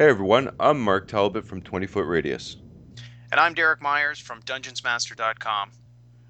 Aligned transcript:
Hey 0.00 0.08
everyone, 0.08 0.48
I'm 0.58 0.80
Mark 0.80 1.08
Talbot 1.08 1.44
from 1.44 1.60
20 1.60 1.86
Foot 1.86 2.06
Radius. 2.06 2.56
And 3.30 3.38
I'm 3.38 3.52
Derek 3.52 3.82
Myers 3.82 4.18
from 4.18 4.40
DungeonsMaster.com. 4.44 5.72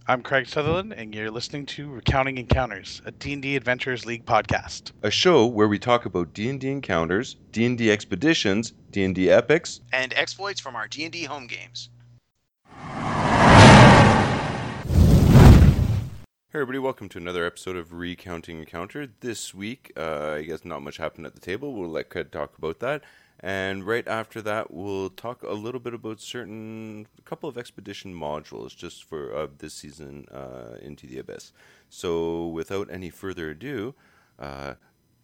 I'm 0.08 0.22
Craig 0.22 0.48
Sutherland, 0.48 0.92
and 0.92 1.14
you're 1.14 1.30
listening 1.30 1.66
to 1.66 1.88
Recounting 1.88 2.38
Encounters, 2.38 3.00
a 3.04 3.12
D&D 3.12 3.54
Adventures 3.54 4.04
League 4.04 4.26
podcast. 4.26 4.90
A 5.04 5.10
show 5.12 5.46
where 5.46 5.68
we 5.68 5.78
talk 5.78 6.04
about 6.04 6.34
D&D 6.34 6.68
encounters, 6.68 7.36
D&D 7.52 7.92
expeditions, 7.92 8.72
D&D 8.90 9.30
epics, 9.30 9.82
and 9.92 10.12
exploits 10.14 10.58
from 10.58 10.74
our 10.74 10.88
D&D 10.88 11.22
home 11.22 11.46
games. 11.46 11.90
Hey 16.52 16.58
everybody, 16.58 16.80
welcome 16.80 17.08
to 17.10 17.18
another 17.18 17.46
episode 17.46 17.76
of 17.76 17.92
Recounting 17.92 18.58
Encounter. 18.58 19.06
This 19.20 19.54
week, 19.54 19.92
uh, 19.96 20.32
I 20.38 20.42
guess 20.42 20.64
not 20.64 20.82
much 20.82 20.96
happened 20.96 21.26
at 21.26 21.34
the 21.34 21.40
table. 21.40 21.72
We'll 21.72 21.88
let 21.88 22.10
Craig 22.10 22.32
talk 22.32 22.58
about 22.58 22.80
that. 22.80 23.04
And 23.42 23.86
right 23.86 24.06
after 24.06 24.42
that, 24.42 24.70
we'll 24.70 25.08
talk 25.08 25.42
a 25.42 25.54
little 25.54 25.80
bit 25.80 25.94
about 25.94 26.20
certain, 26.20 27.06
a 27.18 27.22
couple 27.22 27.48
of 27.48 27.56
expedition 27.56 28.14
modules 28.14 28.76
just 28.76 29.04
for 29.04 29.34
uh, 29.34 29.46
this 29.58 29.72
season 29.72 30.26
uh, 30.30 30.76
into 30.82 31.06
the 31.06 31.18
abyss. 31.18 31.52
So, 31.88 32.46
without 32.48 32.88
any 32.90 33.08
further 33.08 33.50
ado, 33.50 33.94
uh, 34.38 34.74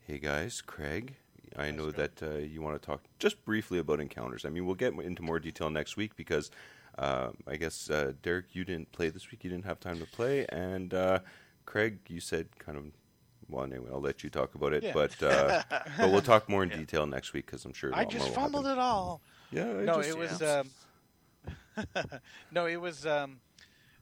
hey 0.07 0.19
guys, 0.19 0.63
Craig, 0.63 1.17
I 1.57 1.71
know 1.71 1.91
that 1.91 2.23
uh, 2.23 2.37
you 2.39 2.63
want 2.63 2.81
to 2.81 2.87
talk 2.87 3.03
just 3.19 3.45
briefly 3.45 3.79
about 3.79 4.01
encounters. 4.01 4.47
I 4.47 4.49
mean, 4.49 4.65
we'll 4.65 4.75
get 4.77 4.95
into 4.95 5.23
more 5.23 5.39
detail 5.39 5.69
next 5.69 5.99
week 5.99 6.17
because 6.17 6.51
uh, 6.99 7.31
I 7.47 7.57
guess 7.57 7.91
uh, 7.91 8.13
Derek, 8.23 8.55
you 8.55 8.65
didn't 8.65 8.93
play 8.93 9.11
this 9.11 9.31
week; 9.31 9.45
you 9.45 9.51
didn't 9.51 9.67
have 9.67 9.79
time 9.79 9.99
to 9.99 10.07
play, 10.07 10.47
and 10.49 10.95
Craig, 11.67 11.99
you 12.09 12.21
said 12.21 12.59
kind 12.59 12.79
of 12.79 12.85
well, 13.49 13.65
anyway, 13.65 13.89
I'll 13.93 14.01
let 14.01 14.25
you 14.25 14.31
talk 14.31 14.55
about 14.55 14.73
it, 14.73 14.83
yeah. 14.83 14.93
but 14.93 15.23
uh, 15.23 15.63
but 15.99 16.11
we'll 16.11 16.23
talk 16.23 16.49
more 16.49 16.63
in 16.63 16.71
yeah. 16.71 16.77
detail 16.77 17.07
next 17.07 17.33
week 17.33 17.47
because 17.47 17.65
I'm 17.65 17.73
sure. 17.73 17.95
I 17.95 18.05
just 18.05 18.29
fumbled 18.31 18.67
it 18.67 18.79
all. 18.79 19.21
Yeah, 19.51 19.65
I 19.65 19.85
no, 19.85 19.97
just, 19.97 20.09
it 20.09 20.19
was. 20.19 20.43
Um, 20.43 20.71
no, 22.51 22.67
it 22.67 22.81
was. 22.81 23.07
Um, 23.07 23.41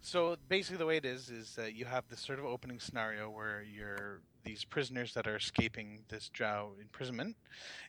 so 0.00 0.36
basically, 0.48 0.78
the 0.78 0.86
way 0.86 0.96
it 0.96 1.04
is 1.04 1.30
is 1.30 1.54
that 1.56 1.74
you 1.74 1.84
have 1.84 2.04
this 2.08 2.20
sort 2.20 2.38
of 2.38 2.44
opening 2.44 2.78
scenario 2.78 3.30
where 3.30 3.62
you're 3.62 4.20
these 4.44 4.64
prisoners 4.64 5.14
that 5.14 5.26
are 5.26 5.36
escaping 5.36 6.00
this 6.08 6.28
Drow 6.28 6.72
imprisonment, 6.80 7.36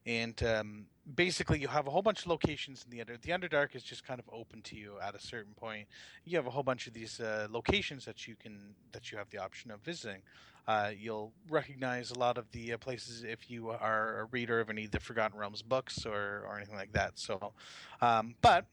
and 0.06 0.42
um, 0.44 0.86
basically 1.16 1.59
you 1.59 1.67
have 1.67 1.88
a 1.88 1.92
whole 1.92 2.02
bunch 2.02 2.22
of 2.22 2.28
locations 2.28 2.86
in 2.86 2.92
the 2.95 3.02
under. 3.02 3.17
The 3.17 3.31
Underdark 3.31 3.75
is 3.75 3.84
just 3.84 4.06
kind 4.06 4.19
of 4.19 4.25
open 4.31 4.62
to 4.64 4.75
you 4.75 4.94
at 5.03 5.16
a 5.16 5.19
certain 5.19 5.53
point. 5.53 5.88
You 6.23 6.38
have 6.38 6.47
a 6.47 6.52
whole 6.52 6.64
bunch 6.64 6.88
of 6.88 6.94
these 6.94 7.19
uh, 7.19 7.47
locations 7.50 8.06
that 8.06 8.28
you 8.28 8.36
can 8.36 8.75
that 8.94 9.12
you 9.12 9.17
have 9.17 9.30
the 9.30 9.38
option 9.38 9.72
of 9.72 9.81
visiting. 9.81 10.22
Uh, 10.67 10.91
you'll 10.97 11.31
recognize 11.49 12.11
a 12.11 12.17
lot 12.17 12.38
of 12.38 12.49
the 12.52 12.73
uh, 12.73 12.77
places 12.77 13.23
if 13.23 13.49
you 13.49 13.69
are 13.69 14.21
a 14.21 14.25
reader 14.25 14.59
of 14.59 14.69
any 14.69 14.85
of 14.85 14.91
the 14.91 14.99
Forgotten 14.99 15.38
Realms 15.38 15.61
books 15.61 16.05
or, 16.05 16.44
or 16.47 16.57
anything 16.57 16.75
like 16.75 16.94
that. 16.94 17.13
So, 17.19 17.53
um, 18.02 18.35
but 18.41 18.66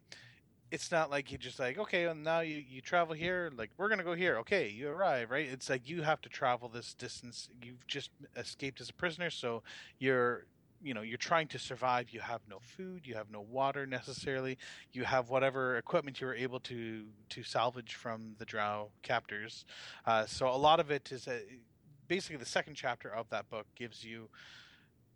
it's 0.73 0.91
not 0.91 1.11
like 1.11 1.31
you 1.31 1.37
just 1.37 1.59
like 1.59 1.79
okay 1.79 2.07
well 2.07 2.15
now 2.15 2.41
you, 2.41 2.65
you 2.67 2.81
travel 2.81 3.15
here 3.15 3.53
like 3.57 3.71
we're 3.77 3.91
gonna 3.91 4.03
go 4.03 4.15
here 4.15 4.39
okay 4.39 4.71
you 4.71 4.89
arrive 4.89 5.31
right 5.31 5.47
it's 5.53 5.69
like 5.69 5.87
you 5.87 6.01
have 6.01 6.21
to 6.23 6.31
travel 6.31 6.67
this 6.67 6.95
distance 6.95 7.51
you've 7.63 7.87
just 7.87 8.11
escaped 8.37 8.81
as 8.81 8.89
a 8.89 8.95
prisoner 8.95 9.29
so 9.29 9.63
you're 9.99 10.47
you 10.83 10.95
know 10.95 11.03
you're 11.03 11.19
trying 11.19 11.47
to 11.47 11.59
survive 11.59 12.11
you 12.11 12.21
have 12.21 12.41
no 12.49 12.59
food 12.59 13.07
you 13.07 13.15
have 13.15 13.31
no 13.31 13.41
water 13.41 13.87
necessarily 13.87 14.59
you 14.93 15.05
have 15.05 15.29
whatever 15.29 15.77
equipment 15.77 16.21
you 16.21 16.27
were 16.27 16.35
able 16.35 16.59
to 16.59 17.05
to 17.29 17.43
salvage 17.43 17.95
from 17.95 18.35
the 18.39 18.45
drow 18.45 18.89
captors 19.03 19.65
uh, 20.07 20.25
so 20.27 20.49
a 20.49 20.57
lot 20.57 20.81
of 20.81 20.91
it 20.91 21.13
is 21.13 21.29
a, 21.29 21.41
basically 22.13 22.37
the 22.37 22.45
second 22.45 22.75
chapter 22.75 23.09
of 23.09 23.27
that 23.31 23.49
book 23.49 23.67
gives 23.75 24.05
you 24.05 24.29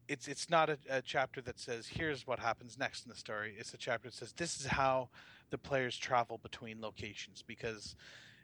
it's 0.09 0.29
it's 0.29 0.49
not 0.49 0.71
a, 0.71 0.79
a, 0.89 1.03
chapter 1.03 1.43
that 1.43 1.59
says 1.59 1.87
here's 1.87 2.27
what 2.27 2.39
happens 2.39 2.79
next 2.79 3.05
in 3.05 3.11
the 3.11 3.15
story. 3.15 3.55
It's 3.59 3.75
a 3.75 3.77
chapter 3.77 4.09
that 4.09 4.15
says 4.15 4.33
this 4.33 4.59
is 4.59 4.65
how 4.65 5.11
the 5.51 5.59
players 5.59 5.99
travel 5.99 6.39
between 6.43 6.81
locations 6.81 7.43
because 7.43 7.97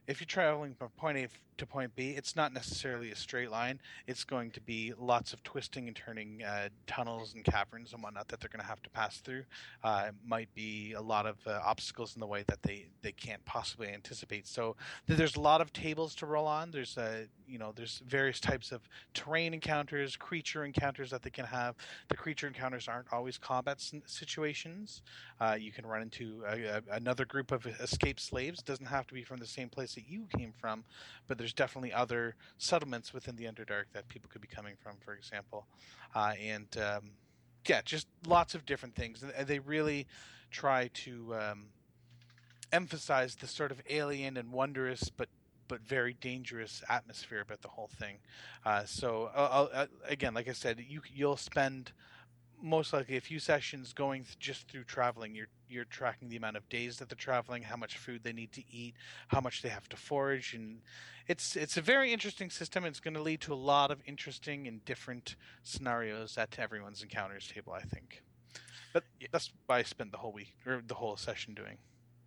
if 0.07 0.21
you're 0.21 0.27
traveling 0.27 0.75
from 0.75 0.91
point 0.99 1.17
A 1.17 1.29
to 1.63 1.67
point 1.67 1.95
B, 1.95 2.11
it's 2.11 2.37
not 2.37 2.53
necessarily 2.53 3.11
a 3.13 3.17
straight 3.17 3.51
line. 3.51 3.81
It's 4.07 4.25
going 4.25 4.51
to 4.53 4.61
be 4.61 4.93
lots 4.99 5.33
of 5.33 5.43
twisting 5.43 5.87
and 5.87 5.97
turning 5.97 6.43
uh, 6.43 6.69
tunnels 6.87 7.35
and 7.35 7.45
caverns 7.45 7.93
and 7.93 8.03
whatnot 8.03 8.29
that 8.29 8.41
they're 8.41 8.51
going 8.51 8.61
to 8.61 8.67
have 8.67 8.83
to 8.83 8.91
pass 8.91 9.19
through. 9.19 9.45
Uh, 9.83 10.07
it 10.09 10.15
might 10.27 10.53
be 10.55 10.93
a 10.93 11.01
lot 11.01 11.27
of 11.27 11.37
uh, 11.47 11.61
obstacles 11.65 12.15
in 12.15 12.21
the 12.21 12.27
way 12.27 12.45
that 12.49 12.63
they, 12.63 12.87
they 13.03 13.13
can't 13.13 13.45
possibly 13.45 13.89
anticipate. 13.89 14.47
So 14.47 14.77
there's 15.07 15.37
a 15.37 15.41
lot 15.41 15.61
of 15.61 15.73
tables 15.73 16.15
to 16.17 16.27
roll 16.27 16.47
on. 16.47 16.71
There's 16.71 16.99
uh, 16.99 17.27
you 17.47 17.59
know 17.59 17.73
there's 17.77 18.03
various 18.07 18.41
types 18.41 18.73
of 18.73 18.81
terrain 19.15 19.53
encounters, 19.55 20.17
creature 20.17 20.65
encounters 20.65 21.11
that 21.11 21.23
they 21.23 21.31
can 21.31 21.45
have. 21.45 21.77
The 22.09 22.17
creature 22.17 22.47
encounters 22.47 22.89
aren't 22.89 23.13
always 23.13 23.39
combat 23.39 23.85
situations. 24.07 25.03
Uh, 25.41 25.57
you 25.61 25.71
can 25.71 25.85
run 25.87 26.03
into 26.03 26.43
a, 26.49 26.63
a, 26.63 26.83
another 26.93 27.25
group 27.27 27.53
of 27.53 27.67
escaped 27.67 28.21
slaves. 28.21 28.63
Doesn't 28.63 28.87
have 28.87 29.07
to 29.09 29.15
be 29.15 29.23
from 29.23 29.39
the 29.39 29.47
same 29.47 29.69
place 29.69 29.95
that 29.95 30.09
you 30.09 30.27
came 30.37 30.53
from, 30.59 30.85
but 31.29 31.37
there's 31.37 31.52
definitely 31.53 31.93
other 31.93 32.35
settlements 32.59 33.13
within 33.13 33.37
the 33.37 33.45
Underdark 33.45 33.85
that 33.93 34.09
people 34.09 34.31
could 34.33 34.41
be 34.41 34.49
coming 34.49 34.75
from, 34.83 34.97
for 35.05 35.15
example, 35.15 35.67
uh, 36.15 36.33
and 36.41 36.77
um, 36.79 37.11
yeah, 37.67 37.81
just 37.85 38.07
lots 38.27 38.55
of 38.55 38.67
different 38.67 38.95
things. 38.95 39.23
And 39.23 39.47
they 39.47 39.59
really 39.59 40.07
try 40.51 40.91
to 40.95 41.35
um, 41.35 41.65
emphasize 42.73 43.37
the 43.37 43.47
sort 43.47 43.71
of 43.71 43.81
alien 43.89 44.37
and 44.37 44.53
wondrous, 44.53 45.09
but 45.09 45.29
but 45.69 45.81
very 45.81 46.13
dangerous 46.21 46.83
atmosphere 46.91 47.41
about 47.41 47.63
the 47.63 47.69
whole 47.69 47.89
thing. 47.99 48.19
Uh, 48.65 48.85
so 48.85 49.31
uh, 49.35 49.69
uh 49.73 49.87
again, 50.07 50.35
like 50.35 50.49
I 50.49 50.53
said, 50.53 50.85
you 50.87 51.01
you'll 51.15 51.37
spend 51.37 51.93
most 52.63 52.93
likely 52.93 53.17
a 53.17 53.21
few 53.21 53.39
sessions 53.39 53.93
going 53.93 54.23
th- 54.23 54.39
just 54.39 54.69
through 54.69 54.85
traveling. 54.85 55.35
You're 55.35 55.49
you're 55.69 55.85
tracking 55.85 56.29
the 56.29 56.37
amount 56.37 56.57
of 56.57 56.69
days 56.69 56.99
that 56.99 57.09
they're 57.09 57.17
traveling, 57.17 57.63
how 57.63 57.77
much 57.77 57.97
food 57.97 58.23
they 58.23 58.33
need 58.33 58.53
to 58.53 58.63
eat, 58.71 58.95
how 59.29 59.41
much 59.41 59.63
they 59.63 59.69
have 59.69 59.89
to 59.89 59.97
forage, 59.97 60.55
and 60.55 60.81
it's 61.27 61.57
it's 61.57 61.77
a 61.77 61.81
very 61.81 62.13
interesting 62.13 62.51
system. 62.51 62.85
It's 62.85 63.01
going 63.01 63.15
to 63.15 63.23
lead 63.23 63.41
to 63.43 63.53
a 63.53 63.57
lot 63.57 63.91
of 63.91 64.01
interesting 64.07 64.67
and 64.69 64.85
different 64.85 65.37
scenarios 65.63 66.39
at 66.39 66.59
everyone's 66.59 67.03
encounters 67.03 67.51
table. 67.53 67.73
I 67.73 67.83
think, 67.83 68.23
but 68.93 69.05
that's 69.33 69.51
what 69.67 69.77
I 69.77 69.83
spent 69.83 70.13
the 70.13 70.19
whole 70.19 70.33
week 70.33 70.55
or 70.67 70.83
the 70.87 70.95
whole 70.95 71.17
session 71.17 71.55
doing. 71.55 71.79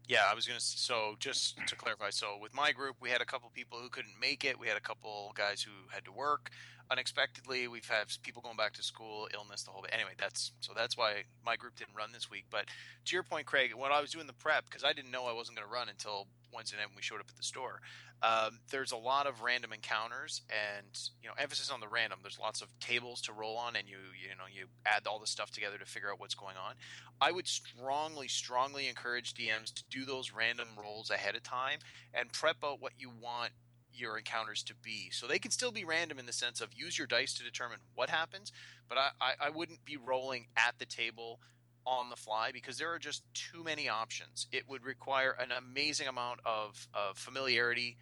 Yeah, 0.07 0.23
I 0.29 0.35
was 0.35 0.45
gonna. 0.45 0.59
So 0.59 1.15
just 1.19 1.57
to 1.67 1.75
clarify, 1.75 2.11
so 2.11 2.37
with 2.39 2.53
my 2.53 2.71
group, 2.71 2.97
we 3.01 3.09
had 3.09 3.21
a 3.21 3.25
couple 3.25 3.49
people 3.53 3.79
who 3.79 3.89
couldn't 3.89 4.19
make 4.19 4.45
it. 4.45 4.59
We 4.59 4.67
had 4.67 4.77
a 4.77 4.81
couple 4.81 5.33
guys 5.35 5.61
who 5.61 5.71
had 5.89 6.05
to 6.05 6.11
work 6.11 6.51
unexpectedly. 6.89 7.67
We've 7.67 7.87
had 7.87 8.05
people 8.23 8.41
going 8.41 8.57
back 8.57 8.73
to 8.73 8.83
school, 8.83 9.27
illness, 9.33 9.63
the 9.63 9.71
whole 9.71 9.81
bit. 9.81 9.91
Anyway, 9.93 10.11
that's 10.17 10.51
so 10.59 10.73
that's 10.75 10.97
why 10.97 11.23
my 11.45 11.55
group 11.55 11.75
didn't 11.75 11.95
run 11.95 12.11
this 12.11 12.29
week. 12.29 12.45
But 12.49 12.65
to 13.05 13.15
your 13.15 13.23
point, 13.23 13.45
Craig, 13.45 13.71
when 13.75 13.91
I 13.91 14.01
was 14.01 14.11
doing 14.11 14.27
the 14.27 14.33
prep, 14.33 14.65
because 14.65 14.83
I 14.83 14.93
didn't 14.93 15.11
know 15.11 15.25
I 15.25 15.33
wasn't 15.33 15.57
going 15.57 15.67
to 15.67 15.73
run 15.73 15.89
until 15.89 16.27
Wednesday 16.53 16.77
night 16.77 16.87
when 16.87 16.95
we 16.95 17.01
showed 17.01 17.19
up 17.19 17.27
at 17.29 17.35
the 17.35 17.43
store. 17.43 17.81
Um, 18.23 18.59
there's 18.71 18.93
a 18.93 18.97
lot 18.97 19.27
of 19.27 19.41
random 19.41 19.73
encounters, 19.73 20.41
and 20.49 20.87
you 21.21 21.27
know, 21.27 21.35
emphasis 21.37 21.69
on 21.69 21.81
the 21.81 21.87
random. 21.87 22.19
There's 22.21 22.39
lots 22.39 22.61
of 22.61 22.69
tables 22.79 23.21
to 23.23 23.33
roll 23.33 23.57
on, 23.57 23.75
and 23.75 23.87
you 23.87 23.97
you 24.19 24.29
know 24.35 24.45
you 24.51 24.67
add 24.85 25.05
all 25.05 25.19
the 25.19 25.27
stuff 25.27 25.51
together 25.51 25.77
to 25.77 25.85
figure 25.85 26.09
out 26.09 26.19
what's 26.19 26.35
going 26.35 26.55
on. 26.55 26.75
I 27.21 27.31
would 27.31 27.47
strongly, 27.47 28.27
strongly 28.27 28.87
encourage 28.87 29.33
DMs 29.33 29.73
to 29.73 29.83
do 29.89 30.05
those 30.05 30.31
random 30.33 30.67
rolls 30.81 31.09
ahead 31.09 31.35
of 31.35 31.43
time 31.43 31.79
and 32.13 32.31
prep 32.31 32.57
out 32.63 32.81
what 32.81 32.93
you 32.97 33.11
want 33.21 33.51
your 33.97 34.17
encounters 34.17 34.63
to 34.63 34.75
be. 34.75 35.09
So 35.11 35.27
they 35.27 35.39
can 35.39 35.51
still 35.51 35.71
be 35.71 35.85
random 35.85 36.19
in 36.19 36.25
the 36.25 36.33
sense 36.33 36.61
of 36.61 36.69
use 36.75 36.97
your 36.97 37.07
dice 37.07 37.33
to 37.35 37.43
determine 37.43 37.79
what 37.95 38.09
happens, 38.09 38.51
but 38.87 38.97
I, 38.97 39.09
I, 39.19 39.47
I, 39.47 39.49
wouldn't 39.49 39.85
be 39.85 39.97
rolling 39.97 40.47
at 40.55 40.75
the 40.79 40.85
table 40.85 41.39
on 41.85 42.09
the 42.09 42.15
fly 42.15 42.51
because 42.51 42.77
there 42.77 42.91
are 42.93 42.99
just 42.99 43.23
too 43.33 43.63
many 43.63 43.89
options. 43.89 44.47
It 44.51 44.67
would 44.67 44.83
require 44.83 45.35
an 45.39 45.49
amazing 45.51 46.07
amount 46.07 46.39
of, 46.45 46.87
of 46.93 47.17
familiarity 47.17 47.97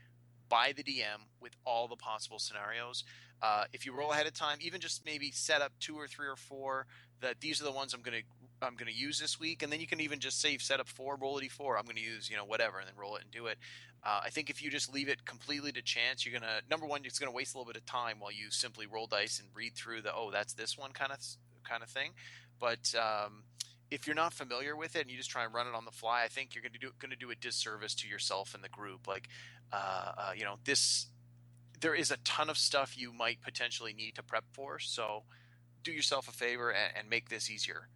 by 0.49 0.73
the 0.75 0.83
DM 0.83 1.27
with 1.41 1.53
all 1.65 1.87
the 1.87 1.95
possible 1.95 2.39
scenarios. 2.39 3.03
Uh, 3.41 3.65
if 3.73 3.85
you 3.85 3.93
roll 3.93 4.11
ahead 4.11 4.27
of 4.27 4.33
time, 4.33 4.57
even 4.61 4.79
just 4.79 5.05
maybe 5.05 5.31
set 5.31 5.61
up 5.61 5.73
two 5.79 5.95
or 5.95 6.07
three 6.07 6.27
or 6.27 6.35
four 6.35 6.85
that 7.21 7.41
these 7.41 7.59
are 7.61 7.65
the 7.65 7.71
ones 7.71 7.93
I'm 7.93 8.01
going 8.01 8.19
to 8.19 8.27
I'm 8.62 8.75
going 8.75 8.91
to 8.91 8.97
use 8.97 9.19
this 9.19 9.40
week, 9.40 9.64
and 9.64 9.72
then 9.72 9.79
you 9.79 9.88
can 9.88 10.00
even 10.00 10.20
just 10.20 10.40
save 10.40 10.61
set 10.61 10.79
up 10.79 10.88
four, 10.88 11.17
roll 11.17 11.38
a 11.38 11.41
d4. 11.41 11.78
I'm 11.78 11.84
going 11.84 11.97
to 11.97 12.02
use 12.02 12.29
you 12.29 12.38
know 12.38 12.46
whatever, 12.46 12.79
and 12.79 12.88
then 12.88 12.96
roll 12.97 13.16
it 13.16 13.23
and 13.23 13.32
do 13.32 13.47
it. 13.47 13.58
Uh, 14.05 14.22
I 14.23 14.29
think 14.29 14.50
if 14.50 14.61
you 14.61 14.70
just 14.70 14.94
leave 14.94 15.08
it 15.08 15.26
completely 15.26 15.72
to 15.72 15.82
chance, 15.82 16.26
you're 16.26 16.38
gonna 16.38 16.59
number 16.70 16.85
one, 16.85 17.02
it's 17.05 17.20
gonna 17.20 17.32
waste 17.32 17.55
a 17.55 17.58
little 17.58 17.72
bit 17.72 17.79
of 17.79 17.85
time 17.85 18.17
while 18.20 18.32
you 18.32 18.52
simply 18.52 18.85
roll 18.85 19.08
dice 19.08 19.40
and 19.40 19.47
read 19.55 19.76
through 19.76 20.02
the 20.02 20.14
oh 20.14 20.29
that's 20.29 20.53
this 20.53 20.78
one 20.78 20.91
kind 20.91 21.11
of 21.11 21.20
kind 21.64 21.82
of 21.82 21.90
thing. 21.90 22.11
But 22.59 22.94
um, 22.96 23.44
if 23.91 24.08
you're 24.08 24.16
not 24.16 24.34
familiar 24.34 24.76
with 24.76 24.96
it 24.96 25.02
and 25.02 25.11
you 25.11 25.17
just 25.17 25.29
try 25.29 25.46
and 25.46 25.53
run 25.53 25.67
it 25.67 25.76
on 25.76 25.85
the 25.85 25.91
fly, 25.91 26.23
I 26.23 26.28
think 26.28 26.56
you're 26.56 26.64
going 26.64 26.73
to 26.73 26.79
do 26.79 26.91
going 26.99 27.11
to 27.11 27.17
do 27.17 27.32
a 27.32 27.35
disservice 27.35 27.94
to 27.96 28.08
yourself 28.08 28.53
and 28.53 28.64
the 28.64 28.70
group. 28.70 29.08
Like, 29.08 29.29
uh, 29.72 30.11
uh, 30.17 30.32
you 30.35 30.44
know, 30.44 30.56
this 30.66 31.08
there 31.79 31.94
is 31.94 32.11
a 32.11 32.17
ton 32.17 32.49
of 32.49 32.58
stuff 32.58 32.97
you 32.97 33.14
might 33.14 33.41
potentially 33.41 33.94
need 33.94 34.16
to 34.16 34.23
prep 34.23 34.46
for. 34.52 34.79
So, 34.79 35.23
do 35.84 35.91
yourself 35.91 36.28
a 36.28 36.32
favor 36.32 36.72
and, 36.72 36.91
and 36.97 37.09
make 37.09 37.29
this 37.29 37.49
easier. 37.49 37.88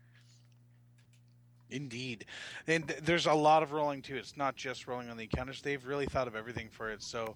Indeed, 1.70 2.26
and 2.68 2.88
there's 3.04 3.26
a 3.26 3.34
lot 3.34 3.62
of 3.62 3.74
rolling 3.74 4.02
too. 4.02 4.16
It's 4.16 4.38
not 4.38 4.56
just 4.56 4.88
rolling 4.88 5.10
on 5.10 5.18
the 5.18 5.24
encounters. 5.24 5.62
They've 5.62 5.86
really 5.86 6.06
thought 6.06 6.28
of 6.28 6.36
everything 6.36 6.70
for 6.70 6.90
it. 6.90 7.04
So, 7.04 7.36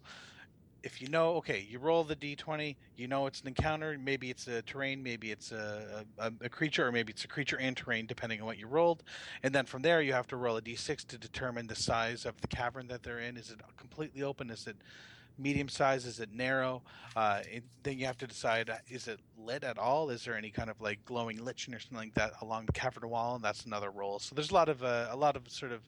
if 0.84 1.02
you 1.02 1.10
know, 1.10 1.36
okay, 1.36 1.66
you 1.70 1.80
roll 1.80 2.04
the 2.04 2.16
d20, 2.16 2.76
you 2.96 3.08
know 3.08 3.28
it's 3.28 3.42
an 3.42 3.50
encounter. 3.50 3.98
Maybe 4.02 4.30
it's 4.30 4.48
a 4.48 4.62
terrain, 4.62 5.04
maybe 5.04 5.32
it's 5.32 5.52
a, 5.52 6.06
a, 6.18 6.32
a, 6.42 6.50
creature, 6.50 6.88
or 6.88 6.92
maybe 6.92 7.12
it's 7.12 7.26
a 7.26 7.28
creature 7.28 7.60
and 7.60 7.76
terrain, 7.76 8.06
depending 8.06 8.40
on 8.40 8.46
what 8.46 8.58
you 8.58 8.68
rolled. 8.68 9.04
And 9.44 9.54
then 9.54 9.66
from 9.66 9.82
there, 9.82 10.02
you 10.02 10.14
have 10.14 10.28
to 10.28 10.38
roll 10.38 10.58
a 10.58 10.62
d6 10.62 11.06
to 11.08 11.18
determine 11.18 11.68
the 11.68 11.76
size 11.76 12.26
of 12.26 12.40
the 12.42 12.48
cavern 12.48 12.88
that 12.88 13.04
they're 13.04 13.20
in. 13.20 13.38
Is 13.38 13.52
it 13.52 13.60
completely 13.78 14.24
open? 14.24 14.50
Is 14.50 14.66
it 14.66 14.78
medium 15.38 15.70
size? 15.70 16.06
Is 16.06 16.20
it 16.20 16.34
narrow? 16.34 16.84
Uh, 17.16 17.42
it, 17.52 17.64
then 17.84 17.98
you 17.98 18.06
have 18.06 18.18
to 18.20 18.28
decide: 18.28 18.70
uh, 18.70 18.78
is 18.90 19.08
it 19.08 19.20
lit 19.38 19.64
at 19.64 19.78
all? 19.78 20.10
Is 20.10 20.26
there 20.26 20.36
any 20.36 20.50
kind 20.50 20.70
of 20.70 20.80
like 20.82 21.04
glowing 21.06 21.44
lichen 21.44 21.74
or 21.74 21.80
something 21.80 21.98
like 21.98 22.14
that 22.16 22.34
along 22.42 22.66
the 22.66 22.74
cavern 22.74 23.10
wall? 23.10 23.36
And 23.36 23.44
that's 23.44 23.66
another 23.66 23.92
role. 23.92 24.20
So 24.20 24.36
there's 24.36 24.52
a 24.52 24.54
lot 24.54 24.70
of 24.70 24.84
uh, 24.84 25.08
a 25.10 25.16
lot 25.16 25.36
of 25.36 25.50
sort 25.50 25.72
of 25.72 25.88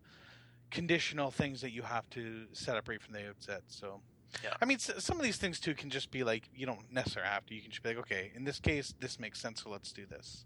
conditional 0.72 1.30
things 1.30 1.62
that 1.62 1.72
you 1.72 1.84
have 1.84 2.10
to 2.10 2.46
set 2.52 2.76
up 2.76 2.90
right 2.90 3.02
from 3.02 3.14
the 3.14 3.30
outset. 3.30 3.62
So 3.68 4.02
yeah. 4.44 4.54
I 4.62 4.66
mean, 4.66 4.80
some 4.80 5.18
of 5.18 5.24
these 5.24 5.38
things 5.38 5.60
too 5.60 5.76
can 5.76 5.90
just 5.90 6.10
be 6.12 6.24
like 6.24 6.50
you 6.56 6.66
don't 6.66 6.92
necessarily 6.92 7.30
have 7.30 7.46
to. 7.48 7.56
You 7.56 7.62
can 7.62 7.72
just 7.72 7.84
be 7.84 7.90
like, 7.90 8.00
okay, 8.00 8.32
in 8.36 8.44
this 8.44 8.60
case, 8.60 8.94
this 9.00 9.20
makes 9.20 9.40
sense, 9.40 9.64
so 9.64 9.70
let's 9.70 9.92
do 9.92 10.06
this. 10.06 10.46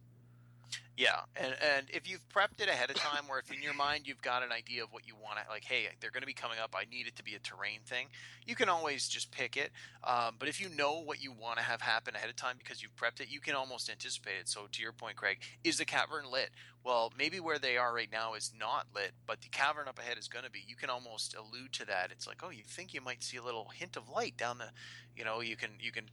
Yeah, 0.98 1.20
and 1.36 1.54
and 1.62 1.86
if 1.92 2.10
you've 2.10 2.28
prepped 2.30 2.60
it 2.60 2.70
ahead 2.70 2.90
of 2.90 2.96
time, 2.96 3.26
or 3.30 3.38
if 3.38 3.52
in 3.52 3.62
your 3.62 3.76
mind 3.76 4.08
you've 4.08 4.22
got 4.24 4.42
an 4.42 4.52
idea 4.52 4.84
of 4.84 4.92
what 4.92 5.08
you 5.08 5.14
want, 5.16 5.38
to, 5.38 5.46
like, 5.48 5.64
hey, 5.64 5.88
they're 6.02 6.10
going 6.10 6.24
to 6.24 6.28
be 6.28 6.34
coming 6.34 6.58
up, 6.58 6.74
I 6.76 6.86
need 6.90 7.06
it 7.06 7.16
to 7.18 7.24
be 7.24 7.36
a 7.36 7.40
terrain 7.40 7.82
thing. 7.86 8.08
You 8.48 8.56
can 8.56 8.68
always 8.68 9.08
just 9.08 9.30
pick 9.30 9.58
it. 9.58 9.72
Um, 10.04 10.38
but 10.40 10.50
if 10.50 10.60
you 10.60 10.70
know 10.70 11.00
what 11.00 11.22
you 11.22 11.32
want 11.32 11.60
to 11.60 11.64
have 11.64 11.82
happen 11.82 12.16
ahead 12.16 12.32
of 12.32 12.36
time 12.36 12.56
because 12.58 12.82
you've 12.82 12.96
prepped 12.96 13.22
it, 13.22 13.30
you 13.30 13.40
can 13.40 13.54
almost 13.54 13.92
anticipate 13.92 14.40
it. 14.40 14.50
So 14.50 14.62
to 14.72 14.82
your 14.82 14.92
point, 14.92 15.18
Craig, 15.18 15.38
is 15.64 15.78
the 15.78 15.86
cavern 15.86 16.32
lit? 16.32 16.50
Well, 16.84 17.14
maybe 17.16 17.40
where 17.40 17.60
they 17.60 17.78
are 17.78 17.94
right 17.94 18.12
now 18.12 18.34
is 18.34 18.52
not 18.60 18.88
lit, 18.96 19.12
but 19.28 19.42
the 19.42 19.50
cavern 19.50 19.88
up 19.88 20.00
ahead 20.00 20.18
is 20.18 20.28
going 20.28 20.46
to 20.46 20.52
be. 20.52 20.64
You 20.66 20.76
can 20.76 20.90
almost 20.90 21.36
allude 21.36 21.74
to 21.74 21.86
that. 21.86 22.12
It's 22.12 22.26
like, 22.26 22.42
oh, 22.44 22.50
you 22.50 22.64
think 22.66 22.96
you 22.96 23.02
might 23.02 23.22
see 23.22 23.38
a 23.38 23.44
little 23.44 23.70
hint 23.72 23.98
of 23.98 24.10
light 24.10 24.36
down 24.36 24.58
the, 24.58 24.70
you 25.16 25.24
know, 25.24 25.42
you 25.42 25.58
can 25.58 25.72
you 25.80 25.92
can 25.92 26.06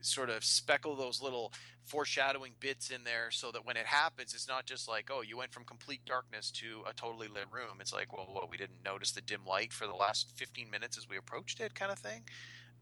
sort 0.00 0.30
of 0.30 0.44
speckle 0.44 0.96
those 0.96 1.22
little 1.22 1.52
foreshadowing 1.84 2.52
bits 2.60 2.90
in 2.90 3.02
there 3.04 3.30
so 3.30 3.50
that 3.50 3.66
when 3.66 3.76
it 3.76 3.86
happens 3.86 4.32
it's 4.34 4.46
not 4.46 4.64
just 4.64 4.88
like 4.88 5.10
oh 5.12 5.22
you 5.22 5.36
went 5.36 5.52
from 5.52 5.64
complete 5.64 6.00
darkness 6.04 6.50
to 6.50 6.82
a 6.88 6.92
totally 6.94 7.28
lit 7.28 7.46
room. 7.50 7.78
It's 7.80 7.92
like 7.92 8.12
well 8.12 8.28
what 8.30 8.50
we 8.50 8.56
didn't 8.56 8.84
notice 8.84 9.12
the 9.12 9.20
dim 9.20 9.44
light 9.46 9.72
for 9.72 9.86
the 9.86 9.94
last 9.94 10.30
15 10.36 10.70
minutes 10.70 10.96
as 10.96 11.08
we 11.08 11.16
approached 11.16 11.60
it 11.60 11.74
kind 11.74 11.90
of 11.90 11.98
thing. 11.98 12.22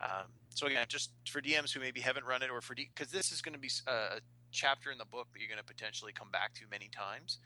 Um, 0.00 0.26
so 0.54 0.66
again 0.66 0.86
just 0.88 1.10
for 1.28 1.40
dms 1.40 1.72
who 1.72 1.80
maybe 1.80 2.00
haven't 2.00 2.24
run 2.24 2.42
it 2.42 2.50
or 2.50 2.60
for 2.60 2.74
because 2.74 3.10
this 3.10 3.32
is 3.32 3.40
going 3.40 3.54
to 3.54 3.58
be 3.58 3.70
a 3.86 4.20
chapter 4.52 4.90
in 4.90 4.98
the 4.98 5.04
book 5.04 5.28
that 5.32 5.40
you're 5.40 5.48
going 5.48 5.58
to 5.58 5.64
potentially 5.64 6.12
come 6.12 6.30
back 6.30 6.54
to 6.54 6.62
many 6.70 6.88
times. 6.88 7.38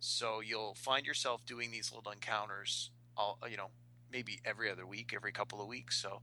So 0.00 0.40
you'll 0.40 0.74
find 0.74 1.06
yourself 1.06 1.44
doing 1.46 1.70
these 1.70 1.92
little 1.94 2.12
encounters 2.12 2.90
all 3.16 3.38
you 3.48 3.56
know 3.56 3.68
maybe 4.10 4.40
every 4.44 4.70
other 4.70 4.86
week 4.86 5.12
every 5.14 5.32
couple 5.32 5.60
of 5.60 5.68
weeks. 5.68 6.00
So 6.00 6.20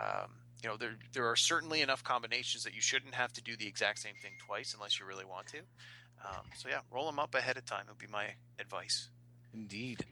um, 0.00 0.30
you 0.66 0.72
know 0.72 0.76
there 0.76 0.96
there 1.12 1.30
are 1.30 1.36
certainly 1.36 1.80
enough 1.80 2.02
combinations 2.02 2.64
that 2.64 2.74
you 2.74 2.80
shouldn't 2.80 3.14
have 3.14 3.32
to 3.34 3.40
do 3.40 3.56
the 3.56 3.68
exact 3.68 4.00
same 4.00 4.14
thing 4.20 4.32
twice 4.44 4.74
unless 4.74 4.98
you 4.98 5.06
really 5.06 5.24
want 5.24 5.46
to. 5.48 5.58
Um, 6.24 6.42
so 6.56 6.68
yeah, 6.68 6.80
roll 6.90 7.06
them 7.06 7.20
up 7.20 7.36
ahead 7.36 7.56
of 7.56 7.64
time 7.64 7.84
would 7.88 7.98
be 7.98 8.08
my 8.08 8.26
advice. 8.58 9.08
Indeed. 9.54 10.04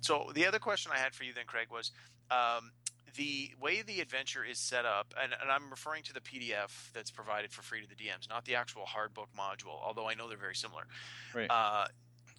So 0.00 0.30
the 0.34 0.46
other 0.46 0.58
question 0.58 0.90
I 0.94 0.98
had 0.98 1.14
for 1.14 1.24
you 1.24 1.34
then, 1.34 1.44
Craig, 1.46 1.66
was 1.70 1.90
um, 2.30 2.70
the 3.14 3.50
way 3.60 3.82
the 3.82 4.00
adventure 4.00 4.42
is 4.42 4.58
set 4.58 4.86
up, 4.86 5.12
and, 5.22 5.34
and, 5.38 5.50
I'm 5.50 5.68
referring 5.68 6.04
to 6.04 6.14
the 6.14 6.20
PDF 6.20 6.70
that's 6.94 7.10
provided 7.10 7.52
for 7.52 7.60
free 7.60 7.82
to 7.82 7.88
the 7.88 7.94
DMs, 7.94 8.28
not 8.30 8.46
the 8.46 8.54
actual 8.54 8.86
hard 8.86 9.12
book 9.12 9.28
module, 9.38 9.78
although 9.84 10.08
I 10.08 10.14
know 10.14 10.28
they're 10.28 10.38
very 10.38 10.54
similar. 10.54 10.84
Right. 11.34 11.50
Uh, 11.50 11.88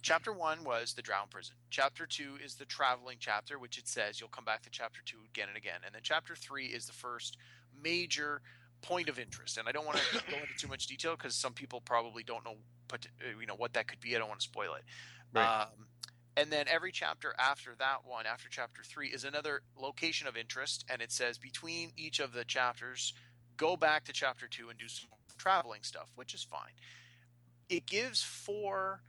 chapter 0.02 0.32
one 0.32 0.64
was 0.64 0.94
the 0.94 1.02
drow 1.02 1.24
prison. 1.30 1.54
Chapter 1.70 2.06
two 2.06 2.34
is 2.44 2.56
the 2.56 2.64
traveling 2.64 3.16
chapter, 3.18 3.58
which 3.58 3.78
it 3.78 3.88
says 3.88 4.20
you'll 4.20 4.28
come 4.28 4.44
back 4.44 4.62
to 4.62 4.70
chapter 4.70 5.00
two 5.04 5.18
again 5.28 5.48
and 5.48 5.56
again. 5.56 5.80
And 5.84 5.94
then 5.94 6.02
chapter 6.04 6.34
three 6.34 6.66
is 6.66 6.86
the 6.86 6.92
first 6.92 7.38
major 7.82 8.42
point 8.82 9.08
of 9.08 9.18
interest. 9.18 9.58
And 9.58 9.68
I 9.68 9.72
don't 9.72 9.86
want 9.86 9.98
to 9.98 10.14
go 10.30 10.36
into 10.36 10.54
too 10.58 10.68
much 10.68 10.86
detail 10.86 11.16
because 11.16 11.34
some 11.34 11.52
people 11.52 11.80
probably 11.80 12.22
don't 12.22 12.44
know, 12.44 12.56
but 12.88 13.06
uh, 13.20 13.38
you 13.40 13.46
know 13.46 13.56
what 13.56 13.72
that 13.74 13.86
could 13.86 14.00
be. 14.00 14.14
I 14.14 14.18
don't 14.18 14.28
want 14.28 14.40
to 14.40 14.44
spoil 14.44 14.74
it. 14.74 14.84
Right. 15.32 15.62
Um, 15.62 15.86
and 16.36 16.50
then 16.50 16.66
every 16.66 16.92
chapter 16.92 17.34
after 17.38 17.74
that 17.78 17.98
one, 18.04 18.26
after 18.26 18.48
chapter 18.48 18.82
three, 18.82 19.08
is 19.08 19.24
another 19.24 19.62
location 19.78 20.26
of 20.26 20.36
interest, 20.36 20.84
and 20.88 21.02
it 21.02 21.12
says 21.12 21.38
between 21.38 21.92
each 21.96 22.20
of 22.20 22.32
the 22.32 22.44
chapters, 22.44 23.12
go 23.56 23.76
back 23.76 24.04
to 24.04 24.12
chapter 24.12 24.48
two 24.48 24.70
and 24.70 24.78
do 24.78 24.88
some 24.88 25.10
traveling 25.36 25.82
stuff, 25.82 26.10
which 26.14 26.34
is 26.34 26.42
fine. 26.42 26.72
It 27.68 27.86
gives 27.86 28.22
four 28.22 29.02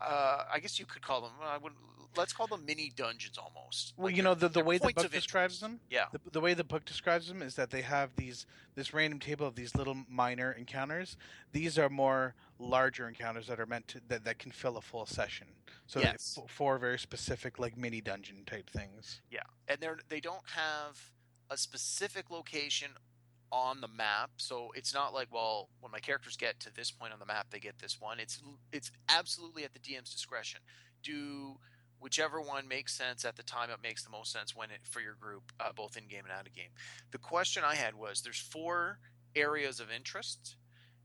uh, 0.00 0.44
I 0.52 0.58
guess 0.60 0.78
you 0.78 0.86
could 0.86 1.02
call 1.02 1.20
them. 1.20 1.32
I 1.42 1.58
would 1.58 1.72
let's 2.16 2.32
call 2.32 2.46
them 2.46 2.64
mini 2.66 2.92
dungeons 2.94 3.38
almost. 3.38 3.94
Well, 3.96 4.06
like 4.06 4.16
you 4.16 4.22
know 4.22 4.34
the, 4.34 4.48
the 4.48 4.64
way 4.64 4.78
the 4.78 4.92
book 4.92 5.10
describes 5.10 5.60
them. 5.60 5.80
Yeah. 5.90 6.06
The, 6.12 6.20
the, 6.32 6.40
way 6.40 6.54
the 6.54 6.64
book 6.64 6.84
describes 6.84 7.28
them 7.28 7.42
is 7.42 7.54
that 7.54 7.70
they 7.70 7.82
have 7.82 8.10
these 8.16 8.46
this 8.74 8.92
random 8.92 9.20
table 9.20 9.46
of 9.46 9.54
these 9.54 9.74
little 9.74 9.96
minor 10.08 10.52
encounters. 10.52 11.16
These 11.52 11.78
are 11.78 11.88
more 11.88 12.34
larger 12.58 13.08
encounters 13.08 13.46
that 13.46 13.60
are 13.60 13.66
meant 13.66 13.88
to 13.88 14.00
that, 14.08 14.24
that 14.24 14.38
can 14.38 14.50
fill 14.50 14.76
a 14.76 14.82
full 14.82 15.06
session. 15.06 15.46
So 15.86 16.00
yes. 16.00 16.38
four 16.48 16.78
very 16.78 16.98
specific 16.98 17.58
like 17.58 17.76
mini 17.76 18.00
dungeon 18.00 18.44
type 18.46 18.70
things. 18.70 19.20
Yeah, 19.30 19.40
and 19.68 19.78
they're 19.80 19.98
they 20.08 20.20
don't 20.20 20.48
have 20.54 20.98
a 21.50 21.56
specific 21.56 22.30
location 22.30 22.90
on 23.52 23.80
the 23.80 23.88
map. 23.88 24.30
So 24.36 24.70
it's 24.74 24.94
not 24.94 25.12
like, 25.12 25.28
well, 25.32 25.68
when 25.80 25.92
my 25.92 25.98
characters 25.98 26.36
get 26.36 26.60
to 26.60 26.74
this 26.74 26.90
point 26.90 27.12
on 27.12 27.18
the 27.18 27.26
map, 27.26 27.46
they 27.50 27.58
get 27.58 27.78
this 27.78 28.00
one. 28.00 28.20
It's 28.20 28.40
it's 28.72 28.90
absolutely 29.08 29.64
at 29.64 29.72
the 29.72 29.80
DM's 29.80 30.12
discretion. 30.12 30.60
Do 31.02 31.58
whichever 32.00 32.40
one 32.40 32.66
makes 32.66 32.94
sense 32.94 33.24
at 33.24 33.36
the 33.36 33.42
time 33.42 33.70
it 33.70 33.82
makes 33.82 34.04
the 34.04 34.10
most 34.10 34.32
sense 34.32 34.56
when 34.56 34.70
it 34.70 34.80
for 34.84 35.00
your 35.00 35.14
group, 35.14 35.52
uh, 35.60 35.72
both 35.74 35.96
in 35.96 36.06
game 36.08 36.24
and 36.24 36.32
out 36.32 36.46
of 36.46 36.54
game. 36.54 36.70
The 37.10 37.18
question 37.18 37.62
I 37.64 37.74
had 37.74 37.94
was, 37.94 38.22
there's 38.22 38.40
four 38.40 38.98
areas 39.34 39.80
of 39.80 39.90
interest, 39.90 40.56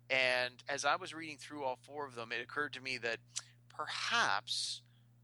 and 0.09 0.53
as 0.69 0.86
I 0.86 0.95
was 0.95 1.13
reading 1.13 1.38
through 1.38 1.63
all 1.63 1.77
four 1.81 2.06
of 2.06 2.15
them, 2.15 2.31
it 2.31 2.41
occurred 2.41 2.74
to 2.74 2.81
me 2.81 2.98
that 3.00 3.18
perhaps 3.75 4.81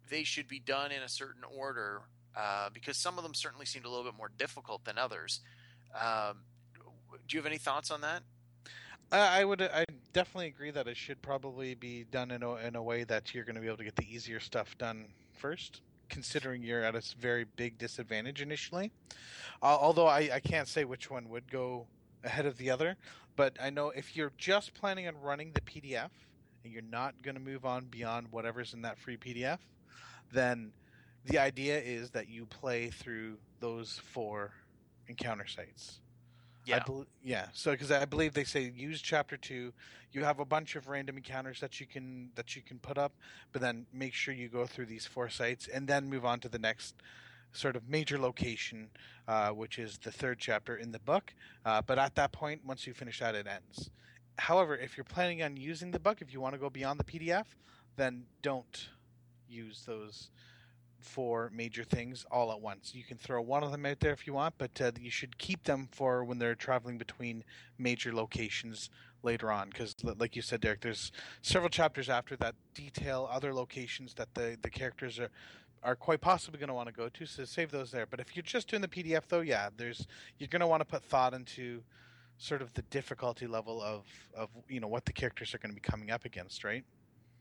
they 0.09 0.23
should 0.23 0.47
be 0.47 0.59
done 0.59 0.91
in 0.91 1.01
a 1.01 1.09
certain 1.09 1.43
order 1.57 2.01
uh, 2.35 2.69
because 2.73 2.97
some 2.97 3.17
of 3.17 3.23
them 3.23 3.33
certainly 3.33 3.65
seemed 3.65 3.85
a 3.85 3.89
little 3.89 4.03
bit 4.03 4.15
more 4.17 4.31
difficult 4.37 4.83
than 4.85 4.97
others. 4.97 5.39
Um, 5.95 6.43
do 7.27 7.35
you 7.35 7.39
have 7.39 7.45
any 7.45 7.57
thoughts 7.57 7.91
on 7.91 8.01
that? 8.01 8.23
I 9.11 9.43
would. 9.43 9.61
I 9.61 9.85
definitely 10.13 10.47
agree 10.47 10.71
that 10.71 10.87
it 10.87 10.95
should 10.95 11.21
probably 11.21 11.75
be 11.75 12.05
done 12.05 12.31
in 12.31 12.43
a, 12.43 12.55
in 12.55 12.75
a 12.77 12.83
way 12.83 13.03
that 13.03 13.33
you're 13.33 13.43
going 13.43 13.55
to 13.55 13.61
be 13.61 13.67
able 13.67 13.77
to 13.77 13.83
get 13.83 13.97
the 13.97 14.07
easier 14.09 14.39
stuff 14.39 14.77
done 14.77 15.07
first, 15.33 15.81
considering 16.07 16.63
you're 16.63 16.83
at 16.83 16.95
a 16.95 17.01
very 17.19 17.45
big 17.57 17.77
disadvantage 17.77 18.41
initially. 18.41 18.91
Uh, 19.61 19.77
although 19.79 20.07
I, 20.07 20.29
I 20.35 20.39
can't 20.39 20.67
say 20.67 20.85
which 20.85 21.11
one 21.11 21.27
would 21.29 21.51
go 21.51 21.87
ahead 22.23 22.45
of 22.45 22.57
the 22.57 22.69
other, 22.69 22.95
but 23.35 23.57
I 23.61 23.69
know 23.69 23.89
if 23.89 24.15
you're 24.15 24.31
just 24.37 24.73
planning 24.73 25.07
on 25.07 25.19
running 25.21 25.51
the 25.51 25.61
PDF 25.61 26.11
and 26.63 26.71
you're 26.71 26.81
not 26.81 27.21
going 27.21 27.35
to 27.35 27.41
move 27.41 27.65
on 27.65 27.85
beyond 27.85 28.27
whatever's 28.31 28.73
in 28.73 28.83
that 28.83 28.97
free 28.97 29.17
PDF, 29.17 29.59
then 30.31 30.71
the 31.25 31.39
idea 31.39 31.79
is 31.79 32.11
that 32.11 32.29
you 32.29 32.45
play 32.45 32.89
through 32.89 33.37
those 33.59 33.99
four 34.13 34.51
encounter 35.07 35.47
sites. 35.47 35.99
Yeah. 36.65 36.83
Be- 36.85 37.05
yeah. 37.23 37.47
So 37.53 37.71
because 37.71 37.91
I 37.91 38.05
believe 38.05 38.33
they 38.33 38.43
say 38.43 38.71
use 38.75 39.01
chapter 39.01 39.37
two, 39.37 39.73
you 40.11 40.23
have 40.23 40.39
a 40.39 40.45
bunch 40.45 40.75
of 40.75 40.87
random 40.87 41.17
encounters 41.17 41.59
that 41.61 41.79
you 41.79 41.85
can 41.85 42.29
that 42.35 42.55
you 42.55 42.61
can 42.61 42.79
put 42.79 42.97
up, 42.97 43.13
but 43.51 43.61
then 43.61 43.85
make 43.93 44.13
sure 44.13 44.33
you 44.33 44.47
go 44.47 44.65
through 44.65 44.85
these 44.85 45.05
four 45.05 45.29
sites 45.29 45.67
and 45.67 45.87
then 45.87 46.09
move 46.09 46.25
on 46.25 46.39
to 46.41 46.49
the 46.49 46.59
next 46.59 46.95
sort 47.53 47.75
of 47.75 47.89
major 47.89 48.17
location, 48.17 48.89
uh, 49.27 49.49
which 49.49 49.77
is 49.77 49.97
the 49.97 50.11
third 50.11 50.39
chapter 50.39 50.75
in 50.77 50.91
the 50.91 50.99
book. 50.99 51.33
Uh, 51.65 51.81
but 51.81 51.99
at 51.99 52.15
that 52.15 52.31
point, 52.31 52.61
once 52.65 52.87
you 52.87 52.93
finish 52.93 53.19
that, 53.19 53.35
it 53.35 53.47
ends. 53.47 53.89
However, 54.37 54.75
if 54.77 54.97
you're 54.97 55.03
planning 55.03 55.43
on 55.43 55.57
using 55.57 55.91
the 55.91 55.99
book, 55.99 56.21
if 56.21 56.31
you 56.31 56.39
want 56.39 56.53
to 56.53 56.59
go 56.59 56.69
beyond 56.69 56.99
the 56.99 57.03
PDF, 57.03 57.45
then 57.97 58.23
don't 58.41 58.87
use 59.49 59.83
those 59.85 60.29
for 61.01 61.51
major 61.53 61.83
things 61.83 62.25
all 62.31 62.51
at 62.51 62.61
once. 62.61 62.93
You 62.95 63.03
can 63.03 63.17
throw 63.17 63.41
one 63.41 63.63
of 63.63 63.71
them 63.71 63.85
out 63.85 63.99
there 63.99 64.13
if 64.13 64.25
you 64.25 64.33
want, 64.33 64.55
but 64.57 64.79
uh, 64.81 64.91
you 64.99 65.11
should 65.11 65.37
keep 65.37 65.63
them 65.63 65.87
for 65.91 66.23
when 66.23 66.39
they're 66.39 66.55
traveling 66.55 66.97
between 66.97 67.43
major 67.77 68.13
locations 68.13 68.89
later 69.23 69.51
on. 69.51 69.69
Because, 69.69 69.95
like 70.03 70.35
you 70.35 70.41
said, 70.41 70.61
Derek, 70.61 70.81
there's 70.81 71.11
several 71.41 71.69
chapters 71.69 72.09
after 72.09 72.35
that 72.37 72.55
detail 72.73 73.29
other 73.31 73.53
locations 73.53 74.13
that 74.15 74.33
the, 74.33 74.57
the 74.61 74.69
characters 74.69 75.19
are 75.19 75.29
are 75.83 75.95
quite 75.95 76.21
possibly 76.21 76.59
going 76.59 76.67
to 76.67 76.73
want 76.73 76.87
to 76.87 76.93
go 76.93 77.09
to. 77.09 77.25
So 77.25 77.43
save 77.43 77.71
those 77.71 77.91
there. 77.91 78.05
But 78.05 78.19
if 78.19 78.35
you're 78.35 78.43
just 78.43 78.69
doing 78.69 78.81
the 78.81 78.87
PDF, 78.87 79.23
though, 79.27 79.41
yeah, 79.41 79.69
there's 79.75 80.05
you're 80.37 80.47
going 80.47 80.59
to 80.59 80.67
want 80.67 80.81
to 80.81 80.85
put 80.85 81.03
thought 81.03 81.33
into 81.33 81.81
sort 82.37 82.61
of 82.61 82.73
the 82.73 82.81
difficulty 82.83 83.47
level 83.47 83.81
of 83.81 84.05
of 84.35 84.49
you 84.67 84.79
know 84.79 84.87
what 84.87 85.05
the 85.05 85.13
characters 85.13 85.53
are 85.53 85.57
going 85.57 85.71
to 85.71 85.75
be 85.75 85.81
coming 85.81 86.11
up 86.11 86.25
against, 86.25 86.63
right? 86.63 86.83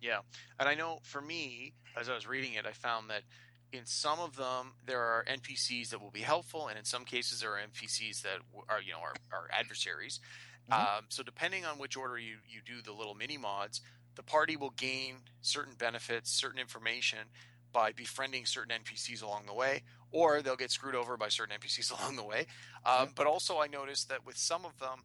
Yeah, 0.01 0.21
and 0.59 0.69
I 0.69 0.75
know 0.75 0.99
for 1.03 1.21
me, 1.21 1.75
as 1.99 2.09
I 2.09 2.15
was 2.15 2.27
reading 2.27 2.55
it, 2.55 2.65
I 2.67 2.73
found 2.73 3.11
that 3.11 3.23
in 3.73 3.85
some 3.85 4.19
of 4.19 4.37
them 4.37 4.73
there 4.87 5.01
are 5.01 5.25
npcs 5.31 5.91
that 5.91 6.01
will 6.01 6.11
be 6.11 6.21
helpful 6.21 6.69
and 6.69 6.79
in 6.79 6.85
some 6.85 7.05
cases 7.05 7.41
there 7.41 7.53
are 7.53 7.61
npcs 7.73 8.23
that 8.23 8.39
are 8.69 8.81
you 8.81 8.93
know 8.93 8.99
are, 8.99 9.15
are 9.33 9.49
adversaries 9.59 10.21
mm-hmm. 10.71 10.99
um, 10.99 11.05
so 11.09 11.23
depending 11.23 11.65
on 11.65 11.79
which 11.79 11.97
order 11.97 12.19
you, 12.19 12.37
you 12.49 12.61
do 12.65 12.83
the 12.83 12.93
little 12.93 13.15
mini 13.15 13.39
mods 13.39 13.81
the 14.17 14.23
party 14.23 14.57
will 14.57 14.71
gain 14.71 15.17
certain 15.41 15.75
benefits 15.79 16.31
certain 16.31 16.59
information 16.59 17.19
by 17.73 17.93
befriending 17.93 18.47
certain 18.47 18.77
NPCs 18.83 19.23
along 19.23 19.47
the 19.47 19.55
way, 19.55 19.83
or 20.11 20.43
they'll 20.43 20.57
get 20.57 20.71
screwed 20.71 20.95
over 20.95 21.17
by 21.17 21.29
certain 21.29 21.57
NPCs 21.57 21.99
along 22.01 22.17
the 22.17 22.25
way. 22.25 22.47
Um, 22.85 23.11
but 23.15 23.27
also, 23.27 23.61
I 23.61 23.67
noticed 23.67 24.09
that 24.09 24.27
with 24.27 24.37
some 24.37 24.65
of 24.65 24.79
them, 24.79 25.05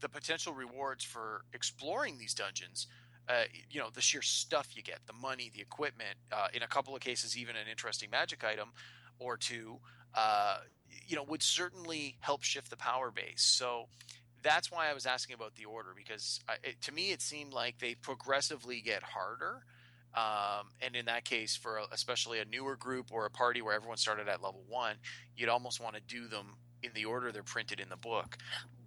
the 0.00 0.08
potential 0.08 0.52
rewards 0.52 1.04
for 1.04 1.42
exploring 1.52 2.18
these 2.18 2.34
dungeons, 2.34 2.86
uh, 3.28 3.44
you 3.70 3.80
know, 3.80 3.88
the 3.92 4.00
sheer 4.00 4.22
stuff 4.22 4.68
you 4.74 4.82
get, 4.82 5.00
the 5.06 5.12
money, 5.12 5.50
the 5.54 5.60
equipment, 5.60 6.16
uh, 6.32 6.48
in 6.54 6.62
a 6.62 6.66
couple 6.66 6.94
of 6.94 7.00
cases, 7.00 7.36
even 7.36 7.56
an 7.56 7.66
interesting 7.70 8.08
magic 8.10 8.42
item 8.42 8.70
or 9.18 9.36
two, 9.36 9.78
uh, 10.14 10.58
you 11.06 11.16
know, 11.16 11.22
would 11.24 11.42
certainly 11.42 12.16
help 12.20 12.42
shift 12.42 12.70
the 12.70 12.76
power 12.76 13.10
base. 13.10 13.42
So 13.42 13.88
that's 14.42 14.70
why 14.70 14.90
I 14.90 14.94
was 14.94 15.04
asking 15.04 15.34
about 15.34 15.54
the 15.56 15.64
order 15.66 15.90
because 15.96 16.40
I, 16.48 16.54
it, 16.62 16.80
to 16.82 16.92
me 16.92 17.10
it 17.10 17.20
seemed 17.20 17.52
like 17.52 17.78
they 17.78 17.94
progressively 17.94 18.80
get 18.80 19.02
harder. 19.02 19.64
Um, 20.14 20.70
and 20.80 20.96
in 20.96 21.04
that 21.06 21.24
case, 21.24 21.54
for 21.54 21.78
a, 21.78 21.84
especially 21.92 22.38
a 22.38 22.44
newer 22.44 22.76
group 22.76 23.12
or 23.12 23.26
a 23.26 23.30
party 23.30 23.60
where 23.60 23.74
everyone 23.74 23.98
started 23.98 24.26
at 24.28 24.42
level 24.42 24.64
one, 24.66 24.96
you'd 25.36 25.50
almost 25.50 25.80
want 25.80 25.96
to 25.96 26.00
do 26.00 26.28
them 26.28 26.54
in 26.82 26.90
the 26.94 27.04
order 27.04 27.30
they're 27.30 27.42
printed 27.42 27.78
in 27.78 27.88
the 27.88 27.96
book. 27.96 28.38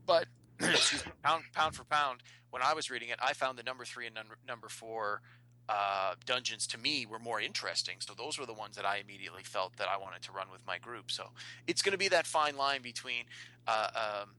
But 0.05 0.25
pound 1.23 1.43
pound 1.53 1.75
for 1.75 1.83
pound, 1.85 2.21
when 2.49 2.61
I 2.61 2.73
was 2.73 2.89
reading 2.89 3.09
it, 3.09 3.19
I 3.21 3.33
found 3.33 3.57
the 3.57 3.63
number 3.63 3.85
three 3.85 4.05
and 4.05 4.15
number, 4.15 4.37
number 4.47 4.69
four 4.69 5.21
uh, 5.69 6.15
dungeons 6.25 6.67
to 6.67 6.77
me 6.77 7.05
were 7.05 7.19
more 7.19 7.39
interesting. 7.39 7.95
So 7.99 8.13
those 8.13 8.37
were 8.37 8.45
the 8.45 8.53
ones 8.53 8.75
that 8.75 8.85
I 8.85 8.97
immediately 8.97 9.43
felt 9.43 9.77
that 9.77 9.87
I 9.87 9.97
wanted 9.97 10.21
to 10.23 10.31
run 10.31 10.47
with 10.51 10.65
my 10.67 10.77
group. 10.77 11.11
So 11.11 11.29
it's 11.67 11.81
going 11.81 11.93
to 11.93 11.97
be 11.97 12.09
that 12.09 12.27
fine 12.27 12.57
line 12.57 12.81
between, 12.81 13.23
uh, 13.67 13.87
um, 13.95 14.29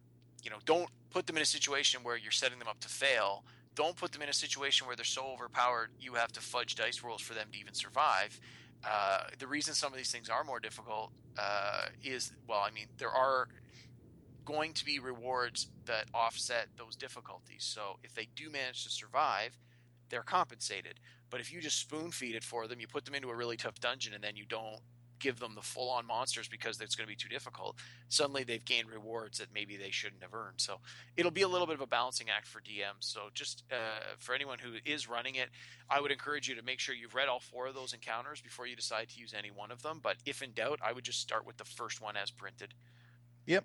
you 0.43 0.51
know, 0.51 0.59
don't 0.67 0.91
put 1.11 1.27
them 1.27 1.37
in 1.37 1.43
a 1.43 1.47
situation 1.47 2.03
where 2.03 2.17
you're 2.17 2.33
setting 2.33 2.59
them 2.59 2.69
up 2.69 2.81
to 2.81 2.89
fail. 2.89 3.45
Don't 3.75 3.97
put 3.97 4.13
them 4.13 4.21
in 4.21 4.29
a 4.29 4.35
situation 4.35 4.87
where 4.87 4.95
they're 4.95 5.05
so 5.05 5.25
overpowered 5.25 5.91
you 5.99 6.15
have 6.15 6.33
to 6.33 6.41
fudge 6.41 6.75
dice 6.75 7.03
rolls 7.03 7.23
for 7.23 7.33
them 7.33 7.49
to 7.53 7.59
even 7.59 7.73
survive. 7.73 8.39
Uh, 8.85 9.25
the 9.39 9.47
reason 9.47 9.75
some 9.75 9.93
of 9.93 9.97
these 9.97 10.11
things 10.11 10.29
are 10.29 10.45
more 10.45 10.61
difficult 10.61 11.13
uh, 11.39 11.87
is, 12.05 12.33
well, 12.47 12.61
I 12.61 12.71
mean, 12.73 12.87
there 12.99 13.11
are 13.11 13.49
going 14.45 14.73
to 14.75 14.85
be 14.85 14.99
rewards 14.99 15.69
that 15.87 16.07
offset 16.15 16.69
those 16.77 16.97
difficulties. 16.97 17.65
So 17.65 17.99
if 18.03 18.15
they 18.15 18.29
do 18.35 18.51
manage 18.51 18.85
to 18.85 18.91
survive, 18.91 19.59
they're 20.09 20.23
compensated. 20.23 21.01
But 21.31 21.41
if 21.41 21.53
you 21.53 21.61
just 21.61 21.79
spoon 21.79 22.11
feed 22.11 22.35
it 22.35 22.45
for 22.45 22.67
them, 22.67 22.81
you 22.81 22.87
put 22.87 23.05
them 23.05 23.15
into 23.15 23.31
a 23.31 23.37
really 23.37 23.57
tough 23.57 23.81
dungeon 23.81 24.15
and 24.15 24.23
then 24.23 24.37
you 24.37 24.45
don't 24.47 24.81
give 25.23 25.39
them 25.39 25.55
the 25.55 25.63
full 25.63 25.89
on 25.89 26.05
monsters 26.05 26.49
because 26.49 26.81
it's 26.81 26.97
going 26.97 27.07
to 27.07 27.11
be 27.11 27.17
too 27.17 27.29
difficult, 27.29 27.77
suddenly 28.09 28.43
they've 28.43 28.65
gained 28.65 28.91
rewards 28.91 29.39
that 29.39 29.47
maybe 29.55 29.77
they 29.77 29.91
shouldn't 29.91 30.23
have 30.23 30.35
earned. 30.35 30.61
So 30.61 30.81
it'll 31.17 31.31
be 31.31 31.43
a 31.43 31.49
little 31.49 31.67
bit 31.67 31.77
of 31.77 31.81
a 31.81 31.87
balancing 31.87 32.27
act 32.29 32.47
for 32.47 32.61
DMs. 32.61 33.01
So 33.01 33.31
just 33.33 33.63
uh, 33.71 34.17
for 34.19 34.35
anyone 34.35 34.59
who 34.59 34.73
is 34.85 35.09
running 35.09 35.37
it, 35.37 35.49
I 35.89 36.01
would 36.01 36.11
encourage 36.11 36.49
you 36.49 36.57
to 36.57 36.63
make 36.63 36.81
sure 36.81 36.95
you've 36.95 37.15
read 37.15 37.29
all 37.29 37.39
four 37.41 37.69
of 37.69 37.75
those 37.75 37.95
encounters 37.95 38.41
before 38.41 38.67
you 38.67 38.75
decide 38.75 39.09
to 39.11 39.21
use 39.21 39.33
any 39.33 39.51
one 39.51 39.71
of 39.71 39.83
them. 39.83 40.01
But 40.03 40.17
if 40.27 40.43
in 40.43 40.53
doubt, 40.53 40.81
I 40.85 40.93
would 40.93 41.05
just 41.05 41.21
start 41.21 41.47
with 41.47 41.57
the 41.57 41.65
first 41.65 42.03
one 42.03 42.17
as 42.17 42.31
printed. 42.31 42.75
Yep, 43.47 43.65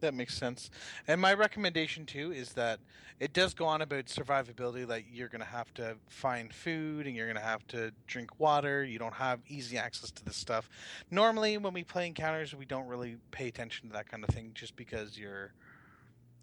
that 0.00 0.14
makes 0.14 0.36
sense. 0.36 0.70
And 1.06 1.20
my 1.20 1.34
recommendation 1.34 2.06
too 2.06 2.32
is 2.32 2.52
that 2.54 2.80
it 3.18 3.32
does 3.32 3.54
go 3.54 3.64
on 3.64 3.82
about 3.82 4.06
survivability. 4.06 4.86
Like 4.86 5.06
you're 5.10 5.28
going 5.28 5.40
to 5.40 5.46
have 5.46 5.72
to 5.74 5.96
find 6.08 6.52
food 6.52 7.06
and 7.06 7.16
you're 7.16 7.26
going 7.26 7.36
to 7.36 7.42
have 7.42 7.66
to 7.68 7.92
drink 8.06 8.38
water. 8.38 8.84
You 8.84 8.98
don't 8.98 9.14
have 9.14 9.40
easy 9.48 9.78
access 9.78 10.10
to 10.12 10.24
this 10.24 10.36
stuff. 10.36 10.68
Normally, 11.10 11.56
when 11.58 11.72
we 11.72 11.84
play 11.84 12.06
encounters, 12.06 12.54
we 12.54 12.66
don't 12.66 12.86
really 12.86 13.16
pay 13.30 13.48
attention 13.48 13.88
to 13.88 13.92
that 13.94 14.08
kind 14.08 14.24
of 14.24 14.30
thing, 14.34 14.52
just 14.54 14.76
because 14.76 15.18
you're, 15.18 15.52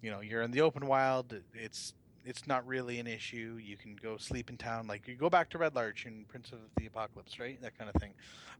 you 0.02 0.10
know, 0.10 0.20
you're 0.20 0.42
in 0.42 0.50
the 0.50 0.62
open 0.62 0.86
wild. 0.86 1.34
It's 1.54 1.94
it's 2.24 2.46
not 2.46 2.66
really 2.66 2.98
an 2.98 3.06
issue. 3.06 3.58
You 3.62 3.76
can 3.76 3.96
go 3.96 4.16
sleep 4.16 4.48
in 4.48 4.56
town, 4.56 4.86
like 4.86 5.06
you 5.06 5.14
go 5.14 5.28
back 5.28 5.50
to 5.50 5.58
Red 5.58 5.74
Larch 5.74 6.06
in 6.06 6.24
Prince 6.26 6.52
of 6.52 6.58
the 6.76 6.86
Apocalypse, 6.86 7.38
right? 7.38 7.60
That 7.60 7.76
kind 7.76 7.90
of 7.94 8.00
thing. 8.00 8.14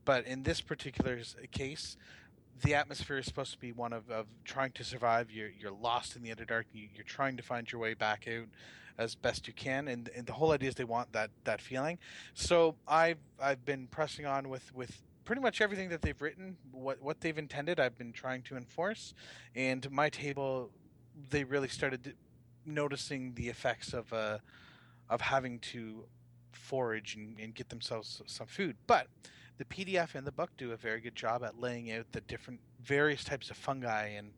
But 0.04 0.26
in 0.26 0.42
this 0.42 0.60
particular 0.60 1.18
case, 1.50 1.96
the 2.62 2.74
atmosphere 2.74 3.18
is 3.18 3.26
supposed 3.26 3.52
to 3.52 3.58
be 3.58 3.72
one 3.72 3.92
of, 3.92 4.10
of 4.10 4.26
trying 4.44 4.72
to 4.72 4.84
survive. 4.84 5.30
You're 5.30 5.50
you're 5.58 5.72
lost 5.72 6.16
in 6.16 6.22
the 6.22 6.30
underdark. 6.30 6.64
You, 6.72 6.88
you're 6.94 7.04
trying 7.04 7.36
to 7.36 7.42
find 7.42 7.70
your 7.70 7.80
way 7.80 7.94
back 7.94 8.28
out 8.28 8.46
as 8.96 9.14
best 9.14 9.48
you 9.48 9.52
can, 9.52 9.88
and, 9.88 10.08
and 10.16 10.24
the 10.24 10.32
whole 10.32 10.52
idea 10.52 10.68
is 10.68 10.76
they 10.76 10.84
want 10.84 11.12
that 11.12 11.30
that 11.44 11.60
feeling. 11.60 11.98
So 12.34 12.76
I've 12.86 13.18
I've 13.42 13.64
been 13.64 13.86
pressing 13.88 14.26
on 14.26 14.48
with 14.48 14.74
with 14.74 15.02
pretty 15.24 15.42
much 15.42 15.60
everything 15.60 15.88
that 15.88 16.02
they've 16.02 16.20
written, 16.20 16.56
what 16.70 17.02
what 17.02 17.20
they've 17.20 17.36
intended. 17.36 17.80
I've 17.80 17.98
been 17.98 18.12
trying 18.12 18.42
to 18.42 18.56
enforce, 18.56 19.14
and 19.54 19.90
my 19.90 20.08
table, 20.08 20.70
they 21.30 21.44
really 21.44 21.68
started 21.68 22.14
noticing 22.66 23.34
the 23.34 23.48
effects 23.48 23.92
of 23.92 24.12
uh 24.12 24.38
of 25.10 25.20
having 25.20 25.58
to 25.58 26.04
forage 26.52 27.16
and, 27.16 27.38
and 27.38 27.54
get 27.54 27.68
themselves 27.68 28.22
some 28.26 28.46
food, 28.46 28.76
but 28.86 29.08
the 29.58 29.64
PDF 29.64 30.14
and 30.14 30.26
the 30.26 30.32
book 30.32 30.50
do 30.56 30.72
a 30.72 30.76
very 30.76 31.00
good 31.00 31.14
job 31.14 31.42
at 31.44 31.60
laying 31.60 31.92
out 31.92 32.06
the 32.12 32.20
different 32.22 32.60
various 32.82 33.24
types 33.24 33.50
of 33.50 33.56
fungi 33.56 34.08
and 34.08 34.32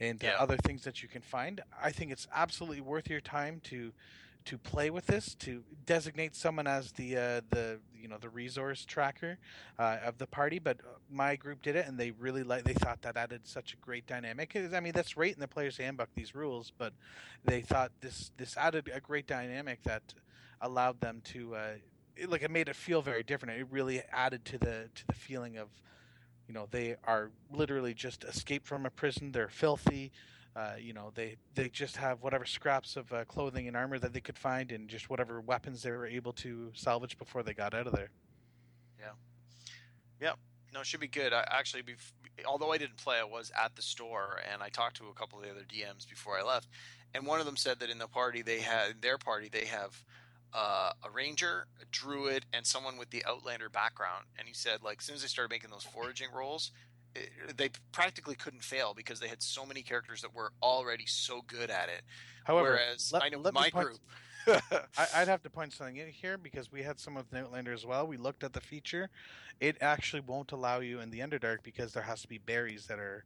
and 0.00 0.20
yeah. 0.22 0.34
other 0.38 0.56
things 0.56 0.82
that 0.82 1.02
you 1.02 1.08
can 1.08 1.22
find. 1.22 1.60
I 1.80 1.92
think 1.92 2.10
it's 2.10 2.26
absolutely 2.34 2.80
worth 2.80 3.08
your 3.08 3.20
time 3.20 3.60
to 3.64 3.92
to 4.44 4.58
play 4.58 4.90
with 4.90 5.06
this 5.06 5.34
to 5.36 5.62
designate 5.86 6.34
someone 6.34 6.66
as 6.66 6.92
the 6.92 7.16
uh, 7.16 7.40
the 7.50 7.78
you 7.94 8.08
know 8.08 8.18
the 8.20 8.28
resource 8.28 8.84
tracker 8.84 9.38
uh, 9.78 9.98
of 10.04 10.18
the 10.18 10.26
party 10.26 10.58
but 10.58 10.78
uh, 10.80 10.98
my 11.10 11.36
group 11.36 11.62
did 11.62 11.76
it 11.76 11.86
and 11.86 11.98
they 11.98 12.10
really 12.12 12.42
like 12.42 12.64
they 12.64 12.74
thought 12.74 13.00
that 13.02 13.16
added 13.16 13.42
such 13.44 13.72
a 13.72 13.76
great 13.76 14.06
dynamic 14.06 14.56
i 14.74 14.80
mean 14.80 14.92
that's 14.92 15.16
right 15.16 15.32
in 15.32 15.40
the 15.40 15.46
player's 15.46 15.76
handbook 15.76 16.08
these 16.16 16.34
rules 16.34 16.72
but 16.76 16.92
they 17.44 17.60
thought 17.60 17.92
this 18.00 18.32
this 18.36 18.56
added 18.56 18.90
a 18.92 19.00
great 19.00 19.26
dynamic 19.26 19.80
that 19.84 20.02
allowed 20.60 21.00
them 21.00 21.20
to 21.24 21.54
uh, 21.54 21.74
it, 22.16 22.30
like 22.30 22.42
it 22.42 22.50
made 22.50 22.68
it 22.68 22.76
feel 22.76 23.02
very 23.02 23.22
different. 23.22 23.58
It 23.58 23.66
really 23.70 24.02
added 24.12 24.44
to 24.46 24.58
the 24.58 24.88
to 24.94 25.06
the 25.06 25.14
feeling 25.14 25.56
of, 25.58 25.68
you 26.46 26.54
know, 26.54 26.66
they 26.70 26.96
are 27.04 27.30
literally 27.50 27.94
just 27.94 28.24
escaped 28.24 28.66
from 28.66 28.86
a 28.86 28.90
prison. 28.90 29.32
They're 29.32 29.48
filthy. 29.48 30.12
Uh, 30.54 30.72
you 30.78 30.92
know, 30.92 31.10
they 31.14 31.36
they 31.54 31.68
just 31.68 31.96
have 31.96 32.22
whatever 32.22 32.44
scraps 32.44 32.96
of 32.96 33.12
uh, 33.12 33.24
clothing 33.24 33.68
and 33.68 33.76
armor 33.76 33.98
that 33.98 34.12
they 34.12 34.20
could 34.20 34.36
find, 34.36 34.70
and 34.70 34.88
just 34.88 35.08
whatever 35.08 35.40
weapons 35.40 35.82
they 35.82 35.90
were 35.90 36.06
able 36.06 36.32
to 36.34 36.70
salvage 36.74 37.16
before 37.18 37.42
they 37.42 37.54
got 37.54 37.72
out 37.72 37.86
of 37.86 37.94
there. 37.94 38.10
Yeah. 39.00 39.12
Yep. 40.20 40.38
No, 40.74 40.80
it 40.80 40.86
should 40.86 41.00
be 41.00 41.08
good. 41.08 41.32
I 41.32 41.46
actually, 41.50 41.82
although 42.46 42.72
I 42.72 42.78
didn't 42.78 42.96
play, 42.96 43.18
I 43.18 43.24
was 43.24 43.50
at 43.62 43.76
the 43.76 43.82
store 43.82 44.40
and 44.50 44.62
I 44.62 44.68
talked 44.68 44.96
to 44.98 45.08
a 45.08 45.12
couple 45.14 45.38
of 45.38 45.44
the 45.44 45.50
other 45.50 45.62
DMs 45.62 46.08
before 46.08 46.38
I 46.38 46.42
left, 46.42 46.68
and 47.14 47.26
one 47.26 47.40
of 47.40 47.46
them 47.46 47.56
said 47.56 47.80
that 47.80 47.90
in 47.90 47.98
the 47.98 48.08
party 48.08 48.42
they 48.42 48.60
had 48.60 48.90
in 48.90 48.96
their 49.00 49.18
party 49.18 49.48
they 49.50 49.66
have 49.66 50.02
uh, 50.54 50.92
a 51.04 51.10
ranger, 51.10 51.66
a 51.80 51.84
druid, 51.90 52.44
and 52.52 52.66
someone 52.66 52.98
with 52.98 53.10
the 53.10 53.24
outlander 53.26 53.68
background. 53.68 54.26
And 54.38 54.46
he 54.46 54.54
said, 54.54 54.82
like, 54.82 54.98
as 54.98 55.04
soon 55.04 55.16
as 55.16 55.22
they 55.22 55.28
started 55.28 55.50
making 55.50 55.70
those 55.70 55.84
foraging 55.84 56.28
rolls, 56.34 56.72
it, 57.14 57.56
they 57.56 57.70
practically 57.92 58.34
couldn't 58.34 58.62
fail 58.62 58.94
because 58.94 59.20
they 59.20 59.28
had 59.28 59.42
so 59.42 59.64
many 59.66 59.82
characters 59.82 60.22
that 60.22 60.34
were 60.34 60.52
already 60.62 61.06
so 61.06 61.42
good 61.46 61.70
at 61.70 61.88
it. 61.88 62.02
However, 62.44 62.70
whereas 62.70 63.12
let, 63.12 63.22
I 63.22 63.28
know 63.28 63.42
my 63.52 63.70
point, 63.70 63.86
group. 63.86 63.98
I, 64.98 65.20
would 65.20 65.28
have 65.28 65.42
to 65.42 65.50
point 65.50 65.72
something 65.72 65.96
in 65.96 66.08
here 66.08 66.36
because 66.36 66.72
we 66.72 66.82
had 66.82 66.98
some 66.98 67.16
of 67.16 67.30
the 67.30 67.40
Outlander 67.40 67.72
as 67.72 67.86
well. 67.86 68.06
We 68.06 68.16
looked 68.16 68.42
at 68.42 68.52
the 68.52 68.60
feature; 68.60 69.08
it 69.60 69.76
actually 69.80 70.20
won't 70.20 70.52
allow 70.52 70.80
you 70.80 71.00
in 71.00 71.10
the 71.10 71.20
Underdark 71.20 71.58
because 71.62 71.92
there 71.92 72.02
has 72.02 72.22
to 72.22 72.28
be 72.28 72.38
berries 72.38 72.86
that 72.86 72.98
are 72.98 73.24